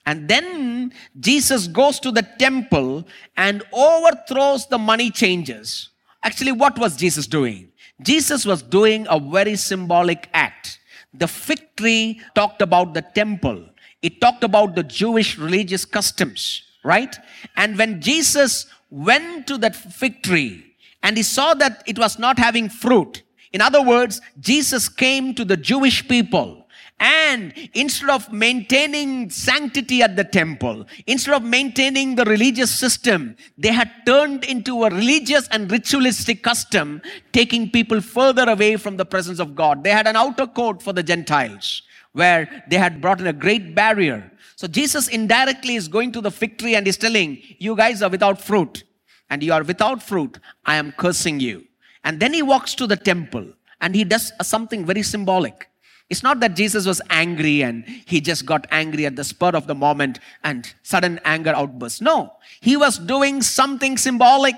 And 0.05 0.27
then 0.27 0.93
Jesus 1.19 1.67
goes 1.67 1.99
to 2.01 2.11
the 2.11 2.27
temple 2.37 3.07
and 3.37 3.63
overthrows 3.71 4.67
the 4.67 4.77
money 4.77 5.09
changers. 5.09 5.89
Actually, 6.23 6.51
what 6.51 6.77
was 6.77 6.95
Jesus 6.95 7.27
doing? 7.27 7.71
Jesus 8.01 8.45
was 8.45 8.61
doing 8.61 9.05
a 9.09 9.19
very 9.19 9.55
symbolic 9.55 10.29
act. 10.33 10.79
The 11.13 11.27
fig 11.27 11.75
tree 11.77 12.21
talked 12.35 12.61
about 12.61 12.93
the 12.93 13.01
temple, 13.01 13.65
it 14.01 14.19
talked 14.19 14.43
about 14.43 14.75
the 14.75 14.83
Jewish 14.83 15.37
religious 15.37 15.85
customs, 15.85 16.63
right? 16.83 17.15
And 17.55 17.77
when 17.77 18.01
Jesus 18.01 18.65
went 18.89 19.47
to 19.47 19.57
that 19.59 19.75
fig 19.75 20.23
tree 20.23 20.75
and 21.01 21.15
he 21.15 21.23
saw 21.23 21.53
that 21.53 21.83
it 21.85 21.97
was 21.97 22.19
not 22.19 22.37
having 22.39 22.67
fruit, 22.67 23.23
in 23.53 23.61
other 23.61 23.81
words, 23.81 24.19
Jesus 24.39 24.89
came 24.89 25.35
to 25.35 25.45
the 25.45 25.55
Jewish 25.55 26.07
people 26.07 26.62
and 27.03 27.53
instead 27.73 28.09
of 28.09 28.31
maintaining 28.31 29.29
sanctity 29.29 30.01
at 30.01 30.15
the 30.15 30.23
temple, 30.23 30.85
instead 31.05 31.33
of 31.33 31.43
maintaining 31.43 32.15
the 32.15 32.23
religious 32.23 32.71
system, 32.71 33.35
they 33.57 33.73
had 33.73 33.91
turned 34.05 34.45
into 34.45 34.85
a 34.85 34.89
religious 34.89 35.49
and 35.49 35.69
ritualistic 35.69 36.43
custom, 36.43 37.01
taking 37.33 37.69
people 37.69 37.99
further 37.99 38.49
away 38.49 38.77
from 38.77 38.95
the 38.95 39.03
presence 39.03 39.39
of 39.39 39.53
God. 39.53 39.83
They 39.83 39.89
had 39.89 40.07
an 40.07 40.15
outer 40.15 40.47
court 40.47 40.81
for 40.81 40.93
the 40.93 41.03
Gentiles 41.03 41.81
where 42.13 42.63
they 42.69 42.77
had 42.77 43.01
brought 43.01 43.19
in 43.19 43.27
a 43.27 43.33
great 43.33 43.75
barrier. 43.75 44.31
So 44.55 44.67
Jesus 44.67 45.09
indirectly 45.09 45.75
is 45.75 45.89
going 45.89 46.13
to 46.13 46.21
the 46.21 46.31
fig 46.31 46.57
tree 46.57 46.75
and 46.75 46.87
is 46.87 46.95
telling, 46.95 47.37
You 47.59 47.75
guys 47.75 48.01
are 48.01 48.09
without 48.09 48.41
fruit, 48.41 48.85
and 49.29 49.43
you 49.43 49.51
are 49.51 49.63
without 49.63 50.01
fruit. 50.01 50.39
I 50.65 50.77
am 50.77 50.93
cursing 50.93 51.41
you. 51.41 51.65
And 52.05 52.21
then 52.21 52.33
he 52.33 52.43
walks 52.43 52.75
to 52.75 52.87
the 52.87 52.95
temple 52.95 53.45
and 53.81 53.93
he 53.93 54.05
does 54.05 54.31
something 54.41 54.85
very 54.85 55.03
symbolic. 55.03 55.69
It's 56.09 56.21
not 56.21 56.39
that 56.41 56.55
Jesus 56.55 56.85
was 56.85 57.01
angry 57.09 57.63
and 57.63 57.85
he 58.05 58.21
just 58.21 58.45
got 58.45 58.67
angry 58.71 59.05
at 59.05 59.15
the 59.15 59.23
spur 59.23 59.49
of 59.49 59.67
the 59.67 59.75
moment 59.75 60.19
and 60.43 60.71
sudden 60.83 61.19
anger 61.25 61.51
outburst. 61.55 62.01
No, 62.01 62.33
he 62.61 62.77
was 62.77 62.99
doing 62.99 63.41
something 63.41 63.97
symbolic 63.97 64.55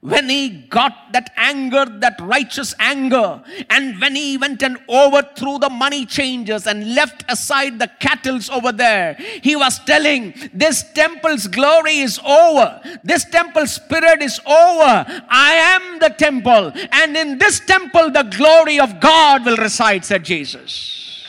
when 0.00 0.28
he 0.28 0.48
got 0.50 1.12
that 1.12 1.30
anger, 1.36 1.84
that 1.84 2.20
righteous 2.20 2.74
anger, 2.78 3.42
and 3.70 4.00
when 4.00 4.14
he 4.16 4.36
went 4.36 4.62
and 4.62 4.78
overthrew 4.88 5.58
the 5.58 5.70
money 5.70 6.04
changers 6.04 6.66
and 6.66 6.94
left 6.94 7.24
aside 7.28 7.78
the 7.78 7.90
cattle 8.00 8.38
over 8.52 8.72
there, 8.72 9.14
he 9.42 9.56
was 9.56 9.78
telling, 9.84 10.34
This 10.52 10.84
temple's 10.92 11.46
glory 11.46 11.98
is 11.98 12.18
over. 12.20 12.80
This 13.04 13.24
temple 13.24 13.66
spirit 13.66 14.22
is 14.22 14.40
over. 14.40 15.04
I 15.28 15.52
am 15.76 15.98
the 15.98 16.10
temple, 16.10 16.72
and 16.92 17.16
in 17.16 17.38
this 17.38 17.60
temple, 17.60 18.10
the 18.10 18.24
glory 18.36 18.78
of 18.80 19.00
God 19.00 19.44
will 19.44 19.56
reside, 19.56 20.04
said 20.04 20.24
Jesus. 20.24 21.26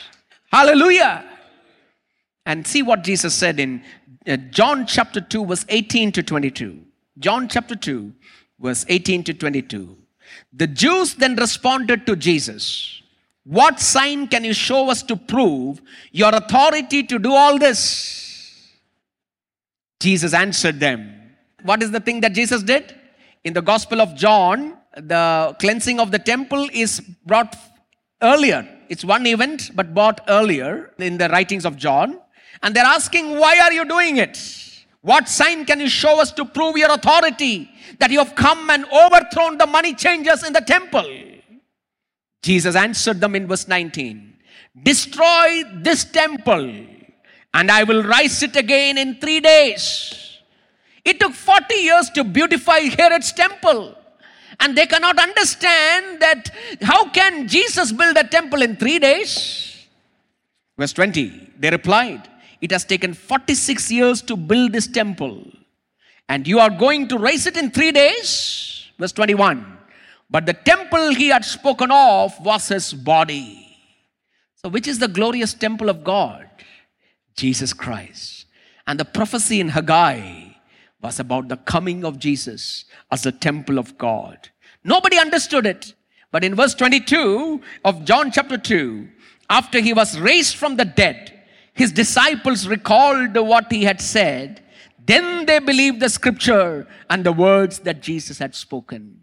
Hallelujah. 0.52 1.24
And 2.44 2.66
see 2.66 2.82
what 2.82 3.02
Jesus 3.02 3.34
said 3.34 3.58
in 3.58 3.82
uh, 4.26 4.36
John 4.36 4.86
chapter 4.86 5.20
2, 5.20 5.46
verse 5.46 5.66
18 5.68 6.12
to 6.12 6.22
22. 6.22 6.80
John 7.18 7.48
chapter 7.48 7.74
2, 7.74 8.12
verse 8.60 8.84
18 8.88 9.24
to 9.24 9.34
22. 9.34 9.96
The 10.52 10.66
Jews 10.66 11.14
then 11.14 11.36
responded 11.36 12.06
to 12.06 12.16
Jesus, 12.16 13.02
What 13.44 13.80
sign 13.80 14.26
can 14.28 14.44
you 14.44 14.52
show 14.52 14.90
us 14.90 15.02
to 15.04 15.16
prove 15.16 15.80
your 16.12 16.34
authority 16.34 17.02
to 17.04 17.18
do 17.18 17.32
all 17.32 17.58
this? 17.58 18.72
Jesus 20.00 20.34
answered 20.34 20.80
them. 20.80 21.12
What 21.62 21.82
is 21.82 21.90
the 21.90 22.00
thing 22.00 22.20
that 22.20 22.32
Jesus 22.32 22.62
did? 22.62 22.94
In 23.44 23.52
the 23.52 23.62
Gospel 23.62 24.00
of 24.00 24.14
John, 24.14 24.76
the 24.96 25.56
cleansing 25.60 26.00
of 26.00 26.10
the 26.10 26.18
temple 26.18 26.68
is 26.72 27.00
brought 27.24 27.56
earlier. 28.22 28.68
It's 28.88 29.04
one 29.04 29.26
event, 29.26 29.72
but 29.74 29.94
brought 29.94 30.20
earlier 30.28 30.92
in 30.98 31.18
the 31.18 31.28
writings 31.28 31.64
of 31.64 31.76
John. 31.76 32.18
And 32.62 32.74
they're 32.74 32.84
asking, 32.84 33.38
Why 33.38 33.58
are 33.60 33.72
you 33.72 33.84
doing 33.84 34.16
it? 34.16 34.36
What 35.06 35.28
sign 35.28 35.64
can 35.66 35.78
you 35.78 35.88
show 35.88 36.20
us 36.20 36.32
to 36.32 36.44
prove 36.44 36.76
your 36.76 36.90
authority 36.90 37.70
that 38.00 38.10
you 38.10 38.18
have 38.18 38.34
come 38.34 38.68
and 38.70 38.84
overthrown 38.86 39.56
the 39.56 39.64
money 39.64 39.94
changers 39.94 40.42
in 40.42 40.52
the 40.52 40.60
temple? 40.60 41.08
Jesus 42.42 42.74
answered 42.74 43.20
them 43.20 43.36
in 43.36 43.46
verse 43.46 43.68
19 43.68 44.34
Destroy 44.82 45.62
this 45.76 46.04
temple, 46.04 46.86
and 47.54 47.70
I 47.70 47.84
will 47.84 48.02
rise 48.02 48.42
it 48.42 48.56
again 48.56 48.98
in 48.98 49.20
three 49.20 49.38
days. 49.38 50.40
It 51.04 51.20
took 51.20 51.34
40 51.34 51.72
years 51.76 52.10
to 52.10 52.24
beautify 52.24 52.80
Herod's 52.80 53.32
temple. 53.32 53.94
And 54.58 54.76
they 54.76 54.86
cannot 54.86 55.20
understand 55.20 56.18
that 56.18 56.50
how 56.82 57.10
can 57.10 57.46
Jesus 57.46 57.92
build 57.92 58.16
a 58.16 58.24
temple 58.24 58.60
in 58.60 58.74
three 58.74 58.98
days? 58.98 59.86
Verse 60.76 60.92
20, 60.94 61.52
they 61.60 61.70
replied, 61.70 62.28
it 62.60 62.70
has 62.70 62.84
taken 62.84 63.14
46 63.14 63.90
years 63.90 64.22
to 64.22 64.36
build 64.36 64.72
this 64.72 64.86
temple. 64.86 65.44
And 66.28 66.46
you 66.46 66.58
are 66.58 66.70
going 66.70 67.08
to 67.08 67.18
raise 67.18 67.46
it 67.46 67.56
in 67.56 67.70
three 67.70 67.92
days? 67.92 68.88
Verse 68.98 69.12
21. 69.12 69.78
But 70.28 70.46
the 70.46 70.54
temple 70.54 71.14
he 71.14 71.28
had 71.28 71.44
spoken 71.44 71.90
of 71.90 72.32
was 72.44 72.68
his 72.68 72.92
body. 72.92 73.62
So, 74.56 74.68
which 74.68 74.88
is 74.88 74.98
the 74.98 75.08
glorious 75.08 75.54
temple 75.54 75.88
of 75.88 76.02
God? 76.02 76.48
Jesus 77.36 77.72
Christ. 77.72 78.46
And 78.86 78.98
the 78.98 79.04
prophecy 79.04 79.60
in 79.60 79.68
Haggai 79.68 80.46
was 81.02 81.20
about 81.20 81.48
the 81.48 81.56
coming 81.58 82.04
of 82.04 82.18
Jesus 82.18 82.84
as 83.12 83.22
the 83.22 83.32
temple 83.32 83.78
of 83.78 83.96
God. 83.98 84.48
Nobody 84.82 85.18
understood 85.18 85.66
it. 85.66 85.94
But 86.32 86.42
in 86.42 86.54
verse 86.54 86.74
22 86.74 87.60
of 87.84 88.04
John 88.04 88.30
chapter 88.30 88.58
2, 88.58 89.08
after 89.48 89.80
he 89.80 89.92
was 89.92 90.18
raised 90.18 90.56
from 90.56 90.76
the 90.76 90.84
dead, 90.84 91.35
his 91.76 91.92
disciples 91.92 92.66
recalled 92.66 93.36
what 93.36 93.70
he 93.70 93.84
had 93.84 94.00
said. 94.00 94.62
Then 95.04 95.44
they 95.44 95.58
believed 95.58 96.00
the 96.00 96.08
scripture 96.08 96.88
and 97.10 97.22
the 97.22 97.32
words 97.32 97.80
that 97.80 98.00
Jesus 98.00 98.38
had 98.38 98.54
spoken. 98.54 99.20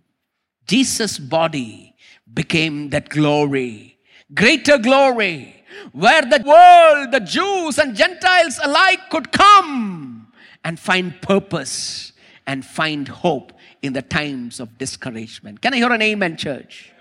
Jesus' 0.67 1.17
body 1.17 1.95
became 2.31 2.91
that 2.91 3.09
glory, 3.09 3.97
greater 4.35 4.77
glory, 4.77 5.65
where 5.93 6.21
the 6.21 6.43
world, 6.45 7.11
the 7.11 7.19
Jews 7.19 7.79
and 7.79 7.95
Gentiles 7.95 8.59
alike 8.63 9.09
could 9.09 9.31
come 9.31 10.31
and 10.63 10.79
find 10.79 11.19
purpose 11.23 12.13
and 12.45 12.63
find 12.63 13.07
hope 13.07 13.51
in 13.81 13.93
the 13.93 14.03
times 14.03 14.59
of 14.59 14.77
discouragement. 14.77 15.59
Can 15.59 15.73
I 15.73 15.77
hear 15.77 15.91
an 15.91 16.03
amen, 16.03 16.37
church? 16.37 16.93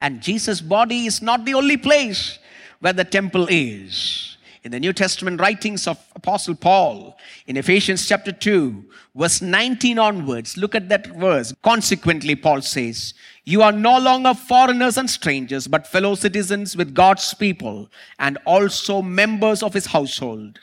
And 0.00 0.20
Jesus' 0.20 0.60
body 0.60 1.06
is 1.06 1.22
not 1.22 1.44
the 1.44 1.54
only 1.54 1.76
place 1.76 2.40
where 2.80 2.92
the 2.92 3.04
temple 3.04 3.46
is 3.48 4.35
in 4.66 4.72
the 4.72 4.80
New 4.80 4.92
Testament 4.92 5.40
writings 5.40 5.86
of 5.86 5.96
Apostle 6.16 6.56
Paul 6.56 7.16
in 7.46 7.56
Ephesians 7.56 8.08
chapter 8.08 8.32
2, 8.32 8.84
verse 9.14 9.40
19 9.40 9.96
onwards. 9.96 10.56
Look 10.56 10.74
at 10.74 10.88
that 10.88 11.06
verse. 11.06 11.54
Consequently, 11.62 12.34
Paul 12.34 12.62
says, 12.62 13.14
You 13.44 13.62
are 13.62 13.70
no 13.70 13.96
longer 13.96 14.34
foreigners 14.34 14.98
and 14.98 15.08
strangers, 15.08 15.68
but 15.68 15.86
fellow 15.86 16.16
citizens 16.16 16.76
with 16.76 16.94
God's 16.94 17.32
people 17.32 17.88
and 18.18 18.38
also 18.44 19.02
members 19.02 19.62
of 19.62 19.72
his 19.72 19.86
household. 19.86 20.58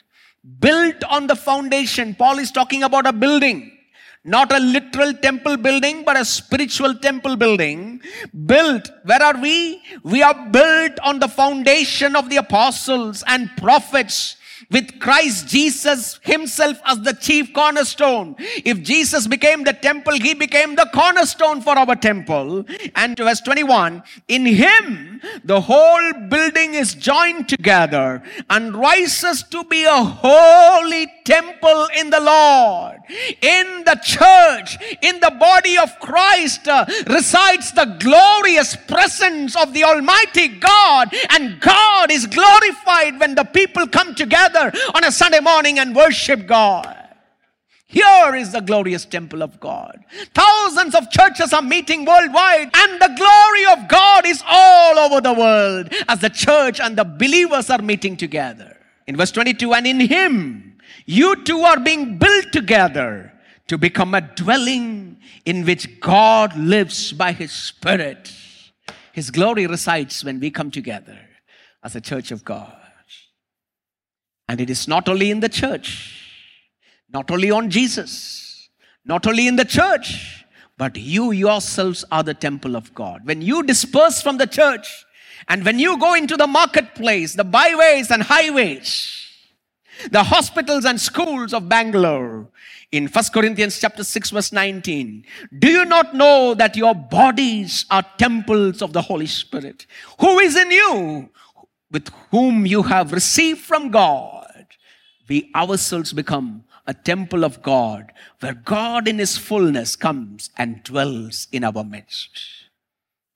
Built 0.59 1.01
on 1.05 1.27
the 1.27 1.37
foundation, 1.37 2.13
Paul 2.13 2.39
is 2.39 2.51
talking 2.51 2.83
about 2.83 3.07
a 3.07 3.13
building 3.13 3.71
not 4.25 4.51
a 4.53 4.59
literal 4.59 5.13
temple 5.13 5.57
building, 5.57 6.03
but 6.03 6.17
a 6.17 6.23
spiritual 6.23 6.95
temple 6.95 7.35
building. 7.35 8.01
Built, 8.45 8.89
where 9.03 9.21
are 9.21 9.39
we? 9.39 9.81
We 10.03 10.21
are 10.21 10.49
built 10.49 10.99
on 11.03 11.19
the 11.19 11.27
foundation 11.27 12.15
of 12.15 12.29
the 12.29 12.37
apostles 12.37 13.23
and 13.27 13.49
prophets 13.57 14.37
with 14.71 14.99
Christ 14.99 15.47
Jesus 15.47 16.19
himself 16.23 16.79
as 16.85 16.99
the 17.01 17.13
chief 17.13 17.53
cornerstone. 17.53 18.35
If 18.39 18.81
Jesus 18.81 19.27
became 19.27 19.63
the 19.63 19.73
temple, 19.73 20.13
he 20.13 20.33
became 20.33 20.75
the 20.75 20.89
cornerstone 20.93 21.61
for 21.61 21.77
our 21.77 21.95
temple. 21.95 22.65
And 22.95 23.17
verse 23.17 23.41
21, 23.41 24.03
in 24.27 24.45
him 24.45 25.21
the 25.43 25.61
whole 25.61 26.13
building 26.29 26.73
is 26.73 26.95
joined 26.95 27.49
together 27.49 28.23
and 28.49 28.75
rises 28.75 29.43
to 29.51 29.63
be 29.65 29.83
a 29.83 30.03
holy 30.03 31.07
temple 31.23 31.87
in 31.97 32.09
the 32.09 32.19
Lord. 32.19 32.97
In 33.41 33.83
the 33.85 33.99
church, 34.03 34.77
in 35.01 35.19
the 35.19 35.35
body 35.39 35.77
of 35.77 35.99
Christ 35.99 36.67
uh, 36.67 36.85
resides 37.07 37.71
the 37.71 37.97
glorious 37.99 38.75
presence 38.75 39.55
of 39.55 39.73
the 39.73 39.83
Almighty 39.83 40.47
God 40.47 41.13
and 41.29 41.59
God 41.59 42.11
is 42.11 42.27
glorified 42.27 43.19
when 43.19 43.35
the 43.35 43.43
people 43.43 43.87
come 43.87 44.15
together 44.15 44.71
on 44.93 45.03
a 45.03 45.11
Sunday 45.11 45.39
morning 45.39 45.79
and 45.79 45.95
worship 45.95 46.47
God. 46.47 47.03
Here 47.93 48.33
is 48.33 48.51
the 48.51 48.59
glorious 48.59 49.05
temple 49.05 49.43
of 49.43 49.59
God. 49.59 50.03
Thousands 50.33 50.95
of 50.95 51.11
churches 51.11 51.53
are 51.53 51.61
meeting 51.61 52.05
worldwide, 52.05 52.71
and 52.75 52.99
the 52.99 53.13
glory 53.15 53.65
of 53.71 53.87
God 53.87 54.25
is 54.25 54.43
all 54.47 54.97
over 54.97 55.21
the 55.21 55.33
world 55.33 55.93
as 56.09 56.19
the 56.19 56.31
church 56.31 56.79
and 56.79 56.97
the 56.97 57.03
believers 57.03 57.69
are 57.69 57.83
meeting 57.83 58.17
together. 58.17 58.75
In 59.05 59.15
verse 59.15 59.29
22, 59.31 59.75
and 59.75 59.85
in 59.85 59.99
Him, 59.99 60.72
you 61.05 61.43
two 61.43 61.61
are 61.61 61.79
being 61.79 62.17
built 62.17 62.51
together 62.51 63.31
to 63.67 63.77
become 63.77 64.13
a 64.13 64.21
dwelling 64.21 65.17
in 65.45 65.65
which 65.65 65.99
God 65.99 66.55
lives 66.57 67.11
by 67.13 67.31
His 67.31 67.51
Spirit. 67.51 68.31
His 69.11 69.31
glory 69.31 69.67
resides 69.67 70.23
when 70.23 70.39
we 70.39 70.49
come 70.49 70.71
together 70.71 71.17
as 71.83 71.95
a 71.95 72.01
church 72.01 72.31
of 72.31 72.43
God. 72.43 72.75
And 74.47 74.59
it 74.59 74.69
is 74.69 74.87
not 74.87 75.07
only 75.07 75.31
in 75.31 75.39
the 75.39 75.49
church, 75.49 76.19
not 77.11 77.31
only 77.31 77.51
on 77.51 77.69
Jesus, 77.69 78.69
not 79.05 79.27
only 79.27 79.47
in 79.47 79.55
the 79.55 79.65
church, 79.65 80.45
but 80.77 80.97
you 80.97 81.31
yourselves 81.31 82.03
are 82.11 82.23
the 82.23 82.33
temple 82.33 82.75
of 82.75 82.93
God. 82.93 83.21
When 83.25 83.41
you 83.41 83.63
disperse 83.63 84.21
from 84.21 84.37
the 84.37 84.47
church 84.47 85.05
and 85.47 85.63
when 85.63 85.79
you 85.79 85.97
go 85.97 86.13
into 86.15 86.35
the 86.35 86.47
marketplace, 86.47 87.35
the 87.35 87.43
byways 87.43 88.11
and 88.11 88.23
highways, 88.23 89.22
the 90.11 90.23
hospitals 90.23 90.85
and 90.85 90.99
schools 90.99 91.53
of 91.53 91.69
Bangalore, 91.69 92.47
in 92.91 93.07
1 93.07 93.23
Corinthians 93.33 93.79
chapter 93.79 94.03
6 94.03 94.29
verse 94.29 94.51
19 94.51 95.25
do 95.57 95.67
you 95.67 95.83
not 95.83 96.13
know 96.13 96.53
that 96.53 96.77
your 96.77 96.93
bodies 96.93 97.87
are 97.89 98.05
temples 98.19 98.83
of 98.83 98.93
the 98.93 99.01
holy 99.01 99.25
spirit 99.25 99.87
who 100.19 100.37
is 100.37 100.55
in 100.55 100.69
you 100.69 101.27
with 101.89 102.09
whom 102.29 102.67
you 102.67 102.83
have 102.83 103.11
received 103.11 103.59
from 103.61 103.89
god 103.89 104.67
we 105.27 105.49
ourselves 105.55 106.13
become 106.13 106.63
a 106.85 106.93
temple 106.93 107.43
of 107.43 107.61
God 107.61 108.11
where 108.39 108.53
God 108.53 109.07
in 109.07 109.19
His 109.19 109.37
fullness 109.37 109.95
comes 109.95 110.49
and 110.57 110.83
dwells 110.83 111.47
in 111.51 111.63
our 111.63 111.83
midst. 111.83 112.39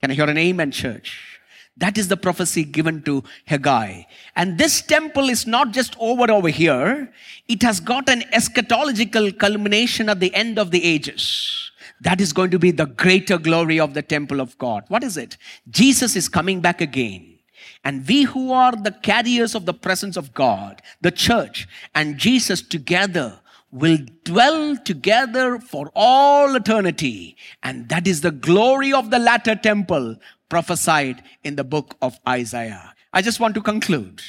Can 0.01 0.11
I 0.11 0.15
hear 0.15 0.29
an 0.29 0.37
amen, 0.37 0.71
church? 0.71 1.36
That 1.77 1.97
is 1.97 2.07
the 2.07 2.17
prophecy 2.17 2.63
given 2.63 3.03
to 3.03 3.23
Haggai. 3.45 4.03
And 4.35 4.57
this 4.57 4.81
temple 4.81 5.29
is 5.29 5.45
not 5.45 5.71
just 5.71 5.95
over 5.99 6.31
over 6.31 6.49
here, 6.49 7.11
it 7.47 7.61
has 7.61 7.79
got 7.79 8.09
an 8.09 8.21
eschatological 8.33 9.37
culmination 9.37 10.09
at 10.09 10.19
the 10.19 10.33
end 10.33 10.57
of 10.57 10.71
the 10.71 10.83
ages. 10.83 11.71
That 12.01 12.19
is 12.19 12.33
going 12.33 12.51
to 12.51 12.59
be 12.59 12.71
the 12.71 12.85
greater 12.85 13.37
glory 13.37 13.79
of 13.79 13.93
the 13.93 14.01
temple 14.01 14.39
of 14.39 14.57
God. 14.57 14.85
What 14.87 15.03
is 15.03 15.17
it? 15.17 15.37
Jesus 15.69 16.15
is 16.15 16.27
coming 16.27 16.61
back 16.61 16.81
again. 16.81 17.37
And 17.83 18.07
we 18.07 18.23
who 18.23 18.51
are 18.51 18.75
the 18.75 18.91
carriers 18.91 19.55
of 19.55 19.65
the 19.65 19.73
presence 19.73 20.17
of 20.17 20.33
God, 20.33 20.81
the 21.01 21.11
church, 21.11 21.67
and 21.93 22.17
Jesus 22.17 22.61
together 22.61 23.39
will 23.71 23.97
dwell 24.23 24.77
together 24.77 25.59
for 25.59 25.91
all 25.93 26.55
eternity. 26.55 27.35
And 27.63 27.89
that 27.89 28.07
is 28.07 28.21
the 28.21 28.31
glory 28.31 28.93
of 28.93 29.09
the 29.09 29.19
latter 29.19 29.55
temple 29.55 30.15
prophesied 30.49 31.23
in 31.43 31.55
the 31.55 31.63
book 31.63 31.95
of 32.01 32.19
Isaiah. 32.27 32.93
I 33.13 33.21
just 33.21 33.39
want 33.39 33.55
to 33.55 33.61
conclude. 33.61 34.21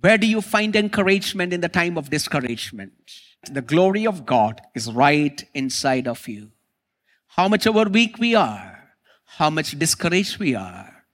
Where 0.00 0.18
do 0.18 0.26
you 0.26 0.40
find 0.40 0.74
encouragement 0.74 1.52
in 1.52 1.60
the 1.60 1.68
time 1.68 1.96
of 1.96 2.10
discouragement? 2.10 2.92
The 3.50 3.62
glory 3.62 4.06
of 4.06 4.26
God 4.26 4.60
is 4.74 4.92
right 4.92 5.44
inside 5.54 6.08
of 6.08 6.26
you. 6.28 6.52
How 7.28 7.48
much 7.48 7.66
ever 7.66 7.84
weak 7.84 8.18
we 8.18 8.34
are, 8.34 8.90
how 9.24 9.50
much 9.50 9.78
discouraged 9.78 10.38
we 10.38 10.54
are, 10.54 11.04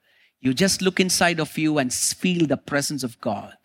you 0.40 0.54
just 0.54 0.82
look 0.82 1.00
inside 1.00 1.40
of 1.40 1.58
you 1.58 1.78
and 1.78 1.92
feel 1.92 2.46
the 2.46 2.56
presence 2.56 3.02
of 3.02 3.20
God. 3.20 3.56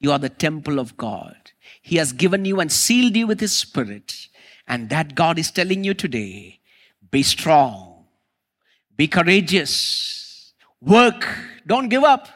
You 0.00 0.12
are 0.12 0.18
the 0.18 0.28
temple 0.28 0.78
of 0.78 0.96
God. 0.96 1.36
He 1.82 1.96
has 1.96 2.12
given 2.12 2.44
you 2.44 2.60
and 2.60 2.70
sealed 2.70 3.16
you 3.16 3.26
with 3.26 3.40
His 3.40 3.52
Spirit. 3.52 4.28
And 4.66 4.90
that 4.90 5.14
God 5.14 5.38
is 5.38 5.50
telling 5.50 5.82
you 5.82 5.94
today 5.94 6.60
be 7.10 7.22
strong, 7.22 7.87
be 8.98 9.06
courageous, 9.06 10.52
work, 10.82 11.26
don't 11.64 11.88
give 11.88 12.02
up. 12.02 12.28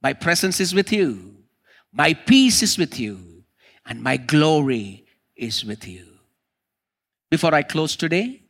My 0.00 0.12
presence 0.12 0.60
is 0.60 0.72
with 0.72 0.92
you, 0.92 1.34
my 1.92 2.14
peace 2.14 2.62
is 2.62 2.78
with 2.78 2.98
you, 2.98 3.42
and 3.84 4.00
my 4.00 4.16
glory 4.16 5.04
is 5.36 5.64
with 5.64 5.86
you. 5.86 6.06
Before 7.28 7.52
I 7.52 7.62
close 7.62 7.96
today, 7.96 8.42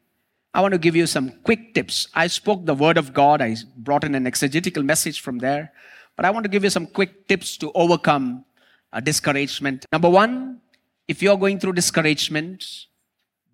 I 0.52 0.60
want 0.60 0.72
to 0.72 0.78
give 0.78 0.94
you 0.94 1.06
some 1.06 1.32
quick 1.42 1.72
tips. 1.72 2.08
I 2.14 2.26
spoke 2.26 2.66
the 2.66 2.74
word 2.74 2.98
of 2.98 3.14
God, 3.14 3.40
I 3.40 3.56
brought 3.78 4.04
in 4.04 4.14
an 4.14 4.26
exegetical 4.26 4.82
message 4.82 5.20
from 5.20 5.38
there, 5.38 5.72
but 6.16 6.26
I 6.26 6.30
want 6.30 6.44
to 6.44 6.50
give 6.50 6.62
you 6.62 6.70
some 6.70 6.86
quick 6.86 7.26
tips 7.26 7.56
to 7.56 7.72
overcome 7.74 8.44
a 8.92 9.00
discouragement. 9.00 9.86
Number 9.90 10.10
one, 10.10 10.60
if 11.08 11.22
you're 11.22 11.38
going 11.38 11.58
through 11.58 11.72
discouragement, 11.72 12.86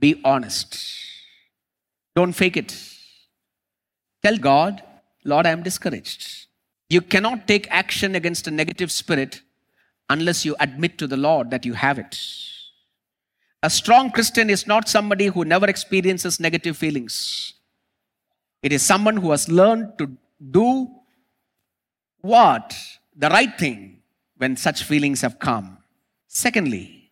be 0.00 0.20
honest. 0.24 0.76
Don't 2.16 2.32
fake 2.32 2.56
it. 2.56 2.76
Tell 4.22 4.36
God, 4.36 4.82
Lord, 5.24 5.46
I 5.46 5.50
am 5.50 5.62
discouraged. 5.62 6.46
You 6.88 7.00
cannot 7.00 7.46
take 7.46 7.68
action 7.70 8.14
against 8.14 8.46
a 8.46 8.50
negative 8.50 8.90
spirit 8.90 9.42
unless 10.08 10.44
you 10.44 10.56
admit 10.60 10.98
to 10.98 11.06
the 11.06 11.16
Lord 11.16 11.50
that 11.50 11.64
you 11.64 11.74
have 11.74 11.98
it. 11.98 12.18
A 13.62 13.70
strong 13.70 14.10
Christian 14.10 14.50
is 14.50 14.66
not 14.66 14.88
somebody 14.88 15.26
who 15.26 15.44
never 15.44 15.66
experiences 15.66 16.40
negative 16.40 16.76
feelings. 16.76 17.54
It 18.62 18.72
is 18.72 18.82
someone 18.82 19.18
who 19.18 19.30
has 19.30 19.48
learned 19.48 19.98
to 19.98 20.10
do 20.50 20.88
what? 22.22 22.74
The 23.16 23.28
right 23.28 23.56
thing 23.58 24.02
when 24.36 24.56
such 24.56 24.84
feelings 24.84 25.20
have 25.20 25.38
come. 25.38 25.78
Secondly, 26.26 27.10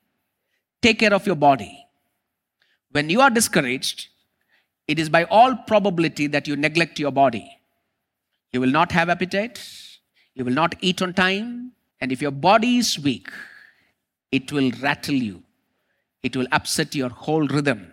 take 0.83 0.99
care 0.99 1.15
of 1.15 1.27
your 1.27 1.37
body. 1.37 1.87
When 2.91 3.11
you 3.11 3.21
are 3.21 3.31
discouraged, 3.31 4.09
it 4.89 4.99
is 4.99 5.09
by 5.09 5.25
all 5.25 5.55
probability 5.55 6.27
that 6.29 6.49
you 6.49 6.57
neglect 6.57 6.99
your 6.99 7.13
body. 7.13 7.49
You 8.53 8.61
will 8.61 8.71
not 8.71 8.91
have 8.93 9.09
appetite, 9.09 9.61
you 10.35 10.45
will 10.45 10.53
not 10.53 10.75
eat 10.81 11.03
on 11.03 11.13
time, 11.15 11.73
and 12.01 12.11
if 12.11 12.21
your 12.23 12.31
body 12.31 12.79
is 12.79 12.99
weak, 12.99 13.29
it 14.33 14.51
will 14.51 14.73
rattle 14.83 15.15
you 15.15 15.43
it 16.23 16.37
will 16.37 16.47
upset 16.53 16.95
your 16.95 17.09
whole 17.09 17.47
rhythm. 17.47 17.93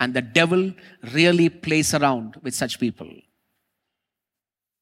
And 0.00 0.14
the 0.14 0.22
devil 0.22 0.72
really 1.12 1.48
plays 1.48 1.92
around 1.92 2.36
with 2.42 2.54
such 2.54 2.78
people. 2.78 3.10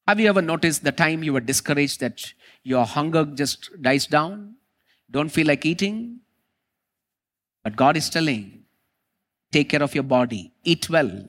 Have 0.07 0.19
you 0.19 0.29
ever 0.29 0.41
noticed 0.41 0.83
the 0.83 0.91
time 0.91 1.23
you 1.23 1.33
were 1.33 1.41
discouraged 1.41 1.99
that 1.99 2.33
your 2.63 2.85
hunger 2.85 3.25
just 3.25 3.69
dies 3.81 4.05
down? 4.05 4.55
Don't 5.09 5.29
feel 5.29 5.47
like 5.47 5.65
eating? 5.65 6.19
But 7.63 7.75
God 7.75 7.97
is 7.97 8.09
telling, 8.09 8.63
take 9.51 9.69
care 9.69 9.83
of 9.83 9.93
your 9.93 10.03
body, 10.03 10.53
eat 10.63 10.89
well. 10.89 11.27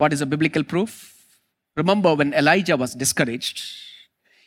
What 0.00 0.14
is 0.14 0.22
a 0.22 0.26
biblical 0.26 0.64
proof? 0.64 1.26
Remember 1.76 2.14
when 2.14 2.32
Elijah 2.32 2.74
was 2.74 2.94
discouraged, 2.94 3.62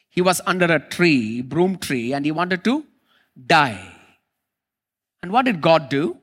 he 0.10 0.20
was 0.20 0.42
under 0.48 0.66
a 0.66 0.80
tree, 0.80 1.44
broom 1.44 1.78
tree, 1.78 2.12
and 2.12 2.26
he 2.26 2.32
wanted 2.32 2.64
to 2.64 2.84
die. 3.46 3.80
And 5.22 5.32
what 5.32 5.46
did 5.46 5.62
God 5.62 5.90
do? 5.90 6.18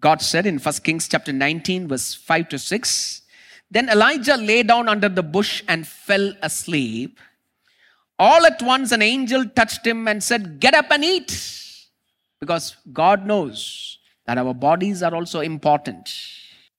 God 0.00 0.22
said 0.22 0.46
in 0.46 0.58
1 0.58 0.74
Kings 0.76 1.06
chapter 1.06 1.34
19, 1.34 1.88
verse 1.88 2.14
5 2.14 2.48
to 2.48 2.58
6 2.58 3.20
Then 3.70 3.90
Elijah 3.90 4.38
lay 4.38 4.62
down 4.62 4.88
under 4.88 5.10
the 5.10 5.22
bush 5.22 5.62
and 5.68 5.86
fell 5.86 6.32
asleep. 6.40 7.20
All 8.18 8.46
at 8.46 8.62
once, 8.62 8.90
an 8.90 9.02
angel 9.02 9.44
touched 9.50 9.86
him 9.86 10.08
and 10.08 10.24
said, 10.24 10.60
Get 10.60 10.72
up 10.72 10.90
and 10.90 11.04
eat. 11.04 11.30
Because 12.40 12.74
God 12.90 13.26
knows 13.26 13.98
that 14.24 14.38
our 14.38 14.54
bodies 14.54 15.02
are 15.02 15.14
also 15.14 15.40
important 15.40 16.08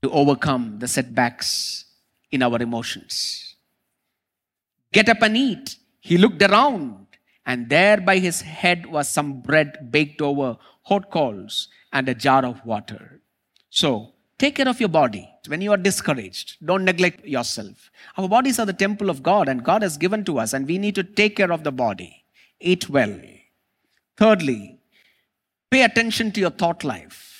to 0.01 0.11
overcome 0.11 0.79
the 0.79 0.87
setbacks 0.87 1.85
in 2.31 2.41
our 2.41 2.61
emotions. 2.61 3.55
Get 4.91 5.09
up 5.09 5.21
and 5.21 5.37
eat. 5.37 5.77
He 5.99 6.17
looked 6.17 6.41
around, 6.41 7.05
and 7.45 7.69
there 7.69 8.01
by 8.01 8.17
his 8.17 8.41
head 8.41 8.85
was 8.85 9.07
some 9.07 9.41
bread 9.41 9.91
baked 9.91 10.21
over 10.21 10.57
hot 10.83 11.11
coals, 11.11 11.67
and 11.93 12.09
a 12.09 12.15
jar 12.15 12.45
of 12.45 12.65
water. 12.65 13.21
So, 13.69 14.13
take 14.37 14.55
care 14.55 14.67
of 14.67 14.79
your 14.79 14.89
body. 14.89 15.29
When 15.47 15.61
you 15.61 15.71
are 15.71 15.77
discouraged, 15.77 16.57
don't 16.65 16.85
neglect 16.85 17.25
yourself. 17.25 17.91
Our 18.17 18.27
bodies 18.27 18.59
are 18.59 18.65
the 18.65 18.73
temple 18.73 19.09
of 19.09 19.21
God, 19.21 19.47
and 19.47 19.63
God 19.63 19.81
has 19.81 19.97
given 19.97 20.25
to 20.25 20.39
us, 20.39 20.53
and 20.53 20.67
we 20.67 20.77
need 20.77 20.95
to 20.95 21.03
take 21.03 21.35
care 21.35 21.51
of 21.51 21.63
the 21.63 21.71
body. 21.71 22.23
Eat 22.59 22.89
well. 22.89 23.19
Thirdly, 24.17 24.79
pay 25.69 25.83
attention 25.83 26.31
to 26.31 26.39
your 26.39 26.49
thought 26.49 26.83
life. 26.83 27.30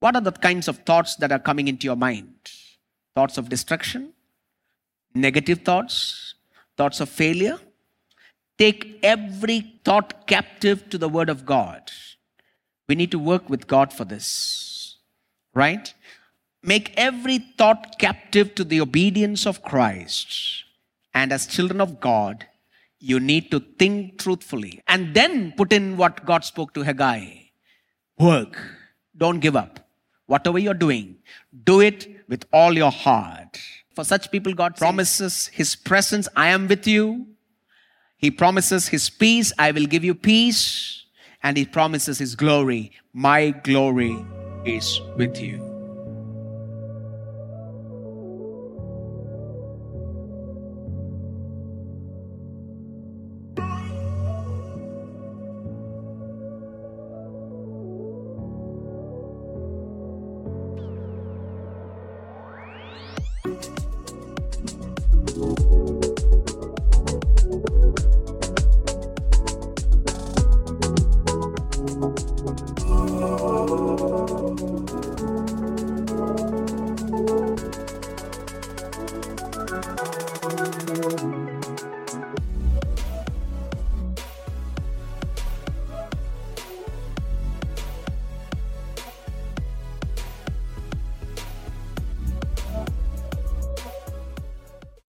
What 0.00 0.14
are 0.14 0.20
the 0.20 0.32
kinds 0.32 0.68
of 0.68 0.78
thoughts 0.78 1.16
that 1.16 1.32
are 1.32 1.38
coming 1.38 1.68
into 1.68 1.84
your 1.84 1.96
mind? 1.96 2.34
Thoughts 3.14 3.36
of 3.36 3.48
destruction, 3.48 4.12
negative 5.14 5.62
thoughts, 5.62 6.34
thoughts 6.76 7.00
of 7.00 7.08
failure. 7.08 7.58
Take 8.58 8.98
every 9.02 9.80
thought 9.84 10.26
captive 10.26 10.88
to 10.90 10.98
the 10.98 11.08
Word 11.08 11.28
of 11.28 11.44
God. 11.44 11.90
We 12.88 12.94
need 12.94 13.10
to 13.10 13.18
work 13.18 13.48
with 13.50 13.66
God 13.66 13.92
for 13.92 14.04
this, 14.04 14.96
right? 15.54 15.92
Make 16.62 16.94
every 16.96 17.38
thought 17.38 17.98
captive 17.98 18.54
to 18.56 18.64
the 18.64 18.80
obedience 18.80 19.46
of 19.46 19.62
Christ. 19.62 20.64
And 21.14 21.32
as 21.32 21.46
children 21.46 21.80
of 21.80 22.00
God, 22.00 22.46
you 23.00 23.20
need 23.20 23.50
to 23.50 23.60
think 23.60 24.18
truthfully 24.18 24.80
and 24.86 25.14
then 25.14 25.52
put 25.52 25.72
in 25.72 25.96
what 25.96 26.24
God 26.24 26.44
spoke 26.44 26.74
to 26.74 26.82
Haggai 26.82 27.26
work. 28.18 28.58
Don't 29.16 29.40
give 29.40 29.54
up. 29.54 29.87
Whatever 30.28 30.58
you're 30.58 30.74
doing, 30.74 31.16
do 31.64 31.80
it 31.80 32.06
with 32.28 32.44
all 32.52 32.74
your 32.74 32.90
heart. 32.90 33.58
For 33.94 34.04
such 34.04 34.30
people, 34.30 34.52
God 34.52 34.76
promises 34.76 35.48
His 35.48 35.74
presence, 35.74 36.28
I 36.36 36.48
am 36.48 36.68
with 36.68 36.86
you. 36.86 37.26
He 38.18 38.30
promises 38.30 38.88
His 38.88 39.10
peace, 39.10 39.52
I 39.58 39.72
will 39.72 39.86
give 39.86 40.04
you 40.04 40.14
peace. 40.14 41.06
And 41.42 41.56
He 41.56 41.64
promises 41.64 42.18
His 42.18 42.36
glory, 42.36 42.92
my 43.12 43.50
glory 43.50 44.24
is 44.64 45.00
with 45.16 45.40
you. 45.40 45.67